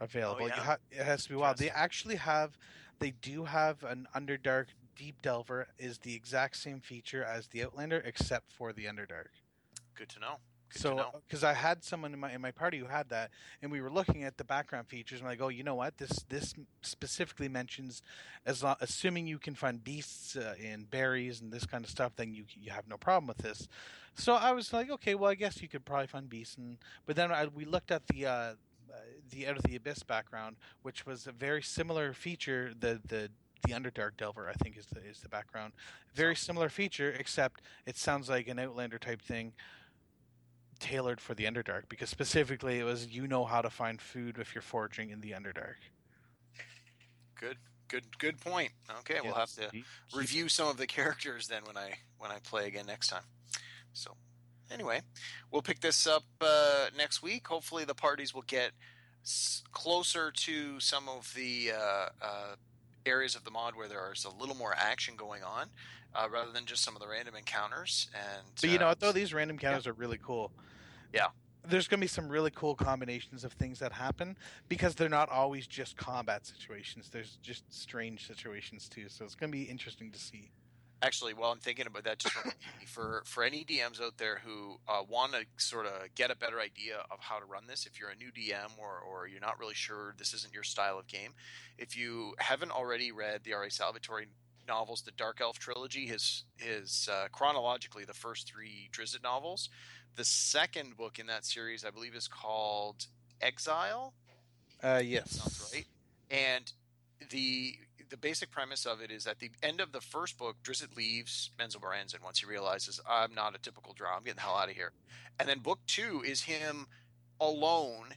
available. 0.00 0.44
Oh, 0.44 0.46
yeah? 0.46 0.54
ha- 0.54 0.76
it 0.90 1.04
has 1.04 1.24
to 1.24 1.30
be 1.30 1.34
wild. 1.34 1.58
They 1.58 1.70
actually 1.70 2.16
have, 2.16 2.56
they 3.00 3.10
do 3.22 3.44
have 3.44 3.82
an 3.84 4.06
Underdark 4.14 4.66
Deep 4.96 5.20
Delver 5.22 5.68
is 5.78 5.98
the 5.98 6.14
exact 6.14 6.56
same 6.56 6.80
feature 6.80 7.24
as 7.24 7.48
the 7.48 7.62
Outlander, 7.64 8.02
except 8.04 8.50
for 8.50 8.72
the 8.72 8.84
Underdark. 8.84 9.28
Good 9.94 10.08
to 10.10 10.20
know. 10.20 10.36
Good 10.70 10.82
so, 10.82 11.06
because 11.26 11.44
I 11.44 11.52
had 11.52 11.84
someone 11.84 12.12
in 12.12 12.18
my 12.18 12.32
in 12.32 12.40
my 12.40 12.50
party 12.50 12.78
who 12.78 12.86
had 12.86 13.08
that, 13.10 13.30
and 13.62 13.70
we 13.70 13.80
were 13.80 13.90
looking 13.90 14.24
at 14.24 14.38
the 14.38 14.44
background 14.44 14.88
features, 14.88 15.20
and 15.20 15.28
I 15.28 15.34
go, 15.36 15.48
you 15.48 15.62
know 15.62 15.74
what? 15.74 15.98
This 15.98 16.24
this 16.28 16.54
specifically 16.82 17.48
mentions 17.48 18.02
as 18.44 18.62
long, 18.62 18.76
assuming 18.80 19.26
you 19.26 19.38
can 19.38 19.54
find 19.54 19.82
beasts 19.82 20.36
uh, 20.36 20.54
and 20.62 20.90
berries 20.90 21.40
and 21.40 21.52
this 21.52 21.66
kind 21.66 21.84
of 21.84 21.90
stuff, 21.90 22.12
then 22.16 22.34
you 22.34 22.44
you 22.54 22.70
have 22.72 22.88
no 22.88 22.96
problem 22.96 23.26
with 23.26 23.38
this. 23.38 23.68
So 24.16 24.34
I 24.34 24.52
was 24.52 24.72
like, 24.72 24.90
okay, 24.90 25.14
well, 25.14 25.30
I 25.30 25.34
guess 25.34 25.60
you 25.62 25.68
could 25.68 25.84
probably 25.84 26.06
find 26.06 26.28
beasts, 26.28 26.56
and 26.56 26.78
but 27.06 27.14
then 27.14 27.30
I, 27.30 27.46
we 27.46 27.64
looked 27.64 27.90
at 27.90 28.06
the. 28.08 28.26
Uh, 28.26 28.54
the 29.30 29.48
Out 29.48 29.56
of 29.56 29.64
the 29.64 29.74
Abyss 29.74 30.04
background, 30.04 30.56
which 30.82 31.04
was 31.04 31.26
a 31.26 31.32
very 31.32 31.62
similar 31.62 32.12
feature. 32.12 32.72
The 32.78 33.00
the 33.04 33.30
the 33.66 33.72
Underdark 33.72 34.16
Delver, 34.16 34.48
I 34.48 34.52
think, 34.54 34.76
is 34.76 34.86
the 34.86 35.00
is 35.00 35.20
the 35.20 35.28
background. 35.28 35.72
Very 36.14 36.36
similar 36.36 36.68
feature, 36.68 37.10
except 37.18 37.62
it 37.86 37.96
sounds 37.96 38.28
like 38.28 38.48
an 38.48 38.58
Outlander 38.58 38.98
type 38.98 39.22
thing, 39.22 39.52
tailored 40.80 41.20
for 41.20 41.34
the 41.34 41.44
Underdark. 41.44 41.88
Because 41.88 42.10
specifically, 42.10 42.78
it 42.78 42.84
was 42.84 43.08
you 43.08 43.26
know 43.26 43.44
how 43.44 43.62
to 43.62 43.70
find 43.70 44.00
food 44.00 44.38
if 44.38 44.54
you're 44.54 44.62
foraging 44.62 45.10
in 45.10 45.20
the 45.20 45.32
Underdark. 45.32 45.76
Good, 47.40 47.56
good, 47.88 48.18
good 48.18 48.40
point. 48.40 48.70
Okay, 49.00 49.14
yeah. 49.16 49.20
we'll 49.22 49.34
have 49.34 49.52
to 49.52 49.70
review 50.14 50.48
some 50.48 50.68
of 50.68 50.76
the 50.76 50.86
characters 50.86 51.48
then 51.48 51.62
when 51.64 51.76
I 51.76 51.94
when 52.18 52.30
I 52.30 52.38
play 52.38 52.66
again 52.66 52.86
next 52.86 53.08
time. 53.08 53.24
So, 53.92 54.16
anyway, 54.70 55.00
we'll 55.50 55.62
pick 55.62 55.80
this 55.80 56.06
up 56.06 56.24
uh, 56.40 56.86
next 56.96 57.22
week. 57.22 57.46
Hopefully, 57.46 57.84
the 57.84 57.94
parties 57.94 58.34
will 58.34 58.42
get 58.42 58.72
closer 59.72 60.30
to 60.30 60.78
some 60.80 61.08
of 61.08 61.32
the 61.34 61.72
uh, 61.72 62.08
uh, 62.20 62.54
areas 63.06 63.34
of 63.34 63.44
the 63.44 63.50
mod 63.50 63.74
where 63.74 63.88
there's 63.88 64.24
a 64.24 64.30
little 64.40 64.54
more 64.56 64.74
action 64.76 65.14
going 65.16 65.42
on. 65.42 65.68
uh, 66.16 66.28
rather 66.30 66.52
than 66.52 66.64
just 66.64 66.84
some 66.84 66.94
of 66.94 67.02
the 67.02 67.08
random 67.08 67.34
encounters. 67.34 68.08
And 68.14 68.46
But 68.60 68.70
you 68.70 68.78
know 68.78 68.94
though? 68.96 69.10
These 69.10 69.34
random 69.34 69.58
counters 69.58 69.86
are 69.88 69.92
really 69.94 70.18
cool. 70.22 70.52
Yeah. 71.12 71.26
There's 71.66 71.88
going 71.88 71.98
to 71.98 72.04
be 72.04 72.08
some 72.08 72.28
really 72.28 72.52
cool 72.52 72.74
combinations 72.76 73.42
of 73.42 73.52
things 73.54 73.78
that 73.80 73.92
happen 73.92 74.36
because 74.68 74.94
they're 74.94 75.08
not 75.08 75.28
always 75.28 75.66
just 75.66 75.96
combat 75.96 76.46
situations. 76.46 77.08
There's 77.10 77.38
just 77.42 77.64
strange 77.72 78.26
situations 78.26 78.88
too. 78.88 79.08
So 79.08 79.24
it's 79.24 79.34
going 79.34 79.50
to 79.50 79.56
be 79.58 79.64
interesting 79.64 80.12
to 80.12 80.18
see. 80.18 80.50
Actually, 81.04 81.34
while 81.34 81.52
I'm 81.52 81.58
thinking 81.58 81.86
about 81.86 82.04
that, 82.04 82.18
just 82.18 82.34
for 82.86 83.22
for 83.26 83.44
any 83.44 83.62
DMs 83.62 84.00
out 84.00 84.16
there 84.16 84.40
who 84.42 84.78
uh, 84.88 85.02
want 85.06 85.32
to 85.32 85.44
sort 85.58 85.84
of 85.84 85.92
get 86.14 86.30
a 86.30 86.36
better 86.36 86.58
idea 86.58 86.96
of 87.10 87.20
how 87.20 87.38
to 87.38 87.44
run 87.44 87.66
this, 87.66 87.84
if 87.84 88.00
you're 88.00 88.08
a 88.08 88.16
new 88.16 88.32
DM 88.32 88.70
or 88.78 89.00
or 89.00 89.28
you're 89.28 89.40
not 89.40 89.58
really 89.58 89.74
sure 89.74 90.14
this 90.16 90.32
isn't 90.32 90.54
your 90.54 90.62
style 90.62 90.98
of 90.98 91.06
game, 91.06 91.32
if 91.76 91.94
you 91.94 92.34
haven't 92.38 92.70
already 92.70 93.12
read 93.12 93.44
the 93.44 93.52
R.A. 93.52 93.70
Salvatore 93.70 94.24
novels, 94.66 95.02
the 95.02 95.10
Dark 95.10 95.42
Elf 95.42 95.58
trilogy, 95.58 96.06
his 96.06 96.44
his 96.56 97.06
uh, 97.12 97.28
chronologically 97.32 98.04
the 98.04 98.14
first 98.14 98.50
three 98.50 98.88
Drizzt 98.90 99.22
novels. 99.22 99.68
The 100.16 100.24
second 100.24 100.96
book 100.96 101.18
in 101.18 101.26
that 101.26 101.44
series, 101.44 101.84
I 101.84 101.90
believe, 101.90 102.14
is 102.14 102.28
called 102.28 103.08
Exile. 103.42 104.14
Uh, 104.82 105.02
yes. 105.04 105.32
Sounds 105.32 105.70
right. 105.74 105.86
And 106.30 106.72
the 107.30 107.76
the 108.10 108.16
basic 108.16 108.50
premise 108.50 108.86
of 108.86 109.00
it 109.00 109.10
is 109.10 109.26
at 109.26 109.38
the 109.38 109.50
end 109.62 109.80
of 109.80 109.92
the 109.92 110.00
first 110.00 110.38
book, 110.38 110.56
Drizzt 110.62 110.96
leaves 110.96 111.50
Menzoberranzan 111.58 112.22
once 112.22 112.40
he 112.40 112.46
realizes 112.46 113.00
I'm 113.08 113.34
not 113.34 113.54
a 113.54 113.58
typical 113.58 113.92
drow. 113.92 114.10
I'm 114.16 114.24
getting 114.24 114.36
the 114.36 114.42
hell 114.42 114.56
out 114.56 114.70
of 114.70 114.76
here. 114.76 114.92
And 115.38 115.48
then 115.48 115.60
book 115.60 115.80
two 115.86 116.22
is 116.24 116.42
him 116.42 116.86
alone 117.40 118.14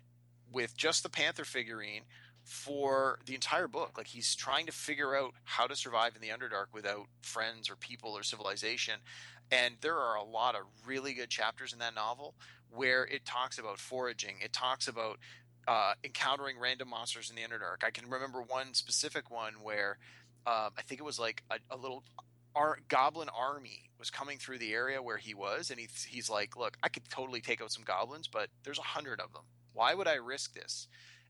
with 0.51 0.77
just 0.77 1.03
the 1.03 1.10
Panther 1.10 1.46
figurine 1.46 2.03
for 2.44 3.20
the 3.25 3.36
entire 3.36 3.67
book. 3.67 3.98
Like 3.98 4.08
he's 4.08 4.36
trying 4.36 4.65
to 4.67 4.72
figure 4.72 5.15
out 5.15 5.34
how 5.44 5.67
to 5.67 5.75
survive 5.75 6.15
in 6.15 6.22
the 6.22 6.29
Underdark 6.29 6.67
without 6.74 7.08
friends 7.22 7.70
or 7.70 7.75
people 7.75 8.12
or 8.17 8.24
civilization. 8.24 8.96
And 9.51 9.75
there 9.82 9.98
are 9.98 10.15
a 10.15 10.24
lot 10.24 10.56
of 10.56 10.62
really 10.86 11.13
good 11.13 11.29
chapters 11.29 11.74
in 11.74 11.79
that 11.79 11.96
novel 11.96 12.36
where 12.70 13.06
it 13.06 13.25
talks 13.25 13.58
about 13.58 13.79
foraging. 13.79 14.36
It 14.41 14.53
talks 14.53 14.88
about 14.88 15.20
uh, 15.68 15.94
encountering 16.04 16.58
random 16.60 16.90
monsters 16.90 17.30
in 17.30 17.36
the 17.36 17.42
Underdark. 17.42 17.84
I 17.86 17.92
can 17.92 18.10
remember 18.10 18.42
one 18.42 18.74
specific 18.74 19.30
one 19.30 19.56
where 19.62 19.98
um, 20.46 20.70
I 20.78 20.82
think 20.84 21.02
it 21.02 21.04
was 21.04 21.20
like 21.20 21.44
a, 21.52 21.58
a 21.70 21.78
little 21.78 22.04
ar- 22.56 22.80
goblin 22.88 23.30
army 23.30 23.90
was 24.00 24.10
coming 24.10 24.38
through 24.38 24.60
the 24.60 24.74
area 24.74 25.02
where 25.02 25.18
he 25.18 25.34
was, 25.34 25.70
and 25.70 25.80
he's 25.80 26.04
he's 26.04 26.30
like, 26.30 26.56
"Look, 26.56 26.78
I 26.82 26.90
could 26.90 27.10
totally 27.10 27.42
take 27.42 27.62
out 27.62 27.72
some 27.72 27.84
goblins, 27.84 28.28
but 28.28 28.50
there's 28.64 28.80
a 28.80 28.84
hundred 28.84 29.20
of 29.20 29.34
them. 29.34 29.44
Why 29.74 29.94
would 29.94 30.08
I 30.08 30.16
risk 30.16 30.54
this?" 30.54 30.88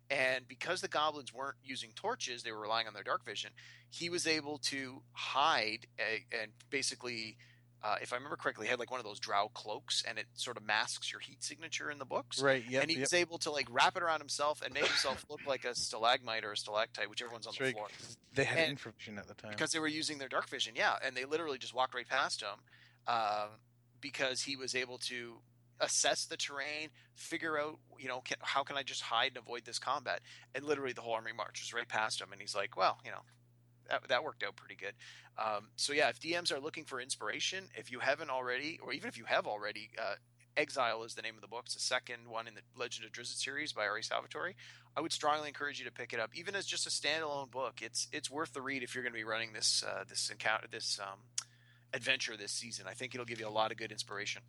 And 0.09 0.47
because 0.47 0.81
the 0.81 0.87
goblins 0.87 1.33
weren't 1.33 1.57
using 1.63 1.91
torches, 1.95 2.43
they 2.43 2.51
were 2.51 2.61
relying 2.61 2.87
on 2.87 2.93
their 2.93 3.03
dark 3.03 3.25
vision. 3.25 3.51
He 3.89 4.09
was 4.09 4.25
able 4.27 4.59
to 4.59 5.01
hide 5.13 5.87
a, 5.99 6.25
and 6.41 6.51
basically. 6.69 7.37
Uh, 7.83 7.95
if 8.01 8.11
I 8.11 8.15
remember 8.15 8.35
correctly, 8.35 8.65
he 8.65 8.71
had 8.71 8.79
like 8.79 8.89
one 8.89 8.99
of 8.99 9.05
those 9.05 9.19
drow 9.19 9.49
cloaks, 9.53 10.03
and 10.07 10.17
it 10.17 10.25
sort 10.33 10.57
of 10.57 10.63
masks 10.63 11.11
your 11.11 11.21
heat 11.21 11.43
signature 11.43 11.91
in 11.91 11.99
the 11.99 12.05
books 12.05 12.41
Right. 12.41 12.63
Yep. 12.67 12.81
and 12.81 12.89
he 12.91 12.97
yep. 12.97 13.03
was 13.05 13.13
able 13.13 13.37
to 13.39 13.51
like 13.51 13.67
wrap 13.69 13.95
it 13.95 14.01
around 14.03 14.19
himself 14.19 14.61
and 14.63 14.73
make 14.73 14.85
himself 14.85 15.23
look 15.29 15.41
like 15.45 15.63
a 15.63 15.75
stalagmite 15.75 16.43
or 16.43 16.51
a 16.53 16.57
stalactite, 16.57 17.09
whichever 17.09 17.31
one's 17.31 17.45
on 17.45 17.53
the 17.57 17.71
floor. 17.71 17.87
They 18.33 18.45
had 18.45 18.57
And- 18.59 18.71
information 18.71 19.17
at 19.19 19.27
the 19.27 19.35
time. 19.35 19.51
Because 19.51 19.71
they 19.71 19.79
were 19.79 19.87
using 19.87 20.17
their 20.17 20.27
dark 20.27 20.49
vision, 20.49 20.73
yeah, 20.75 20.95
and 21.03 21.15
they 21.15 21.25
literally 21.25 21.59
just 21.59 21.73
walked 21.73 21.93
right 21.93 22.07
past 22.07 22.41
him 22.41 22.59
um, 23.07 23.49
because 24.01 24.41
he 24.41 24.55
was 24.55 24.73
able 24.75 24.97
to 24.97 25.37
assess 25.79 26.25
the 26.25 26.37
terrain, 26.37 26.89
figure 27.13 27.59
out, 27.59 27.77
you 27.99 28.07
know, 28.07 28.21
can, 28.21 28.37
how 28.41 28.63
can 28.63 28.75
I 28.75 28.81
just 28.83 29.01
hide 29.03 29.27
and 29.29 29.37
avoid 29.37 29.65
this 29.65 29.77
combat? 29.77 30.21
And 30.55 30.65
literally, 30.65 30.93
the 30.93 31.01
whole 31.01 31.13
army 31.13 31.31
marches 31.37 31.71
right 31.73 31.87
past 31.87 32.19
him, 32.19 32.31
and 32.31 32.41
he's 32.41 32.55
like, 32.55 32.75
well, 32.75 32.97
you 33.05 33.11
know. 33.11 33.21
That, 33.89 34.07
that 34.09 34.23
worked 34.23 34.43
out 34.43 34.55
pretty 34.55 34.75
good. 34.75 34.93
Um, 35.37 35.67
so 35.75 35.93
yeah, 35.93 36.09
if 36.09 36.19
DMs 36.19 36.51
are 36.51 36.59
looking 36.59 36.83
for 36.83 36.99
inspiration, 36.99 37.65
if 37.75 37.91
you 37.91 37.99
haven't 37.99 38.29
already, 38.29 38.79
or 38.83 38.93
even 38.93 39.07
if 39.07 39.17
you 39.17 39.25
have 39.25 39.47
already, 39.47 39.89
uh, 39.97 40.15
Exile 40.57 41.03
is 41.03 41.13
the 41.13 41.21
name 41.21 41.35
of 41.35 41.41
the 41.41 41.47
book. 41.47 41.63
It's 41.65 41.75
the 41.75 41.79
second 41.79 42.27
one 42.27 42.47
in 42.47 42.55
the 42.55 42.61
Legend 42.75 43.05
of 43.05 43.11
Drizzt 43.11 43.39
series 43.39 43.73
by 43.73 43.85
R.A. 43.85 44.03
Salvatore. 44.03 44.55
I 44.95 45.01
would 45.01 45.13
strongly 45.13 45.47
encourage 45.47 45.77
you 45.77 45.85
to 45.85 45.91
pick 45.91 46.13
it 46.13 46.19
up, 46.19 46.31
even 46.33 46.55
as 46.55 46.65
just 46.65 46.87
a 46.87 46.89
standalone 46.89 47.51
book. 47.51 47.81
It's 47.81 48.07
it's 48.11 48.31
worth 48.31 48.53
the 48.53 48.61
read 48.61 48.81
if 48.81 48.95
you're 48.95 49.03
going 49.03 49.13
to 49.13 49.17
be 49.17 49.23
running 49.23 49.53
this 49.53 49.83
uh, 49.87 50.03
this 50.09 50.29
encounter 50.29 50.65
this 50.69 50.99
um, 50.99 51.19
adventure 51.93 52.35
this 52.35 52.51
season. 52.51 52.85
I 52.89 52.93
think 52.93 53.13
it'll 53.13 53.25
give 53.25 53.39
you 53.39 53.47
a 53.47 53.49
lot 53.49 53.71
of 53.71 53.77
good 53.77 53.91
inspiration. 53.91 54.41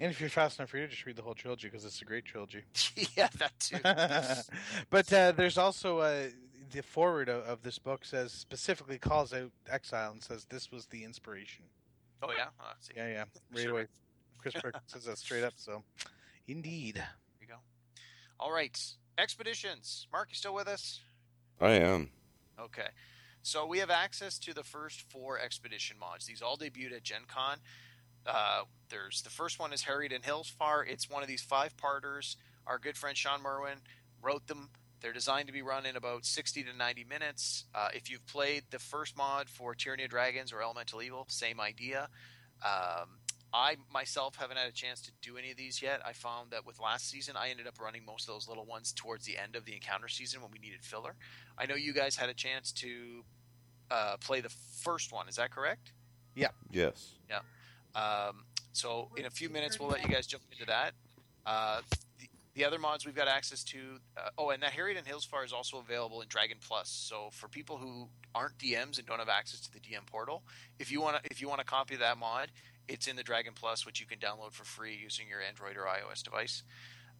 and 0.00 0.10
if 0.10 0.20
you're 0.20 0.30
fast 0.30 0.58
enough 0.58 0.70
for 0.70 0.78
you, 0.78 0.86
just 0.86 1.04
read 1.04 1.16
the 1.16 1.22
whole 1.22 1.34
trilogy 1.34 1.68
because 1.68 1.84
it's 1.84 2.00
a 2.00 2.06
great 2.06 2.24
trilogy. 2.24 2.62
yeah, 3.16 3.28
that 3.38 3.52
too. 3.60 3.76
but 4.90 5.12
uh, 5.12 5.32
there's 5.32 5.58
also 5.58 5.98
uh, 5.98 6.24
the 6.72 6.82
forward 6.82 7.28
of, 7.28 7.44
of 7.44 7.62
this 7.62 7.78
book 7.78 8.04
says 8.04 8.32
specifically 8.32 8.98
calls 8.98 9.32
out 9.32 9.50
Exile 9.70 10.12
and 10.12 10.22
says 10.22 10.46
this 10.48 10.70
was 10.72 10.86
the 10.86 11.04
inspiration. 11.04 11.64
Oh 12.22 12.30
yeah, 12.36 12.46
oh, 12.60 12.72
see. 12.80 12.92
Yeah, 12.96 13.08
yeah, 13.08 13.24
right 13.54 13.62
Sure. 13.62 13.70
away. 13.72 13.86
Chris 14.38 14.54
Perkins 14.54 14.82
says 14.86 15.04
that 15.04 15.18
straight 15.18 15.44
up. 15.44 15.54
So, 15.56 15.82
indeed. 16.48 16.96
There 16.96 17.06
you 17.40 17.46
go. 17.46 17.54
All 18.40 18.52
right, 18.52 18.76
expeditions. 19.18 20.06
Mark, 20.12 20.28
you 20.30 20.34
still 20.36 20.54
with 20.54 20.68
us? 20.68 21.00
I 21.60 21.70
am. 21.72 22.10
Okay. 22.60 22.88
So 23.44 23.66
we 23.66 23.78
have 23.78 23.90
access 23.90 24.38
to 24.40 24.54
the 24.54 24.62
first 24.62 25.02
four 25.10 25.38
expedition 25.38 25.96
mods. 25.98 26.26
These 26.26 26.42
all 26.42 26.56
debuted 26.56 26.94
at 26.96 27.02
Gen 27.02 27.22
Con. 27.26 27.58
Uh, 28.24 28.62
there's 28.88 29.22
the 29.22 29.30
first 29.30 29.58
one 29.58 29.72
is 29.72 29.82
Harried 29.82 30.12
in 30.12 30.22
Hillsfar. 30.22 30.84
It's 30.88 31.10
one 31.10 31.22
of 31.22 31.28
these 31.28 31.42
five 31.42 31.76
parters. 31.76 32.36
Our 32.68 32.78
good 32.78 32.96
friend 32.96 33.16
Shawn 33.16 33.42
Merwin 33.42 33.78
wrote 34.22 34.46
them. 34.46 34.70
They're 35.02 35.12
designed 35.12 35.48
to 35.48 35.52
be 35.52 35.62
run 35.62 35.84
in 35.84 35.96
about 35.96 36.24
60 36.24 36.62
to 36.64 36.72
90 36.76 37.04
minutes. 37.04 37.64
Uh, 37.74 37.88
if 37.92 38.10
you've 38.10 38.26
played 38.26 38.64
the 38.70 38.78
first 38.78 39.16
mod 39.16 39.48
for 39.48 39.74
Tyranny 39.74 40.04
of 40.04 40.10
Dragons 40.10 40.52
or 40.52 40.62
Elemental 40.62 41.02
Evil, 41.02 41.26
same 41.28 41.60
idea. 41.60 42.08
Um, 42.64 43.18
I 43.52 43.76
myself 43.92 44.36
haven't 44.36 44.56
had 44.56 44.68
a 44.68 44.72
chance 44.72 45.02
to 45.02 45.10
do 45.20 45.36
any 45.36 45.50
of 45.50 45.56
these 45.56 45.82
yet. 45.82 46.00
I 46.06 46.12
found 46.12 46.52
that 46.52 46.64
with 46.64 46.80
last 46.80 47.10
season, 47.10 47.36
I 47.36 47.48
ended 47.48 47.66
up 47.66 47.80
running 47.80 48.04
most 48.06 48.28
of 48.28 48.34
those 48.34 48.48
little 48.48 48.64
ones 48.64 48.92
towards 48.92 49.26
the 49.26 49.36
end 49.36 49.56
of 49.56 49.64
the 49.64 49.74
encounter 49.74 50.08
season 50.08 50.40
when 50.40 50.50
we 50.50 50.58
needed 50.58 50.82
filler. 50.82 51.16
I 51.58 51.66
know 51.66 51.74
you 51.74 51.92
guys 51.92 52.16
had 52.16 52.30
a 52.30 52.34
chance 52.34 52.72
to 52.72 53.24
uh, 53.90 54.16
play 54.20 54.40
the 54.40 54.52
first 54.82 55.12
one. 55.12 55.28
Is 55.28 55.36
that 55.36 55.50
correct? 55.50 55.92
Yeah. 56.34 56.48
Yes. 56.70 57.16
Um, 57.94 58.44
so 58.72 59.10
in 59.16 59.26
a 59.26 59.30
few 59.30 59.50
minutes, 59.50 59.78
we'll 59.78 59.90
let 59.90 60.02
you 60.02 60.08
guys 60.08 60.26
jump 60.26 60.44
into 60.50 60.64
that. 60.66 60.92
Uh, 61.44 61.82
the, 62.54 62.60
the 62.60 62.64
other 62.64 62.78
mods 62.78 63.06
we've 63.06 63.14
got 63.14 63.28
access 63.28 63.62
to. 63.64 63.78
Uh, 64.16 64.30
oh, 64.38 64.50
and 64.50 64.62
that 64.62 64.72
Harried 64.72 64.96
in 64.96 65.04
Hillsfar 65.04 65.44
is 65.44 65.52
also 65.52 65.78
available 65.78 66.20
in 66.20 66.28
Dragon 66.28 66.58
Plus. 66.60 66.88
So 66.88 67.28
for 67.32 67.48
people 67.48 67.76
who 67.76 68.08
aren't 68.34 68.58
DMs 68.58 68.98
and 68.98 69.06
don't 69.06 69.18
have 69.18 69.28
access 69.28 69.60
to 69.60 69.72
the 69.72 69.80
DM 69.80 70.06
portal, 70.06 70.42
if 70.78 70.90
you 70.90 71.00
want 71.00 71.18
if 71.30 71.40
you 71.40 71.48
want 71.48 71.60
a 71.60 71.64
copy 71.64 71.94
of 71.94 72.00
that 72.00 72.18
mod, 72.18 72.48
it's 72.88 73.06
in 73.06 73.16
the 73.16 73.22
Dragon 73.22 73.52
Plus, 73.54 73.86
which 73.86 74.00
you 74.00 74.06
can 74.06 74.18
download 74.18 74.52
for 74.52 74.64
free 74.64 74.98
using 75.00 75.28
your 75.28 75.40
Android 75.40 75.76
or 75.76 75.82
iOS 75.82 76.22
device. 76.22 76.62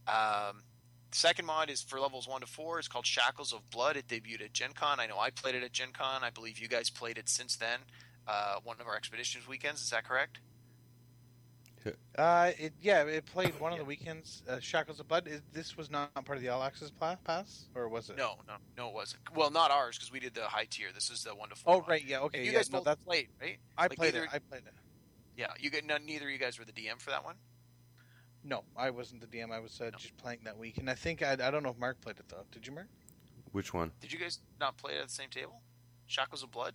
Um, 0.07 0.62
second 1.12 1.47
mod 1.47 1.71
is 1.71 1.83
for 1.83 2.01
levels 2.01 2.29
one 2.29 2.40
to 2.40 2.47
four. 2.47 2.79
It's 2.79 2.88
called 2.88 3.07
Shackles 3.07 3.53
of 3.53 3.68
Blood. 3.71 3.97
It 3.97 4.09
debuted 4.09 4.45
at 4.45 4.53
Gen 4.53 4.73
Con. 4.75 5.01
I 5.01 5.07
know 5.07 5.18
I 5.18 5.31
played 5.31 5.55
it 5.55 5.62
at 5.62 5.73
Gen 5.73 5.92
Con. 5.92 6.23
I 6.23 6.31
believe 6.31 6.59
you 6.59 6.68
guys 6.68 6.90
played 6.90 7.18
it 7.18 7.29
since 7.29 7.57
then. 7.57 7.81
Uh, 8.27 8.57
one 8.62 8.77
of 8.81 8.87
our 8.87 8.97
expeditions 8.97 9.49
weekends. 9.49 9.83
Is 9.83 9.90
that 9.90 10.05
correct? 10.05 10.38
Uh, 12.18 12.51
it 12.59 12.73
yeah, 12.81 13.03
it 13.05 13.25
played 13.27 13.59
one 13.61 13.73
of 13.73 13.79
the 13.79 13.85
weekends. 13.85 14.42
Uh, 14.49 14.59
Shackles 14.61 15.01
of 15.01 15.09
Blood. 15.09 15.27
Is, 15.27 15.40
this 15.53 15.77
was 15.77 15.90
not 15.90 16.12
part 16.25 16.37
of 16.37 16.42
the 16.42 16.49
All 16.49 16.62
Access 16.62 16.90
pla- 16.90 17.16
pass, 17.25 17.66
or 17.75 17.88
was 17.88 18.11
it? 18.11 18.16
No, 18.16 18.35
no, 18.47 18.55
no, 18.77 18.88
it 18.88 18.95
wasn't. 18.95 19.23
Well, 19.35 19.51
not 19.51 19.71
ours 19.71 19.97
because 19.99 20.12
we 20.12 20.21
did 20.21 20.35
the 20.35 20.42
high 20.42 20.66
tier. 20.71 20.88
This 20.95 21.11
is 21.11 21.25
the 21.25 21.35
one 21.35 21.49
to 21.49 21.55
four. 21.57 21.75
Oh 21.75 21.79
mod. 21.81 21.88
right, 21.88 22.05
yeah, 22.05 22.21
okay. 22.21 22.38
And 22.38 22.47
you 22.47 22.53
yeah, 22.53 22.59
guys 22.59 22.71
no, 22.71 22.79
both 22.79 22.85
that's 22.87 23.03
played, 23.03 23.29
right? 23.40 23.59
I 23.77 23.83
like 23.85 23.97
played 23.97 24.14
either- 24.14 24.25
it. 24.25 24.31
I 24.33 24.38
played 24.38 24.62
it. 24.66 24.75
Yeah, 25.37 25.49
you 25.59 25.71
get 25.71 25.85
none. 25.87 26.05
Neither 26.07 26.27
of 26.27 26.31
you 26.33 26.38
guys 26.38 26.59
were 26.59 26.64
the 26.64 26.73
DM 26.73 27.01
for 27.01 27.11
that 27.11 27.25
one. 27.25 27.37
No, 28.45 28.64
I 28.77 28.90
wasn't 28.90 29.21
the 29.21 29.27
DM. 29.27 29.51
I 29.51 29.61
was 29.61 29.81
uh, 29.81 29.85
No. 29.85 29.90
just 29.92 30.16
playing 30.18 30.40
that 30.45 30.59
week, 30.59 30.79
and 30.79 30.90
I 30.90 30.95
think 30.95 31.23
I, 31.23 31.33
I 31.33 31.51
don't 31.51 31.62
know 31.62 31.71
if 31.71 31.79
Mark 31.79 32.01
played 32.01 32.18
it 32.18 32.29
though. 32.29 32.45
Did 32.53 32.66
you, 32.66 32.73
Mark? 32.75 32.88
Which 33.53 33.73
one? 33.73 33.92
Did 34.01 34.12
you 34.12 34.18
guys 34.18 34.40
not 34.61 34.77
play 34.77 34.95
it 34.95 34.99
at 35.01 35.09
the 35.09 35.12
same 35.12 35.31
table? 35.31 35.62
Shackles 36.07 36.42
of 36.42 36.51
Blood. 36.51 36.75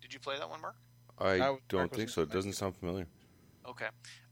Did 0.00 0.12
you 0.12 0.20
play 0.20 0.36
that 0.38 0.48
one, 0.48 0.60
Mark? 0.60 0.76
I 1.18 1.34
I- 1.34 1.38
don't 1.68 1.72
Mark 1.74 1.94
think 1.94 2.10
so. 2.10 2.22
It 2.22 2.30
doesn't 2.30 2.52
sound 2.54 2.76
familiar. 2.76 3.06
Okay. 3.66 3.86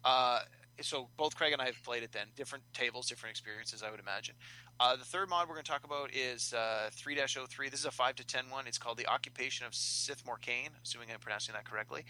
Uh, 0.04 0.40
so 0.80 1.08
both 1.16 1.36
Craig 1.36 1.52
and 1.52 1.60
I 1.62 1.66
have 1.66 1.82
played 1.82 2.02
it 2.02 2.12
then. 2.12 2.26
Different 2.36 2.64
tables, 2.72 3.06
different 3.06 3.30
experiences, 3.32 3.82
I 3.82 3.90
would 3.90 4.00
imagine. 4.00 4.34
Uh, 4.80 4.96
the 4.96 5.04
third 5.04 5.28
mod 5.28 5.48
we're 5.48 5.54
going 5.54 5.64
to 5.64 5.70
talk 5.70 5.84
about 5.84 6.10
is 6.14 6.52
uh, 6.52 6.90
3 6.92 7.16
03. 7.16 7.68
This 7.68 7.80
is 7.80 7.86
a 7.86 7.90
5 7.90 8.16
to 8.16 8.26
10 8.26 8.44
one. 8.50 8.66
It's 8.66 8.78
called 8.78 8.96
The 8.98 9.06
Occupation 9.06 9.66
of 9.66 9.72
Szith 9.72 10.24
Morcane, 10.26 10.70
assuming 10.82 11.08
I'm 11.12 11.20
pronouncing 11.20 11.54
that 11.54 11.64
correctly. 11.64 12.04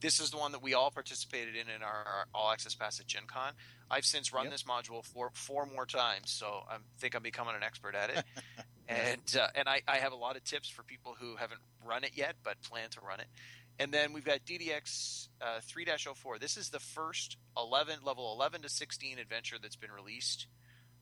This 0.00 0.20
is 0.20 0.30
the 0.30 0.36
one 0.36 0.52
that 0.52 0.62
we 0.62 0.74
all 0.74 0.90
participated 0.90 1.54
in 1.56 1.68
in 1.74 1.82
our, 1.82 1.88
our 2.06 2.26
All 2.34 2.50
Access 2.52 2.74
Pass 2.74 3.00
at 3.00 3.06
Gen 3.06 3.22
Con. 3.26 3.52
I've 3.90 4.04
since 4.04 4.32
run 4.32 4.44
Yep. 4.44 4.52
this 4.52 4.62
module 4.64 5.04
four, 5.04 5.30
four 5.32 5.66
more 5.66 5.86
times, 5.86 6.30
so 6.30 6.62
I 6.70 6.76
think 6.98 7.16
I'm 7.16 7.22
becoming 7.22 7.56
an 7.56 7.62
expert 7.64 7.94
at 7.96 8.10
it. 8.10 8.24
and 8.88 9.36
uh, 9.40 9.48
and 9.56 9.68
I, 9.68 9.82
I 9.88 9.96
have 9.96 10.12
a 10.12 10.16
lot 10.16 10.36
of 10.36 10.44
tips 10.44 10.68
for 10.68 10.82
people 10.82 11.16
who 11.18 11.36
haven't 11.36 11.60
run 11.84 12.04
it 12.04 12.12
yet 12.14 12.36
but 12.44 12.60
plan 12.62 12.90
to 12.90 13.00
run 13.00 13.20
it. 13.20 13.26
And 13.80 13.92
then 13.92 14.12
we've 14.12 14.24
got 14.24 14.40
DDX 14.44 15.28
uh, 15.40 15.60
3-04. 15.60 16.40
This 16.40 16.56
is 16.56 16.70
the 16.70 16.80
first 16.80 17.36
11 17.56 18.00
level 18.04 18.32
11 18.32 18.62
to 18.62 18.68
16 18.68 19.18
adventure 19.18 19.56
that's 19.60 19.76
been 19.76 19.92
released 19.92 20.46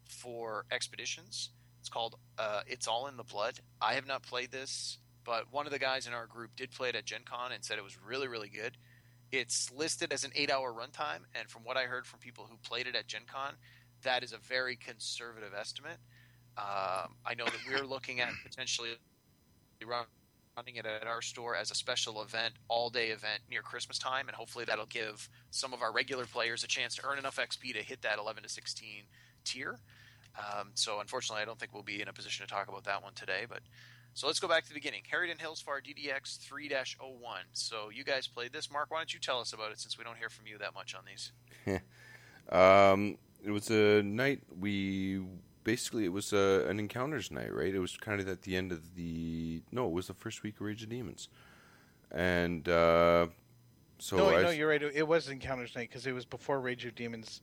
for 0.05 0.67
expeditions. 0.71 1.51
It's 1.81 1.89
called 1.89 2.17
uh, 2.39 2.61
It's 2.67 2.87
All 2.87 3.07
in 3.07 3.17
the 3.17 3.25
Blood. 3.25 3.61
I 3.81 3.95
have 3.95 4.07
not 4.07 4.23
played 4.23 4.51
this 4.51 4.99
but 5.27 5.53
one 5.53 5.67
of 5.67 5.73
the 5.73 5.79
guys 5.79 6.07
in 6.07 6.15
our 6.15 6.27
group 6.27 6.53
did 6.57 6.71
play 6.71 6.89
it 6.89 6.95
at 6.95 7.05
Gen 7.05 7.23
Con 7.25 7.51
and 7.51 7.63
said 7.63 7.79
it 7.79 7.85
was 7.85 7.99
really, 8.01 8.29
really 8.29 8.49
good. 8.49 8.77
It's 9.33 9.73
listed 9.73 10.13
as 10.13 10.23
an 10.23 10.31
eight 10.37 10.53
hour 10.53 10.73
runtime, 10.73 11.25
and 11.35 11.51
from 11.51 11.65
what 11.65 11.77
I 11.77 11.83
heard 11.83 12.07
from 12.07 12.21
people 12.21 12.47
who 12.49 12.57
played 12.59 12.87
it 12.87 12.95
at 12.95 13.09
Gen 13.09 13.23
Con, 13.27 13.55
that 14.05 14.23
is 14.23 14.33
a 14.33 14.39
very 14.39 14.77
conservative 14.77 15.53
estimate. 15.59 15.99
Um, 16.57 17.17
I 17.27 17.35
know 17.37 17.45
that 17.45 17.59
we're 17.69 17.85
looking 17.85 18.21
at 18.21 18.31
potentially 18.45 18.91
running 20.57 20.77
it 20.77 20.87
at 20.87 21.07
our 21.07 21.21
store 21.21 21.55
as 21.55 21.71
a 21.71 21.75
special 21.75 22.23
event, 22.23 22.55
all 22.69 22.89
day 22.89 23.09
event 23.09 23.41
near 23.51 23.61
Christmas 23.61 23.99
time, 23.99 24.27
and 24.27 24.35
hopefully 24.35 24.65
that'll 24.65 24.87
give 24.87 25.29
some 25.51 25.75
of 25.75 25.83
our 25.83 25.93
regular 25.93 26.25
players 26.25 26.65
a 26.65 26.67
chance 26.67 26.95
to 26.97 27.03
earn 27.07 27.19
enough 27.19 27.37
XP 27.37 27.75
to 27.75 27.83
hit 27.83 28.01
that 28.03 28.19
11 28.19 28.43
to 28.43 28.49
16 28.49 29.05
tier. 29.45 29.79
Um, 30.39 30.71
so 30.75 31.01
unfortunately, 31.01 31.43
I 31.43 31.45
don't 31.45 31.59
think 31.59 31.75
we'll 31.75 31.83
be 31.83 32.01
in 32.01 32.09
a 32.09 32.13
position 32.13 32.47
to 32.47 32.53
talk 32.53 32.69
about 32.69 32.85
that 32.85 33.03
one 33.03 33.13
today. 33.15 33.45
But 33.49 33.61
so 34.15 34.27
let's 34.27 34.41
go 34.41 34.49
back 34.49 34.63
to 34.63 34.69
the 34.71 34.75
beginning. 34.75 35.03
Harried 35.11 35.31
in 35.31 35.37
Hillsfar 35.37 35.81
DDX 35.85 36.39
3-01. 36.39 36.97
So 37.53 37.91
you 37.93 38.05
guys 38.05 38.27
played 38.27 38.53
this, 38.53 38.71
Mark. 38.71 38.91
Why 38.91 38.99
don't 38.99 39.13
you 39.13 39.21
tell 39.21 39.41
us 39.41 39.53
about 39.53 39.73
it 39.73 39.81
since 39.81 39.99
we 39.99 40.05
don't 40.05 40.17
hear 40.17 40.31
from 40.31 40.47
you 40.47 40.57
that 40.59 40.75
much 40.75 40.95
on 40.95 41.03
these? 41.07 41.33
um, 42.51 43.19
it 43.45 43.51
was 43.51 43.71
a 43.71 44.03
night 44.03 44.41
we 44.59 45.21
basically 45.67 46.05
it 46.05 46.13
was 46.13 46.33
a, 46.33 46.65
an 46.69 46.79
encounters 46.79 47.33
night, 47.33 47.53
right? 47.53 47.75
It 47.75 47.81
was 47.81 47.97
kind 47.97 48.21
of 48.21 48.29
at 48.29 48.43
the 48.43 48.57
end 48.57 48.71
of 48.71 48.95
the 48.95 49.61
no, 49.73 49.87
it 49.87 49.93
was 49.93 50.07
the 50.07 50.15
first 50.15 50.43
week 50.45 50.55
of 50.55 50.61
Rage 50.63 50.85
of 50.85 50.89
Demons, 50.89 51.29
and 52.13 52.67
uh, 52.69 53.27
so 53.99 54.17
no, 54.17 54.29
I, 54.29 54.43
no, 54.45 54.51
you're 54.51 54.69
right. 54.69 54.81
It 54.83 55.07
was 55.07 55.29
encounters 55.29 55.75
night 55.75 55.91
because 55.91 56.07
it 56.07 56.13
was 56.13 56.25
before 56.25 56.61
Rage 56.61 56.87
of 56.87 56.95
Demons 56.95 57.43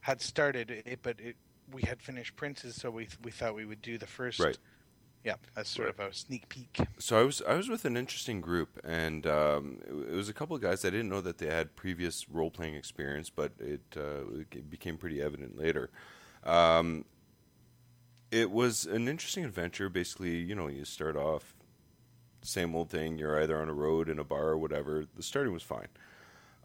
had 0.00 0.20
started. 0.20 0.70
It, 0.70 1.00
but 1.02 1.18
it, 1.18 1.36
we 1.72 1.80
had 1.82 2.02
finished 2.02 2.36
Princes, 2.36 2.76
so 2.76 2.90
we 2.90 3.08
we 3.24 3.30
thought 3.30 3.54
we 3.54 3.64
would 3.64 3.82
do 3.82 3.96
the 3.98 4.06
first. 4.06 4.38
Right. 4.38 4.58
Yeah, 5.24 5.36
as 5.56 5.68
sort 5.68 5.88
Right. 5.88 6.06
of 6.06 6.12
a 6.12 6.14
sneak 6.14 6.46
peek. 6.50 6.78
so 6.98 7.18
I 7.18 7.22
was 7.22 7.40
I 7.48 7.54
was 7.54 7.70
with 7.70 7.86
an 7.86 7.96
interesting 7.96 8.42
group, 8.42 8.78
and 8.84 9.26
um, 9.26 9.78
it, 9.86 10.12
it 10.12 10.14
was 10.14 10.28
a 10.28 10.34
couple 10.34 10.54
of 10.54 10.60
guys 10.60 10.84
I 10.84 10.90
didn't 10.90 11.08
know 11.08 11.22
that 11.22 11.38
they 11.38 11.46
had 11.46 11.74
previous 11.76 12.28
role 12.28 12.50
playing 12.50 12.74
experience, 12.74 13.30
but 13.30 13.52
it, 13.58 13.80
uh, 13.96 14.42
it 14.52 14.68
became 14.68 14.98
pretty 14.98 15.22
evident 15.22 15.56
later. 15.56 15.88
Um, 16.44 17.06
it 18.30 18.50
was 18.50 18.84
an 18.86 19.08
interesting 19.08 19.44
adventure. 19.44 19.88
Basically, 19.88 20.36
you 20.36 20.54
know, 20.54 20.68
you 20.68 20.84
start 20.84 21.16
off 21.16 21.54
same 22.42 22.74
old 22.74 22.90
thing. 22.90 23.18
You're 23.18 23.42
either 23.42 23.60
on 23.60 23.68
a 23.68 23.74
road 23.74 24.08
in 24.08 24.18
a 24.18 24.24
bar 24.24 24.48
or 24.48 24.58
whatever. 24.58 25.04
The 25.16 25.22
starting 25.22 25.52
was 25.52 25.62
fine, 25.62 25.88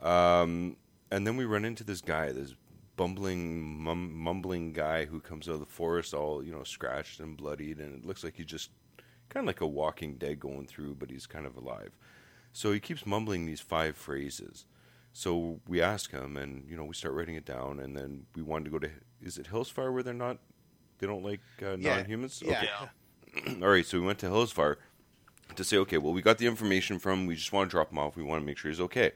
um, 0.01 0.77
and 1.11 1.25
then 1.25 1.37
we 1.37 1.45
run 1.45 1.65
into 1.65 1.83
this 1.83 2.01
guy, 2.01 2.31
this 2.31 2.53
bumbling, 2.95 3.81
mum- 3.81 4.13
mumbling 4.13 4.73
guy 4.73 5.05
who 5.05 5.21
comes 5.21 5.47
out 5.47 5.53
of 5.53 5.61
the 5.61 5.65
forest, 5.65 6.13
all 6.13 6.43
you 6.43 6.51
know, 6.51 6.63
scratched 6.63 7.19
and 7.19 7.37
bloodied, 7.37 7.79
and 7.79 7.95
it 7.95 8.05
looks 8.05 8.23
like 8.23 8.35
he 8.35 8.43
just 8.43 8.71
kind 9.29 9.43
of 9.43 9.47
like 9.47 9.61
a 9.61 9.67
Walking 9.67 10.15
Dead 10.15 10.39
going 10.39 10.67
through, 10.67 10.95
but 10.95 11.09
he's 11.09 11.25
kind 11.25 11.45
of 11.45 11.55
alive. 11.55 11.97
So 12.51 12.73
he 12.73 12.79
keeps 12.79 13.05
mumbling 13.05 13.45
these 13.45 13.61
five 13.61 13.95
phrases. 13.95 14.65
So 15.13 15.59
we 15.67 15.81
ask 15.81 16.11
him, 16.11 16.35
and 16.35 16.69
you 16.69 16.75
know, 16.75 16.83
we 16.83 16.93
start 16.93 17.13
writing 17.13 17.35
it 17.35 17.45
down, 17.45 17.79
and 17.79 17.95
then 17.95 18.25
we 18.35 18.41
wanted 18.41 18.65
to 18.65 18.71
go 18.71 18.79
to. 18.79 18.89
Is 19.21 19.37
it 19.37 19.47
Hillsfar 19.47 19.93
where 19.93 20.03
they're 20.03 20.13
not? 20.13 20.39
They 20.99 21.07
don't 21.07 21.23
like 21.23 21.41
uh, 21.61 21.77
Yeah. 21.77 21.95
non-humans. 21.97 22.43
Yeah. 22.45 22.63
Yeah. 23.35 23.53
All 23.61 23.69
right, 23.69 23.85
so 23.85 23.99
we 23.99 24.05
went 24.05 24.19
to 24.19 24.27
Hillsfar 24.27 24.75
to 25.55 25.63
say, 25.63 25.77
okay, 25.77 25.97
well, 25.97 26.13
we 26.13 26.21
got 26.21 26.37
the 26.37 26.47
information 26.47 26.99
from. 26.99 27.21
him. 27.21 27.25
We 27.27 27.35
just 27.35 27.51
want 27.53 27.69
to 27.69 27.71
drop 27.71 27.91
him 27.91 27.97
off. 27.97 28.15
We 28.15 28.23
want 28.23 28.41
to 28.41 28.45
make 28.45 28.57
sure 28.57 28.69
he's 28.71 28.79
okay. 28.81 29.11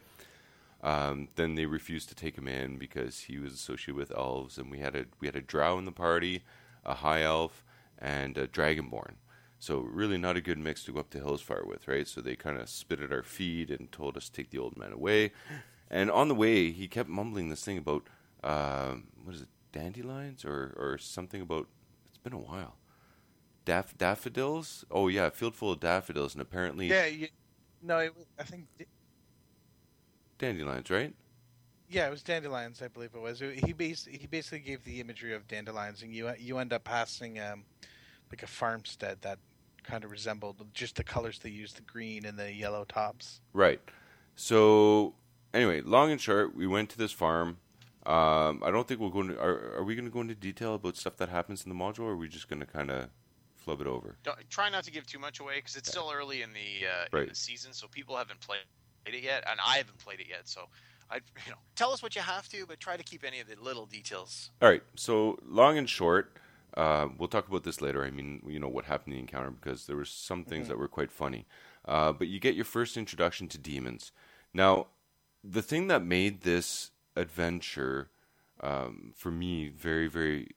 Um, 0.82 1.30
then 1.36 1.56
they 1.56 1.66
refused 1.66 2.10
to 2.10 2.16
take 2.16 2.38
him 2.38 2.48
in 2.48 2.78
because 2.78 3.22
he 3.22 3.38
was 3.38 3.54
associated 3.54 3.96
with 3.96 4.12
elves, 4.16 4.58
and 4.58 4.70
we 4.70 4.80
had 4.80 4.96
a 4.96 5.06
we 5.20 5.28
had 5.28 5.36
a 5.36 5.42
drow 5.42 5.78
in 5.80 5.86
the 5.86 5.92
party, 5.94 6.44
a 6.86 6.96
high 6.96 7.22
elf, 7.22 7.64
and 7.98 8.38
a 8.38 8.48
dragonborn. 8.48 9.14
So 9.60 9.80
really 9.80 10.18
not 10.18 10.36
a 10.36 10.42
good 10.42 10.58
mix 10.58 10.84
to 10.86 10.92
go 10.92 11.00
up 11.00 11.10
to 11.12 11.20
Hillsfar 11.20 11.66
with, 11.66 11.88
right? 11.88 12.06
So 12.06 12.20
they 12.20 12.36
kind 12.36 12.58
of 12.60 12.68
spit 12.68 13.00
at 13.00 13.14
our 13.14 13.24
feet 13.24 13.70
and 13.72 13.90
told 13.94 14.18
us 14.18 14.26
to 14.28 14.32
take 14.34 14.50
the 14.50 14.58
old 14.58 14.76
man 14.78 14.92
away. 14.92 15.32
And 15.90 16.12
on 16.12 16.28
the 16.28 16.36
way, 16.36 16.72
he 16.72 16.90
kept 16.90 17.08
mumbling 17.08 17.48
this 17.50 17.64
thing 17.64 17.78
about 17.78 18.04
um, 18.44 19.06
what 19.24 19.36
is 19.36 19.44
it, 19.44 19.48
dandelions 19.74 20.46
or 20.46 20.74
or 20.78 20.98
something 20.98 21.42
about. 21.42 21.68
It's 22.08 22.18
been 22.20 22.32
a 22.32 22.38
while. 22.38 22.78
Daff- 23.66 23.98
daffodils? 23.98 24.86
Oh 24.90 25.10
yeah, 25.10 25.26
a 25.28 25.32
field 25.32 25.56
full 25.56 25.72
of 25.74 25.80
daffodils, 25.82 26.34
and 26.34 26.42
apparently 26.42 26.88
Yeah, 26.88 27.06
you, 27.08 27.28
no, 27.82 27.98
it, 27.98 28.14
I 28.40 28.44
think 28.44 28.66
dandelions, 30.38 30.90
right? 30.90 31.14
yeah, 31.90 32.08
it 32.08 32.12
was 32.12 32.24
dandelions. 32.24 32.82
I 32.82 32.88
believe 32.88 33.12
it 33.14 33.22
was. 33.22 33.40
He 33.40 33.74
bas- 33.74 34.08
he 34.10 34.26
basically 34.28 34.60
gave 34.60 34.84
the 34.84 35.00
imagery 35.00 35.34
of 35.34 35.48
dandelions, 35.48 36.02
and 36.02 36.14
you 36.14 36.32
you 36.40 36.58
end 36.58 36.74
up 36.74 36.84
passing 36.84 37.40
um, 37.40 37.64
like 38.32 38.44
a 38.44 38.48
farmstead 38.48 39.22
that 39.22 39.40
kind 39.84 40.04
of 40.04 40.12
resembled 40.12 40.66
just 40.74 40.96
the 40.96 41.04
colors 41.04 41.40
they 41.40 41.50
used, 41.50 41.78
the 41.78 41.82
green 41.82 42.26
and 42.26 42.38
the 42.40 42.52
yellow 42.54 42.86
tops. 42.86 43.42
Right. 43.54 43.82
So 44.36 45.14
anyway, 45.54 45.82
long 45.82 46.10
and 46.12 46.20
short, 46.20 46.56
we 46.56 46.66
went 46.68 46.90
to 46.92 46.98
this 46.98 47.12
farm. 47.12 47.58
Um, 48.06 48.62
I 48.64 48.72
don't 48.72 48.88
think 48.88 49.00
we'll 49.00 49.10
go 49.10 49.22
into. 49.22 49.40
Are, 49.40 49.78
are 49.78 49.84
we 49.84 49.96
going 49.96 50.06
to 50.06 50.12
go 50.12 50.22
into 50.22 50.36
detail 50.36 50.76
about 50.76 50.98
stuff 50.98 51.16
that 51.18 51.30
happens 51.30 51.64
in 51.64 51.70
the 51.70 51.76
module, 51.76 52.02
or 52.02 52.12
are 52.12 52.18
we 52.18 52.28
just 52.28 52.50
going 52.50 52.60
to 52.60 52.66
kind 52.66 52.92
of 52.92 53.10
flub 53.56 53.80
it 53.80 53.88
over? 53.88 54.18
Don't, 54.24 54.38
try 54.50 54.70
not 54.70 54.84
to 54.84 54.92
give 54.92 55.08
too 55.08 55.20
much 55.20 55.40
away 55.40 55.56
because 55.56 55.78
it's 55.78 55.90
still 55.90 56.12
early 56.14 56.42
in 56.42 56.50
the 56.52 56.88
uh, 56.88 57.22
in 57.22 57.30
the 57.30 57.36
season, 57.36 57.72
so 57.72 57.88
people 57.88 58.18
haven't 58.18 58.42
played 58.42 58.60
it 59.06 59.24
yet, 59.24 59.44
and 59.50 59.60
I 59.66 59.78
haven't 59.78 60.00
played 60.00 60.20
it 60.20 60.28
yet. 60.30 60.50
So, 60.50 60.68
I 61.10 61.18
you 61.46 61.52
know, 61.52 61.58
tell 61.76 61.92
us 61.92 62.04
what 62.04 62.16
you 62.16 62.22
have 62.22 62.50
to, 62.50 62.66
but 62.66 62.80
try 62.80 62.98
to 62.98 63.04
keep 63.04 63.24
any 63.24 63.40
of 63.40 63.48
the 63.48 63.56
little 63.62 63.86
details. 63.86 64.52
All 64.62 64.70
right. 64.70 64.84
So 64.96 65.40
long 65.46 65.78
and 65.78 65.90
short, 65.90 66.38
uh, 66.76 67.08
we'll 67.18 67.30
talk 67.30 67.48
about 67.48 67.64
this 67.64 67.82
later. 67.82 68.04
I 68.04 68.12
mean, 68.12 68.42
you 68.48 68.60
know 68.60 68.68
what 68.68 68.86
happened 68.86 69.14
in 69.14 69.20
the 69.20 69.22
encounter 69.22 69.52
because 69.52 69.88
there 69.88 69.96
were 69.96 70.06
some 70.06 70.44
things 70.44 70.68
that 70.68 70.78
were 70.78 70.88
quite 70.88 71.12
funny. 71.12 71.46
Uh, 71.86 72.12
but 72.12 72.28
you 72.28 72.40
get 72.40 72.56
your 72.56 72.66
first 72.66 72.98
introduction 72.98 73.48
to 73.50 73.58
demons. 73.58 74.12
Now, 74.54 74.88
the 75.44 75.62
thing 75.62 75.88
that 75.88 76.04
made 76.04 76.42
this 76.42 76.92
adventure 77.16 78.10
um, 78.62 79.14
for 79.16 79.32
me 79.32 79.70
very, 79.70 80.08
very 80.08 80.50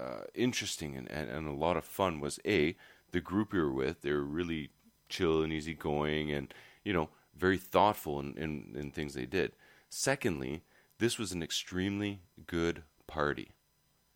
uh, 0.00 0.22
interesting 0.34 0.96
and, 0.96 1.10
and, 1.10 1.28
and 1.30 1.48
a 1.48 1.52
lot 1.52 1.76
of 1.76 1.84
fun 1.84 2.20
was 2.20 2.38
a 2.46 2.76
the 3.12 3.20
group 3.20 3.52
we 3.52 3.60
were 3.60 3.72
with. 3.72 4.02
They 4.02 4.12
were 4.12 4.24
really 4.24 4.70
chill 5.08 5.42
and 5.42 5.52
easygoing, 5.52 6.30
and 6.30 6.52
you 6.84 6.92
know 6.92 7.08
very 7.36 7.56
thoughtful 7.58 8.20
in, 8.20 8.34
in, 8.36 8.74
in 8.78 8.90
things 8.90 9.14
they 9.14 9.26
did. 9.26 9.52
Secondly, 9.88 10.62
this 10.98 11.18
was 11.18 11.32
an 11.32 11.42
extremely 11.42 12.20
good 12.46 12.82
party, 13.06 13.52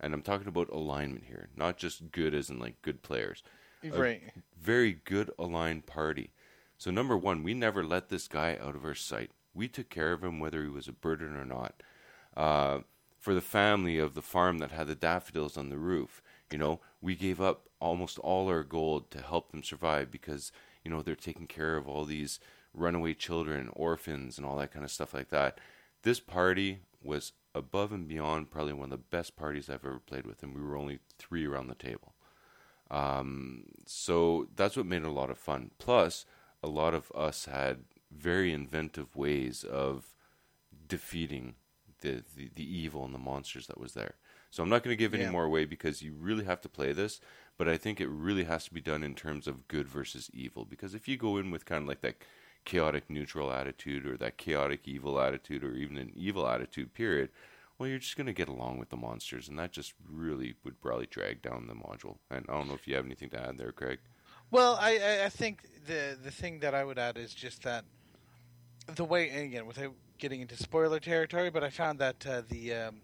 and 0.00 0.12
I'm 0.12 0.22
talking 0.22 0.48
about 0.48 0.68
alignment 0.70 1.24
here, 1.24 1.48
not 1.56 1.78
just 1.78 2.10
good 2.12 2.34
as 2.34 2.50
in 2.50 2.58
like 2.58 2.82
good 2.82 3.02
players 3.02 3.42
Right. 3.90 4.22
very 4.60 4.92
good 5.04 5.30
aligned 5.38 5.86
party. 5.86 6.32
So 6.78 6.90
number 6.90 7.16
one, 7.16 7.42
we 7.42 7.54
never 7.54 7.84
let 7.84 8.08
this 8.08 8.28
guy 8.28 8.58
out 8.60 8.74
of 8.74 8.84
our 8.84 8.94
sight. 8.94 9.30
We 9.54 9.68
took 9.68 9.90
care 9.90 10.12
of 10.12 10.24
him 10.24 10.40
whether 10.40 10.62
he 10.62 10.68
was 10.68 10.88
a 10.88 10.92
burden 10.92 11.36
or 11.36 11.44
not. 11.44 11.82
Uh, 12.36 12.80
for 13.18 13.34
the 13.34 13.40
family 13.40 13.98
of 13.98 14.14
the 14.14 14.22
farm 14.22 14.58
that 14.58 14.72
had 14.72 14.88
the 14.88 14.94
daffodils 14.94 15.56
on 15.56 15.68
the 15.68 15.78
roof, 15.78 16.22
you 16.50 16.58
know, 16.58 16.80
we 17.00 17.14
gave 17.14 17.40
up 17.40 17.68
almost 17.80 18.18
all 18.18 18.48
our 18.48 18.62
gold 18.62 19.10
to 19.10 19.20
help 19.20 19.50
them 19.50 19.62
survive 19.62 20.10
because 20.10 20.52
you 20.84 20.90
know 20.90 21.02
they're 21.02 21.14
taking 21.14 21.46
care 21.46 21.76
of 21.76 21.88
all 21.88 22.04
these 22.04 22.40
runaway 22.74 23.14
children, 23.14 23.68
orphans, 23.74 24.38
and 24.38 24.46
all 24.46 24.56
that 24.56 24.72
kind 24.72 24.84
of 24.84 24.90
stuff 24.90 25.14
like 25.14 25.28
that. 25.28 25.58
This 26.02 26.20
party 26.20 26.80
was 27.02 27.32
above 27.54 27.92
and 27.92 28.08
beyond 28.08 28.50
probably 28.50 28.72
one 28.72 28.84
of 28.84 28.90
the 28.90 28.96
best 28.98 29.36
parties 29.36 29.68
I've 29.68 29.84
ever 29.84 30.00
played 30.00 30.26
with, 30.26 30.42
and 30.42 30.54
we 30.54 30.62
were 30.62 30.76
only 30.76 31.00
three 31.18 31.46
around 31.46 31.68
the 31.68 31.74
table. 31.74 32.14
Um, 32.90 33.64
so 33.86 34.48
that's 34.54 34.76
what 34.76 34.86
made 34.86 35.02
it 35.02 35.08
a 35.08 35.10
lot 35.10 35.30
of 35.30 35.38
fun. 35.38 35.70
Plus, 35.78 36.24
a 36.62 36.68
lot 36.68 36.94
of 36.94 37.10
us 37.14 37.46
had 37.46 37.84
very 38.16 38.52
inventive 38.52 39.16
ways 39.16 39.64
of 39.64 40.14
defeating 40.88 41.54
the, 42.00 42.22
the, 42.36 42.50
the 42.54 42.78
evil 42.78 43.04
and 43.04 43.14
the 43.14 43.18
monsters 43.18 43.66
that 43.68 43.78
was 43.80 43.94
there. 43.94 44.14
So 44.50 44.62
I'm 44.62 44.68
not 44.68 44.82
going 44.82 44.96
to 44.96 45.02
give 45.02 45.14
any 45.14 45.24
Yeah. 45.24 45.30
more 45.30 45.44
away 45.44 45.64
because 45.64 46.02
you 46.02 46.12
really 46.14 46.44
have 46.44 46.60
to 46.62 46.68
play 46.68 46.92
this, 46.92 47.20
but 47.56 47.68
I 47.68 47.76
think 47.76 48.00
it 48.00 48.08
really 48.08 48.44
has 48.44 48.64
to 48.64 48.74
be 48.74 48.80
done 48.80 49.02
in 49.02 49.14
terms 49.14 49.46
of 49.46 49.66
good 49.68 49.88
versus 49.88 50.30
evil. 50.34 50.64
Because 50.64 50.94
if 50.94 51.08
you 51.08 51.16
go 51.16 51.36
in 51.38 51.50
with 51.50 51.64
kind 51.64 51.82
of 51.82 51.88
like 51.88 52.02
that 52.02 52.16
chaotic 52.64 53.08
neutral 53.08 53.50
attitude 53.52 54.06
or 54.06 54.16
that 54.18 54.36
chaotic 54.36 54.86
evil 54.86 55.18
attitude 55.20 55.64
or 55.64 55.74
even 55.74 55.96
an 55.96 56.12
evil 56.14 56.46
attitude, 56.46 56.92
period, 56.92 57.30
well, 57.78 57.88
you're 57.88 57.98
just 57.98 58.16
going 58.16 58.26
to 58.26 58.32
get 58.32 58.48
along 58.48 58.78
with 58.78 58.90
the 58.90 58.96
monsters, 58.96 59.48
and 59.48 59.58
that 59.58 59.72
just 59.72 59.94
really 60.08 60.54
would 60.64 60.80
probably 60.80 61.06
drag 61.06 61.40
down 61.42 61.66
the 61.66 61.74
module. 61.74 62.18
And 62.30 62.44
I 62.48 62.52
don't 62.52 62.68
know 62.68 62.74
if 62.74 62.86
you 62.86 62.94
have 62.94 63.06
anything 63.06 63.30
to 63.30 63.40
add 63.40 63.58
there, 63.58 63.72
Craig. 63.72 63.98
Well, 64.50 64.76
I, 64.78 64.98
I, 64.98 65.24
I 65.24 65.28
think 65.30 65.62
the 65.86 66.16
the 66.22 66.30
thing 66.30 66.60
that 66.60 66.74
I 66.74 66.84
would 66.84 66.98
add 66.98 67.16
is 67.16 67.32
just 67.34 67.62
that 67.62 67.84
the 68.86 69.04
way 69.04 69.30
again 69.30 69.66
without 69.66 69.94
getting 70.18 70.40
into 70.40 70.56
spoiler 70.56 71.00
territory, 71.00 71.50
but 71.50 71.64
I 71.64 71.70
found 71.70 71.98
that 71.98 72.26
uh, 72.26 72.42
the 72.48 72.74
um, 72.74 73.00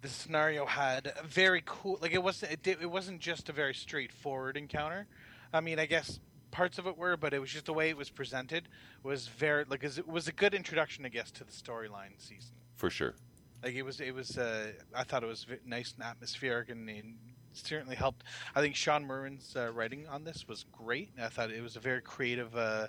the 0.00 0.08
scenario 0.08 0.66
had 0.66 1.12
a 1.16 1.26
very 1.26 1.62
cool. 1.64 1.98
Like 2.00 2.12
it 2.12 2.22
wasn't 2.22 2.52
it, 2.52 2.62
did, 2.62 2.82
it 2.82 2.90
wasn't 2.90 3.20
just 3.20 3.48
a 3.48 3.52
very 3.52 3.74
straightforward 3.74 4.56
encounter. 4.56 5.06
I 5.52 5.60
mean, 5.60 5.78
I 5.78 5.86
guess 5.86 6.20
parts 6.50 6.78
of 6.78 6.86
it 6.86 6.96
were, 6.96 7.16
but 7.16 7.34
it 7.34 7.40
was 7.40 7.50
just 7.50 7.66
the 7.66 7.72
way 7.72 7.90
it 7.90 7.96
was 7.96 8.10
presented 8.10 8.68
was 9.02 9.26
very 9.28 9.64
like 9.68 9.84
it 9.84 10.06
was 10.06 10.28
a 10.28 10.32
good 10.32 10.54
introduction, 10.54 11.04
I 11.04 11.08
guess, 11.08 11.30
to 11.32 11.44
the 11.44 11.52
storyline 11.52 12.18
season. 12.18 12.54
For 12.76 12.90
sure. 12.90 13.14
Like 13.62 13.74
it 13.74 13.82
was, 13.82 14.00
it 14.00 14.14
was. 14.14 14.38
Uh, 14.38 14.72
I 14.94 15.04
thought 15.04 15.22
it 15.22 15.28
was 15.28 15.46
nice 15.64 15.94
and 15.94 16.04
atmospheric 16.04 16.68
and, 16.68 16.88
and 16.88 17.14
certainly 17.52 17.94
helped. 17.96 18.24
I 18.54 18.60
think 18.60 18.74
Shawn 18.74 19.04
Merwin's 19.04 19.54
uh, 19.56 19.70
writing 19.72 20.06
on 20.08 20.24
this 20.24 20.46
was 20.48 20.64
great. 20.72 21.10
I 21.20 21.28
thought 21.28 21.50
it 21.50 21.62
was 21.62 21.76
a 21.76 21.80
very 21.80 22.00
creative 22.00 22.56
uh, 22.56 22.88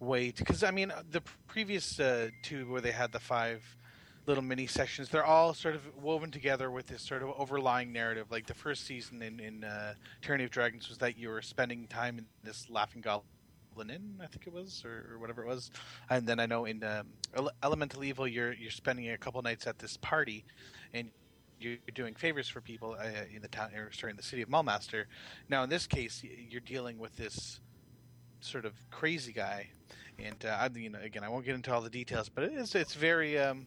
way 0.00 0.30
to 0.30 0.44
because 0.44 0.62
I 0.62 0.70
mean 0.70 0.92
the 1.10 1.22
previous 1.46 1.98
uh, 1.98 2.28
two 2.42 2.70
where 2.70 2.80
they 2.80 2.92
had 2.92 3.12
the 3.12 3.20
five 3.20 3.62
little 4.26 4.44
mini 4.44 4.66
sections, 4.66 5.08
they're 5.08 5.24
all 5.24 5.54
sort 5.54 5.74
of 5.74 5.80
woven 6.02 6.30
together 6.30 6.70
with 6.70 6.86
this 6.86 7.00
sort 7.00 7.22
of 7.22 7.30
overlying 7.38 7.92
narrative. 7.92 8.26
Like 8.30 8.46
the 8.46 8.54
first 8.54 8.86
season 8.86 9.22
in 9.22 9.40
in 9.40 9.64
uh, 9.64 9.94
Tyranny 10.22 10.44
of 10.44 10.50
Dragons 10.50 10.88
was 10.88 10.98
that 10.98 11.18
you 11.18 11.28
were 11.28 11.42
spending 11.42 11.86
time 11.86 12.18
in 12.18 12.26
this 12.44 12.68
Laughing 12.70 13.00
Goblin 13.00 13.90
Inn, 13.90 14.20
I 14.22 14.26
think 14.26 14.46
it 14.46 14.52
was, 14.52 14.84
or, 14.84 15.14
or 15.14 15.18
whatever 15.18 15.42
it 15.42 15.48
was. 15.48 15.70
And 16.10 16.26
then 16.26 16.38
I 16.38 16.46
know 16.46 16.66
in 16.66 16.84
um, 16.84 17.48
Elemental 17.62 18.04
Evil, 18.04 18.28
you're 18.28 18.52
you're 18.52 18.70
spending 18.70 19.10
a 19.10 19.18
couple 19.18 19.40
nights 19.42 19.66
at 19.66 19.78
this 19.78 19.96
party, 19.96 20.44
and 20.92 21.10
you're 21.60 21.76
doing 21.94 22.14
favors 22.14 22.48
for 22.48 22.60
people 22.60 22.96
uh, 22.98 23.08
in 23.34 23.42
the 23.42 23.48
town, 23.48 23.74
or 23.74 23.90
sorry, 23.92 24.10
in 24.10 24.16
the 24.16 24.22
city 24.22 24.42
of 24.42 24.48
Mulmaster. 24.48 25.04
Now, 25.48 25.64
in 25.64 25.70
this 25.70 25.86
case, 25.86 26.22
you're 26.22 26.60
dealing 26.60 26.98
with 26.98 27.16
this 27.16 27.60
sort 28.40 28.64
of 28.64 28.72
crazy 28.90 29.32
guy, 29.32 29.68
and 30.18 30.44
uh, 30.44 30.48
I, 30.60 30.68
you 30.78 30.90
know, 30.90 30.98
again, 31.00 31.24
I 31.24 31.28
won't 31.28 31.44
get 31.44 31.54
into 31.54 31.72
all 31.72 31.80
the 31.80 31.90
details, 31.90 32.28
but 32.28 32.44
it 32.44 32.52
is 32.52 32.74
it's 32.74 32.94
very, 32.94 33.38
um, 33.38 33.66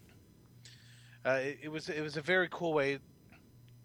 uh, 1.26 1.32
it, 1.42 1.60
it 1.64 1.70
was 1.72 1.90
it 1.90 2.02
was 2.02 2.18
a 2.18 2.22
very 2.22 2.48
cool 2.52 2.74
way 2.74 3.00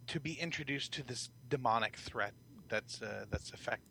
to 0.09 0.21
be 0.21 0.35
introduced 0.35 0.93
to 0.93 1.03
this 1.03 1.31
demonic 1.49 1.97
threat 1.97 2.33
that's 2.69 3.03
uh, 3.03 3.25
that's 3.31 3.51
affecting 3.53 3.87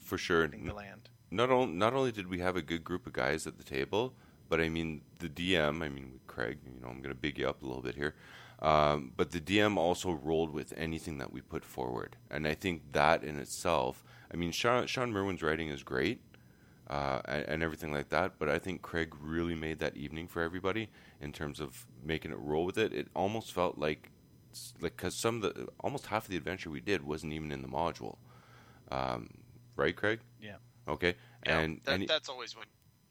For 0.00 0.18
sure. 0.18 0.46
the 0.46 0.72
land. 0.72 1.08
not 1.30 1.50
only 1.50 1.74
not 1.74 1.94
only 1.94 2.12
did 2.12 2.28
we 2.28 2.38
have 2.40 2.56
a 2.56 2.62
good 2.62 2.84
group 2.84 3.06
of 3.06 3.12
guys 3.12 3.46
at 3.46 3.58
the 3.58 3.64
table, 3.64 4.14
but 4.48 4.60
I 4.60 4.68
mean 4.68 5.02
the 5.18 5.28
DM. 5.28 5.82
I 5.82 5.88
mean 5.88 6.20
Craig. 6.26 6.58
You 6.64 6.80
know, 6.80 6.88
I'm 6.88 7.00
going 7.02 7.14
to 7.14 7.20
big 7.20 7.38
you 7.38 7.48
up 7.48 7.62
a 7.62 7.66
little 7.66 7.82
bit 7.82 7.94
here. 7.94 8.14
Um, 8.60 9.12
but 9.16 9.30
the 9.30 9.40
DM 9.40 9.76
also 9.76 10.10
rolled 10.10 10.52
with 10.52 10.74
anything 10.76 11.18
that 11.18 11.32
we 11.32 11.40
put 11.40 11.64
forward, 11.64 12.16
and 12.30 12.46
I 12.46 12.54
think 12.54 12.92
that 12.92 13.22
in 13.24 13.38
itself. 13.38 14.02
I 14.32 14.36
mean, 14.36 14.52
Shawn, 14.52 14.86
Shawn 14.86 15.12
Merwin's 15.12 15.42
writing 15.42 15.68
is 15.68 15.82
great, 15.82 16.20
uh, 16.88 17.20
and, 17.24 17.44
and 17.44 17.62
everything 17.62 17.92
like 17.92 18.08
that. 18.10 18.32
But 18.38 18.48
I 18.48 18.58
think 18.58 18.82
Craig 18.82 19.14
really 19.20 19.54
made 19.54 19.78
that 19.78 19.96
evening 19.96 20.28
for 20.28 20.42
everybody 20.42 20.88
in 21.20 21.32
terms 21.32 21.60
of 21.60 21.86
making 22.04 22.32
it 22.32 22.38
roll 22.38 22.64
with 22.64 22.78
it. 22.78 22.92
It 22.92 23.08
almost 23.14 23.52
felt 23.52 23.78
like, 23.78 24.10
like 24.80 24.96
because 24.96 25.14
some 25.14 25.42
of 25.42 25.54
the 25.54 25.68
almost 25.80 26.06
half 26.06 26.24
of 26.24 26.30
the 26.30 26.36
adventure 26.36 26.70
we 26.70 26.80
did 26.80 27.02
wasn't 27.04 27.32
even 27.32 27.52
in 27.52 27.62
the 27.62 27.68
module, 27.68 28.16
um, 28.90 29.28
right, 29.76 29.94
Craig? 29.96 30.20
Yeah. 30.42 30.56
Okay. 30.86 31.14
Yeah, 31.46 31.58
and 31.60 31.80
that, 31.84 31.92
and, 31.92 32.02
he- 32.02 32.06
that's 32.06 32.28
always 32.28 32.56
when 32.56 32.66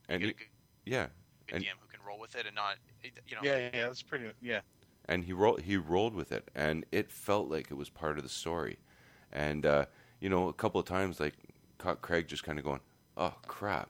and 0.10 0.22
you 0.22 0.28
he, 0.28 0.34
get 0.34 0.42
a 0.42 0.44
good, 0.44 0.92
yeah, 0.92 1.08
good 1.48 1.56
and- 1.56 1.66
DM 1.66 1.68
who 1.80 1.88
can 1.88 2.00
roll 2.06 2.20
with 2.20 2.36
it 2.36 2.46
and 2.46 2.56
not, 2.56 2.76
you 3.04 3.12
know. 3.36 3.42
Yeah, 3.44 3.58
yeah, 3.58 3.70
yeah, 3.74 3.88
that's 3.88 4.02
pretty. 4.02 4.26
Yeah, 4.42 4.62
and 5.06 5.24
he 5.24 5.34
rolled 5.34 5.62
he 5.62 5.78
rolled 5.78 6.14
with 6.14 6.32
it, 6.32 6.50
and 6.56 6.86
it 6.92 7.12
felt 7.12 7.50
like 7.50 7.72
it 7.72 7.76
was 7.76 7.90
part 7.90 8.18
of 8.18 8.24
the 8.24 8.30
story. 8.30 8.78
And 9.32 9.66
uh, 9.66 9.86
you 10.20 10.30
know, 10.30 10.48
a 10.48 10.54
couple 10.54 10.80
of 10.80 10.88
times, 10.88 11.20
like 11.20 11.36
caught 11.78 12.02
Craig 12.02 12.28
just 12.28 12.44
kind 12.44 12.58
of 12.60 12.66
going, 12.66 12.82
"Oh 13.16 13.36
crap," 13.48 13.90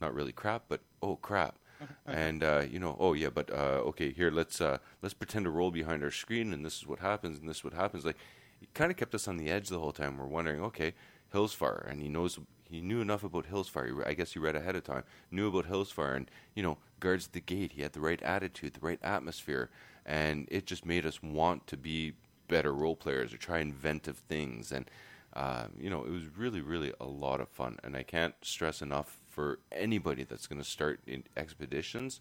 not 0.00 0.14
really 0.14 0.32
crap, 0.32 0.64
but 0.68 0.80
"Oh 1.02 1.16
crap." 1.16 1.58
and 2.06 2.42
uh, 2.44 2.62
you 2.68 2.78
know, 2.78 2.96
oh 3.00 3.12
yeah, 3.12 3.30
but 3.30 3.50
uh, 3.50 3.82
okay, 3.88 4.12
here 4.12 4.30
let's 4.30 4.60
uh, 4.60 4.78
let's 5.02 5.14
pretend 5.14 5.44
to 5.44 5.50
roll 5.50 5.70
behind 5.70 6.02
our 6.02 6.10
screen, 6.10 6.52
and 6.52 6.64
this 6.64 6.78
is 6.78 6.86
what 6.86 7.00
happens, 7.00 7.38
and 7.38 7.48
this 7.48 7.58
is 7.58 7.64
what 7.64 7.74
happens. 7.74 8.04
Like, 8.04 8.18
he 8.60 8.68
kind 8.74 8.90
of 8.90 8.96
kept 8.96 9.14
us 9.14 9.28
on 9.28 9.36
the 9.36 9.50
edge 9.50 9.68
the 9.68 9.80
whole 9.80 9.92
time. 9.92 10.16
We're 10.18 10.26
wondering, 10.26 10.62
okay, 10.62 10.94
Hillsfar, 11.32 11.88
and 11.90 12.00
he 12.00 12.08
knows 12.08 12.38
he 12.68 12.80
knew 12.80 13.00
enough 13.00 13.24
about 13.24 13.50
Hillsfar. 13.50 14.06
I 14.06 14.14
guess 14.14 14.32
he 14.32 14.38
read 14.38 14.56
ahead 14.56 14.76
of 14.76 14.84
time, 14.84 15.04
knew 15.30 15.48
about 15.48 15.70
Hillsfar, 15.70 16.16
and 16.16 16.30
you 16.54 16.62
know, 16.62 16.78
guards 17.00 17.28
the 17.28 17.40
gate. 17.40 17.72
He 17.72 17.82
had 17.82 17.92
the 17.92 18.00
right 18.00 18.22
attitude, 18.22 18.74
the 18.74 18.86
right 18.86 19.00
atmosphere, 19.02 19.70
and 20.06 20.48
it 20.50 20.66
just 20.66 20.86
made 20.86 21.04
us 21.04 21.22
want 21.22 21.66
to 21.68 21.76
be 21.76 22.12
better 22.48 22.72
role 22.72 22.96
players 22.96 23.32
or 23.32 23.38
try 23.38 23.58
inventive 23.58 24.18
things. 24.28 24.72
And 24.72 24.90
uh, 25.34 25.66
you 25.78 25.90
know, 25.90 26.04
it 26.04 26.10
was 26.10 26.24
really, 26.36 26.60
really 26.60 26.92
a 27.00 27.06
lot 27.06 27.40
of 27.40 27.48
fun. 27.48 27.78
And 27.84 27.96
I 27.96 28.02
can't 28.02 28.34
stress 28.42 28.82
enough 28.82 29.18
for 29.30 29.58
anybody 29.72 30.24
that's 30.24 30.46
going 30.46 30.60
to 30.60 30.68
start 30.68 31.00
in 31.06 31.24
expeditions, 31.36 32.20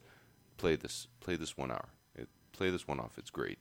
play 0.57 0.75
this, 0.75 1.07
play 1.19 1.35
this 1.35 1.57
one 1.57 1.71
hour. 1.71 1.89
It, 2.15 2.29
play 2.53 2.69
this 2.69 2.87
one 2.87 2.99
off. 2.99 3.17
It's 3.17 3.29
great. 3.31 3.59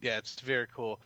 yeah, 0.00 0.18
it's 0.18 0.40
very 0.40 0.66
cool. 0.74 1.00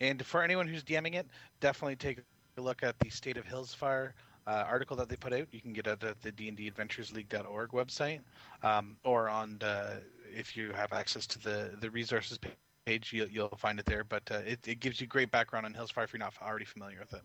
And 0.00 0.24
for 0.24 0.42
anyone 0.42 0.66
who's 0.68 0.82
DMing 0.84 1.14
it, 1.14 1.26
definitely 1.60 1.96
take 1.96 2.18
a 2.56 2.60
look 2.60 2.82
at 2.82 2.98
the 2.98 3.08
State 3.10 3.36
of 3.36 3.44
Hillsfar 3.46 4.12
uh, 4.46 4.64
article 4.66 4.96
that 4.96 5.08
they 5.08 5.16
put 5.16 5.32
out. 5.32 5.46
You 5.52 5.60
can 5.60 5.72
get 5.72 5.86
it 5.86 6.02
at 6.02 6.20
the 6.22 6.32
D&D 6.32 6.66
Adventures 6.66 7.12
League.org 7.12 7.70
website, 7.70 8.20
um, 8.62 8.96
or 9.04 9.28
on 9.28 9.56
the, 9.60 10.02
if 10.32 10.56
you 10.56 10.72
have 10.72 10.92
access 10.92 11.26
to 11.28 11.38
the 11.38 11.76
the 11.80 11.90
resources 11.90 12.38
pa- 12.38 12.50
page, 12.90 13.12
you'll, 13.12 13.28
you'll 13.34 13.58
find 13.66 13.78
it 13.78 13.86
there. 13.86 14.04
But 14.04 14.24
uh, 14.30 14.52
it, 14.52 14.60
it 14.66 14.80
gives 14.80 15.00
you 15.00 15.06
great 15.06 15.30
background 15.30 15.66
on 15.66 15.74
Hills 15.74 15.92
Hillsfar 15.92 16.04
if 16.04 16.12
you're 16.12 16.26
not 16.26 16.34
already 16.42 16.64
familiar 16.64 16.98
with 17.00 17.12
it. 17.12 17.22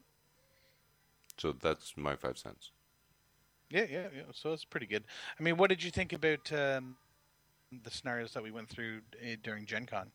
So 1.38 1.51
that's 1.51 1.93
my 1.97 2.15
five 2.15 2.38
cents. 2.38 2.71
Yeah, 3.69 3.88
yeah, 3.89 4.08
yeah. 4.15 4.23
So 4.32 4.54
it's 4.54 4.65
pretty 4.65 4.86
good. 4.86 5.04
I 5.39 5.43
mean, 5.43 5.58
what 5.58 5.69
did 5.69 5.84
you 5.84 5.91
think 5.91 6.13
about 6.13 6.51
um, 6.54 6.95
the 7.84 7.91
scenarios 7.91 8.32
that 8.34 8.43
we 8.43 8.51
went 8.51 8.69
through 8.69 9.01
uh, 9.21 9.36
during 9.43 9.65
Gen 9.65 9.86
Con? 9.86 10.12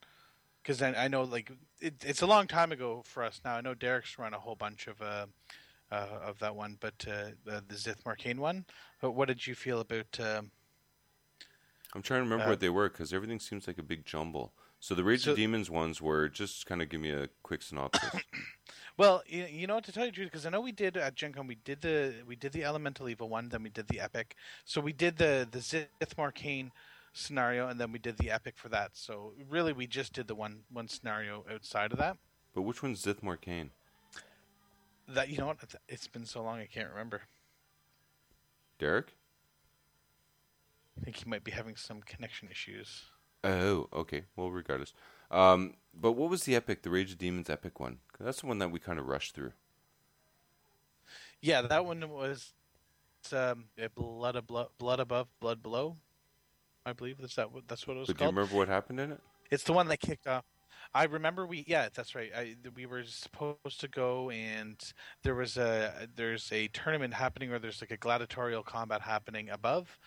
Because 0.63 0.83
I, 0.83 1.05
I 1.05 1.09
know, 1.09 1.23
like, 1.25 1.51
it, 1.81 1.95
it's 2.11 2.23
a 2.23 2.27
long 2.27 2.47
time 2.47 2.73
ago 2.73 3.03
for 3.05 3.23
us 3.23 3.41
now. 3.45 3.57
I 3.57 3.61
know 3.61 3.75
Derek's 3.75 4.19
run 4.19 4.35
a 4.35 4.39
whole 4.39 4.57
bunch 4.57 4.87
of 4.87 5.03
uh, 5.03 5.27
uh, 5.91 6.29
of 6.29 6.39
that 6.39 6.55
one, 6.55 6.77
but 6.81 6.95
uh, 7.09 7.31
the, 7.45 7.65
the 7.67 7.75
Szith 7.75 8.05
Morcane 8.05 8.39
one. 8.39 8.65
But 9.01 9.13
what 9.13 9.29
did 9.29 9.47
you 9.47 9.55
feel 9.55 9.81
about? 9.81 10.19
Um, 10.21 10.51
I'm 11.95 12.03
trying 12.03 12.21
to 12.21 12.25
remember 12.25 12.45
Uh, 12.45 12.51
what 12.51 12.61
they 12.61 12.69
were 12.69 12.89
because 12.89 13.13
everything 13.13 13.41
seems 13.41 13.67
like 13.67 13.79
a 13.79 13.83
big 13.83 14.05
jumble. 14.05 14.53
So 14.81 14.95
the 14.95 15.05
Rage 15.05 15.25
So- 15.25 15.33
of 15.33 15.37
Demons 15.37 15.71
ones 15.71 16.01
were 16.01 16.29
just 16.29 16.66
kind 16.66 16.81
of 16.83 16.88
give 16.88 17.01
me 17.01 17.11
a 17.11 17.29
quick 17.43 17.61
synopsis. 17.62 18.23
well, 18.97 19.23
you, 19.27 19.45
you 19.45 19.66
know 19.66 19.75
what 19.75 19.85
to 19.85 19.93
tell 19.93 20.07
you 20.07 20.11
the 20.11 20.14
truth, 20.16 20.29
because 20.31 20.47
I 20.47 20.51
know 20.51 20.61
we 20.62 20.73
did 20.73 20.97
at 20.97 21.14
Gen 21.14 21.33
Con, 21.35 21.47
we 21.47 21.57
did 21.57 21.83
the 21.83 22.14
we 22.27 22.35
did 22.35 22.53
the 22.53 22.64
Elemental 22.64 23.09
Evil 23.09 23.29
one, 23.29 23.51
then 23.51 23.62
we 23.62 23.69
did 23.71 23.88
the 23.88 24.01
Epic. 24.01 24.37
So 24.64 24.81
we 24.81 24.93
did 24.95 25.19
the 25.19 25.47
the 25.51 25.59
Szith 25.59 26.16
Morcane 26.16 26.71
scenario, 27.12 27.69
and 27.69 27.79
then 27.79 27.93
we 27.93 27.99
did 27.99 28.16
the 28.16 28.31
Epic 28.31 28.55
for 28.57 28.69
that. 28.71 28.93
So 28.95 29.35
really, 29.49 29.73
we 29.75 29.87
just 29.87 30.12
did 30.14 30.29
the 30.29 30.35
one 30.35 30.61
one 30.73 30.88
scenario 30.88 31.45
outside 31.53 31.93
of 31.93 31.99
that. 31.99 32.16
but 32.55 32.62
which 32.62 32.83
one's 32.83 33.03
Szith 33.05 33.23
Morcane? 33.23 33.71
That 35.09 35.29
you 35.29 35.37
know 35.38 35.47
what? 35.47 35.57
It's- 35.62 35.77
It's 35.88 36.07
been 36.09 36.25
so 36.25 36.43
long 36.43 36.59
I 36.59 36.66
can't 36.66 36.88
remember. 36.88 37.23
Derek? 38.79 39.12
I 40.99 41.05
think 41.05 41.16
he 41.16 41.29
might 41.29 41.45
be 41.45 41.51
having 41.51 41.77
some 41.77 42.01
connection 42.01 42.49
issues. 42.51 43.10
Oh, 43.44 43.88
okay. 43.92 44.24
Well, 44.37 44.50
regardless. 44.50 44.92
Um, 45.31 45.74
but 45.94 46.12
what 46.12 46.31
was 46.31 46.44
the 46.44 46.55
epic, 46.57 46.83
the 46.83 46.90
Rage 46.90 47.12
of 47.12 47.18
Demons 47.18 47.48
epic 47.50 47.81
one? 47.81 47.98
that's 48.18 48.42
the 48.42 48.46
one 48.46 48.59
that 48.59 48.70
we 48.70 48.79
kind 48.79 48.98
of 48.98 49.07
rushed 49.07 49.35
through. 49.35 49.53
Yeah, 51.40 51.62
that 51.62 51.87
one 51.87 52.07
was 52.11 52.53
um, 53.33 53.64
blood, 53.94 54.35
ablo- 54.37 54.68
blood 54.79 55.00
above, 55.00 55.29
blood 55.40 55.62
below. 55.62 55.96
I 56.85 56.92
believe 56.92 57.18
that's 57.18 57.37
that. 57.37 57.50
what- 57.50 57.66
That's 57.66 57.87
what 57.87 57.96
it 57.96 58.00
was 58.00 58.07
But 58.09 58.18
do 58.18 58.24
you 58.24 58.31
remember 58.31 58.55
what 58.57 58.68
happened 58.68 59.00
in 59.00 59.12
it? 59.12 59.20
It's 59.50 59.64
the 59.64 59.72
one 59.72 59.88
that 59.88 60.00
kicked 60.00 60.26
off. 60.26 60.44
I 60.94 61.05
remember 61.05 61.46
we 61.46 61.64
yeah 61.68 61.88
that's 61.94 62.14
right. 62.14 62.31
I, 62.35 62.57
we 62.74 62.87
were 62.87 63.05
supposed 63.05 63.79
to 63.81 63.87
go 63.88 64.31
and 64.31 64.76
there 65.22 65.35
was 65.35 65.57
a 65.57 66.09
there's 66.16 66.50
a 66.53 66.68
tournament 66.68 67.14
happening 67.14 67.53
or 67.53 67.59
there's 67.61 67.81
like 67.81 67.90
a 67.92 67.96
gladiatorial 67.96 68.62
combat 68.64 69.00
happening 69.00 69.50
above, 69.50 69.98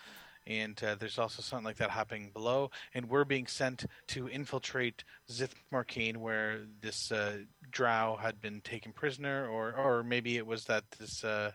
and 0.45 0.82
uh, 0.84 0.95
there's 0.95 1.19
also 1.19 1.41
something 1.41 1.65
like 1.65 1.77
that 1.77 1.89
happening 1.89 2.32
below. 2.34 2.71
And 2.93 3.10
we're 3.10 3.25
being 3.25 3.47
sent 3.47 3.86
to 4.08 4.27
infiltrate 4.27 5.03
Szith 5.29 5.53
Morcane, 5.71 6.19
where 6.19 6.62
this 6.82 7.12
uh, 7.12 7.39
Drow 7.71 8.17
had 8.21 8.41
been 8.41 8.62
taken 8.62 8.91
prisoner, 8.91 9.47
or 9.47 9.73
or 9.73 10.03
maybe 10.03 10.38
it 10.38 10.45
was 10.45 10.65
that 10.65 10.84
this. 10.99 11.23
Uh, 11.23 11.51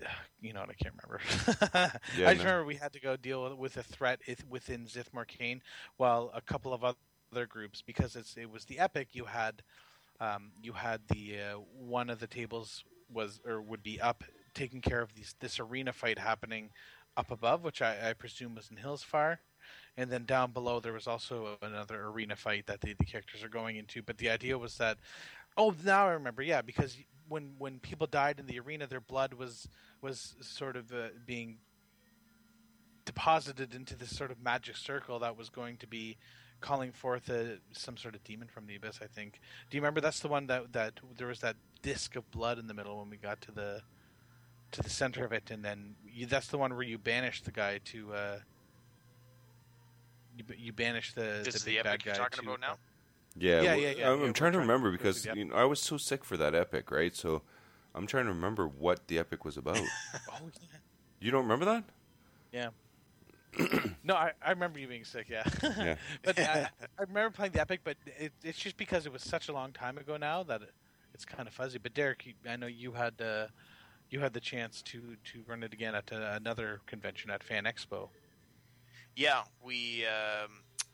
you 0.40 0.52
know 0.52 0.60
what? 0.60 0.70
I 0.70 0.74
can't 0.74 0.94
remember. 1.02 1.20
Yeah, 2.16 2.28
I 2.28 2.34
just 2.34 2.44
no. 2.44 2.50
remember 2.50 2.64
we 2.64 2.76
had 2.76 2.92
to 2.92 3.00
go 3.00 3.16
deal 3.16 3.56
with 3.56 3.76
a 3.76 3.82
threat 3.82 4.20
within 4.48 4.86
Szith 4.86 5.12
Morcane, 5.12 5.62
while 5.96 6.30
a 6.34 6.40
couple 6.40 6.72
of 6.72 6.84
other 6.84 7.46
groups, 7.46 7.82
because 7.82 8.16
it's, 8.16 8.36
it 8.36 8.50
was 8.50 8.64
the 8.66 8.78
epic, 8.78 9.08
you 9.12 9.24
had 9.24 9.62
um, 10.20 10.52
you 10.62 10.72
had 10.72 11.00
the 11.08 11.38
uh, 11.38 11.56
one 11.78 12.08
of 12.10 12.20
the 12.20 12.26
tables 12.26 12.84
was 13.12 13.40
or 13.46 13.60
would 13.60 13.82
be 13.82 14.00
up 14.00 14.24
taking 14.54 14.80
care 14.80 15.00
of 15.00 15.14
these, 15.14 15.34
this 15.40 15.58
arena 15.58 15.92
fight 15.92 16.18
happening 16.18 16.70
up 17.16 17.30
above, 17.30 17.62
which 17.62 17.82
I, 17.82 18.10
I 18.10 18.12
presume 18.14 18.54
was 18.54 18.70
in 18.70 18.76
Hillsfar, 18.76 19.38
and 19.96 20.10
then 20.10 20.24
down 20.24 20.52
below 20.52 20.80
there 20.80 20.92
was 20.92 21.06
also 21.06 21.58
another 21.62 22.06
arena 22.06 22.36
fight 22.36 22.66
that 22.66 22.80
the, 22.80 22.94
the 22.94 23.04
characters 23.04 23.42
are 23.42 23.48
going 23.48 23.76
into. 23.76 24.02
But 24.02 24.18
the 24.18 24.30
idea 24.30 24.56
was 24.58 24.78
that 24.78 24.98
oh, 25.56 25.74
now 25.84 26.08
I 26.08 26.12
remember, 26.12 26.42
yeah, 26.42 26.62
because 26.62 26.96
when 27.28 27.54
when 27.58 27.78
people 27.78 28.06
died 28.06 28.38
in 28.38 28.46
the 28.46 28.58
arena, 28.58 28.86
their 28.86 29.00
blood 29.00 29.34
was 29.34 29.68
was 30.00 30.34
sort 30.40 30.76
of 30.76 30.92
uh, 30.92 31.08
being 31.26 31.58
deposited 33.04 33.74
into 33.74 33.96
this 33.96 34.16
sort 34.16 34.30
of 34.30 34.40
magic 34.40 34.76
circle 34.76 35.18
that 35.18 35.36
was 35.36 35.48
going 35.48 35.76
to 35.76 35.86
be 35.86 36.16
calling 36.60 36.92
forth 36.92 37.28
a, 37.28 37.58
some 37.72 37.96
sort 37.96 38.14
of 38.14 38.22
demon 38.22 38.48
from 38.48 38.66
the 38.66 38.76
abyss. 38.76 39.00
I 39.02 39.06
think. 39.06 39.40
Do 39.70 39.76
you 39.76 39.80
remember? 39.80 40.00
That's 40.00 40.20
the 40.20 40.28
one 40.28 40.46
that 40.48 40.72
that 40.72 41.00
there 41.16 41.26
was 41.26 41.40
that 41.40 41.56
disc 41.82 42.16
of 42.16 42.30
blood 42.30 42.58
in 42.58 42.66
the 42.66 42.74
middle 42.74 42.98
when 42.98 43.10
we 43.10 43.16
got 43.16 43.40
to 43.42 43.52
the 43.52 43.82
to 44.72 44.82
the 44.82 44.90
center 44.90 45.24
of 45.24 45.32
it, 45.32 45.50
and 45.50 45.64
then 45.64 45.94
you, 46.12 46.26
that's 46.26 46.48
the 46.48 46.58
one 46.58 46.74
where 46.74 46.82
you 46.82 46.98
banish 46.98 47.42
the 47.42 47.52
guy 47.52 47.78
to. 47.86 48.12
Uh, 48.12 48.36
you, 50.36 50.44
you 50.56 50.72
banish 50.72 51.12
the 51.12 51.42
This 51.44 51.54
the 51.54 51.56
is 51.56 51.64
big 51.64 51.76
the 51.76 51.82
bad 51.82 51.86
epic 51.94 52.04
you're 52.06 52.14
guy 52.14 52.20
talking 52.20 52.44
to, 52.44 52.50
about 52.50 52.60
now? 52.60 52.76
Yeah, 53.36 53.62
Yeah, 53.62 53.74
well, 53.74 53.80
yeah, 53.80 53.90
yeah, 53.90 54.10
I'm, 54.10 54.20
yeah, 54.20 54.26
I'm 54.26 54.32
trying 54.32 54.32
to 54.32 54.32
trying 54.32 54.52
to 54.52 54.58
remember 54.58 54.90
go 54.90 54.96
because 54.96 55.26
you 55.26 55.44
know, 55.46 55.54
I 55.54 55.64
was 55.64 55.80
so 55.80 55.96
sick 55.96 56.24
for 56.24 56.36
that 56.36 56.54
epic, 56.54 56.90
right? 56.90 57.14
So 57.14 57.42
I'm 57.94 58.06
trying 58.06 58.24
to 58.24 58.32
remember 58.32 58.66
what 58.66 59.06
the 59.08 59.18
epic 59.18 59.44
was 59.44 59.56
about. 59.56 59.78
Oh 60.28 60.48
yeah. 60.60 60.78
you 61.20 61.30
don't 61.30 61.42
remember 61.42 61.64
that? 61.66 61.84
Yeah. 62.52 62.68
no, 64.04 64.14
I, 64.14 64.32
I 64.44 64.50
remember 64.50 64.78
you 64.78 64.88
being 64.88 65.04
sick. 65.04 65.26
Yeah. 65.28 65.44
Yeah. 65.62 65.96
but 66.22 66.38
I, 66.38 66.68
I 66.98 67.02
remember 67.02 67.30
playing 67.30 67.52
the 67.52 67.60
epic, 67.60 67.80
but 67.84 67.96
it, 68.06 68.32
it's 68.42 68.58
just 68.58 68.76
because 68.76 69.06
it 69.06 69.12
was 69.12 69.22
such 69.22 69.48
a 69.48 69.52
long 69.52 69.72
time 69.72 69.98
ago 69.98 70.16
now 70.16 70.42
that 70.44 70.62
it, 70.62 70.70
it's 71.12 71.24
kind 71.24 71.46
of 71.46 71.54
fuzzy. 71.54 71.78
But 71.78 71.94
Derek, 71.94 72.26
you, 72.26 72.32
I 72.48 72.56
know 72.56 72.66
you 72.66 72.92
had 72.92 73.20
uh, 73.20 73.46
you 74.12 74.20
had 74.20 74.34
the 74.34 74.40
chance 74.40 74.82
to 74.82 75.16
to 75.32 75.42
run 75.46 75.62
it 75.62 75.72
again 75.72 75.94
at 75.94 76.12
uh, 76.12 76.32
another 76.34 76.80
convention 76.86 77.30
at 77.30 77.42
Fan 77.42 77.64
Expo. 77.64 78.08
Yeah, 79.16 79.42
we. 79.64 80.04
Um, 80.06 80.50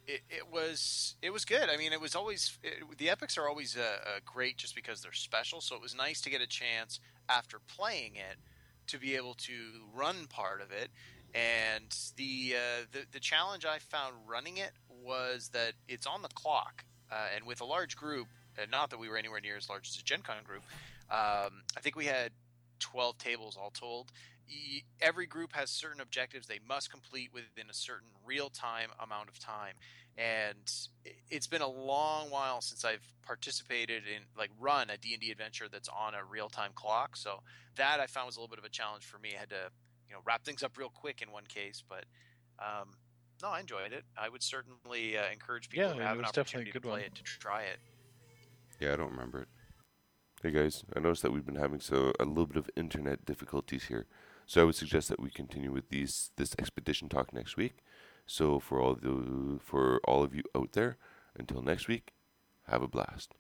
it, 0.07 0.23
it 0.31 0.51
was 0.51 1.17
it 1.21 1.31
was 1.31 1.45
good. 1.45 1.69
I 1.69 1.77
mean, 1.77 1.93
it 1.93 2.01
was 2.01 2.15
always 2.15 2.59
it, 2.63 2.83
the 2.97 3.11
epics 3.11 3.37
are 3.37 3.49
always 3.49 3.77
uh, 3.77 4.21
great 4.25 4.57
just 4.57 4.75
because 4.75 5.03
they're 5.03 5.13
special. 5.13 5.61
So 5.61 5.77
it 5.77 5.83
was 5.83 5.95
nice 5.95 6.21
to 6.23 6.31
get 6.31 6.41
a 6.41 6.47
chance 6.47 7.01
after 7.29 7.59
playing 7.59 8.17
it 8.17 8.39
to 8.87 8.99
be 8.99 9.17
able 9.17 9.35
to 9.35 9.53
run 9.93 10.27
part 10.29 10.63
of 10.63 10.71
it. 10.71 10.91
And 11.35 11.95
the 12.17 12.55
uh, 12.57 12.85
the 12.93 13.01
the 13.13 13.21
challenge 13.21 13.67
I 13.67 13.79
found 13.79 14.15
running 14.27 14.57
it 14.57 14.73
was 14.89 15.51
that 15.53 15.73
it's 15.89 16.07
on 16.07 16.23
the 16.23 16.29
clock, 16.29 16.85
uh, 17.13 17.27
and 17.35 17.45
with 17.47 17.61
a 17.61 17.67
large 17.67 17.97
group, 17.97 18.29
not 18.71 18.91
that 18.91 18.99
we 18.99 19.09
were 19.09 19.19
anywhere 19.19 19.41
near 19.41 19.57
as 19.57 19.69
large 19.69 19.89
as 19.89 19.99
a 19.99 20.03
Gen 20.03 20.23
Con 20.23 20.37
group. 20.43 20.63
Um, 21.11 21.63
I 21.77 21.81
think 21.81 21.97
we 21.97 22.07
had 22.07 22.33
twelve 22.79 23.19
tables 23.19 23.57
all 23.61 23.71
told 23.71 24.13
y- 24.49 24.83
every 25.01 25.27
group 25.27 25.53
has 25.53 25.71
certain 25.71 26.01
objectives 26.01 26.47
they 26.47 26.61
must 26.67 26.91
complete 26.91 27.31
within 27.33 27.69
a 27.71 27.75
certain 27.75 28.09
real 28.25 28.49
time 28.49 28.91
amount 29.03 29.29
of 29.29 29.39
time. 29.39 29.75
And 30.17 30.71
it's 31.31 31.47
been 31.47 31.63
a 31.63 31.69
long 31.69 32.31
while 32.31 32.61
since 32.61 32.85
i've 32.85 33.07
participated 33.25 34.03
in 34.07 34.23
like 34.37 34.51
run 34.59 34.91
a 34.91 34.97
d&d 34.97 35.31
adventure 35.31 35.69
that's 35.71 35.89
on 35.89 36.15
a 36.15 36.25
real 36.25 36.49
time 36.49 36.73
clock. 36.75 37.17
So 37.17 37.41
that 37.77 38.01
i 38.01 38.07
found 38.07 38.27
was 38.27 38.37
a 38.37 38.41
little 38.41 38.51
bit 38.51 38.59
of 38.59 38.65
a 38.65 38.71
challenge 38.71 39.05
for 39.05 39.19
me. 39.19 39.31
I 39.37 39.41
had 39.41 39.51
to 39.51 39.71
you 40.09 40.15
know 40.15 40.21
wrap 40.25 40.45
things 40.45 40.63
up 40.63 40.77
real 40.79 40.89
quick 40.89 41.21
in 41.23 41.31
one 41.31 41.45
case 41.45 41.83
but 41.89 42.05
um, 42.59 42.95
no 43.43 43.49
i 43.49 43.61
enjoyed 43.61 43.93
it. 43.93 44.05
I 44.17 44.29
would 44.29 44.43
certainly 44.43 45.17
uh, 45.17 45.31
encourage 45.33 45.69
people 45.69 45.89
Yeah, 45.89 45.95
who 45.95 46.01
have 46.01 46.19
an 46.19 46.25
opportunity 46.25 46.73
to 46.73 46.81
play 46.81 46.91
one. 46.93 47.01
it 47.03 47.15
to 47.15 47.23
try 47.23 47.63
it. 47.63 47.79
Yeah, 48.81 48.93
I 48.93 48.97
don't 48.97 49.11
remember 49.11 49.43
it. 49.43 49.49
Hey 50.41 50.53
guys, 50.53 50.85
I 50.95 51.01
noticed 51.01 51.23
that 51.23 51.33
we've 51.33 51.45
been 51.45 51.57
having 51.57 51.81
so 51.81 52.13
a 52.21 52.25
little 52.25 52.47
bit 52.47 52.59
of 52.59 52.71
internet 52.77 53.25
difficulties 53.25 53.87
here. 53.87 54.07
So 54.47 54.63
I 54.63 54.65
would 54.65 54.77
suggest 54.77 55.09
that 55.09 55.19
we 55.19 55.31
continue 55.31 55.73
with 55.73 55.89
these 55.89 56.31
this 56.37 56.55
expedition 56.61 57.09
talk 57.09 57.33
next 57.33 57.57
week. 57.57 57.79
So 58.25 58.61
for 58.61 58.81
all 58.81 58.95
the 58.95 59.59
for 59.59 60.01
all 60.05 60.23
of 60.23 60.37
you 60.37 60.45
out 60.55 60.75
there, 60.75 60.97
until 61.37 61.61
next 61.61 61.89
week, 61.89 62.13
have 62.69 62.83
a 62.83 62.87
blast. 62.87 63.35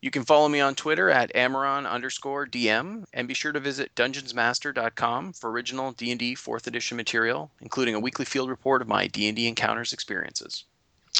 You 0.00 0.10
can 0.10 0.24
follow 0.24 0.48
me 0.48 0.58
on 0.58 0.74
Twitter 0.74 1.08
at 1.08 1.30
Ameron 1.36 1.86
underscore 1.86 2.44
DM, 2.44 3.04
and 3.12 3.28
be 3.28 3.34
sure 3.34 3.52
to 3.52 3.60
visit 3.60 3.94
dungeonsmaster.com 3.94 5.34
for 5.34 5.52
original 5.52 5.92
D&D 5.92 6.34
4th 6.34 6.66
edition 6.66 6.96
material, 6.96 7.52
including 7.60 7.94
a 7.94 8.00
weekly 8.00 8.24
field 8.24 8.50
report 8.50 8.82
of 8.82 8.88
my 8.88 9.06
D&D 9.06 9.46
encounters 9.46 9.92
experiences. 9.92 10.64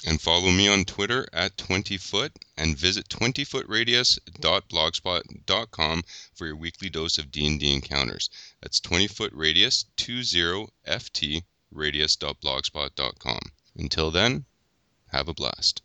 And 0.07 0.21
follow 0.21 0.51
me 0.51 0.69
on 0.69 0.85
Twitter 0.85 1.27
at 1.33 1.57
20foot 1.57 2.31
and 2.57 2.77
visit 2.77 3.09
20footradius.blogspot.com 3.09 6.03
for 6.35 6.47
your 6.47 6.57
weekly 6.57 6.91
dose 6.91 7.19
of 7.19 7.31
D&D 7.31 7.73
encounters. 7.73 8.29
That's 8.61 8.81
20footradius 8.81 9.85
20ft 9.97 11.45
radius.blogspot.com. 11.71 13.39
Until 13.77 14.11
then, 14.11 14.45
have 15.09 15.29
a 15.29 15.35
blast. 15.35 15.83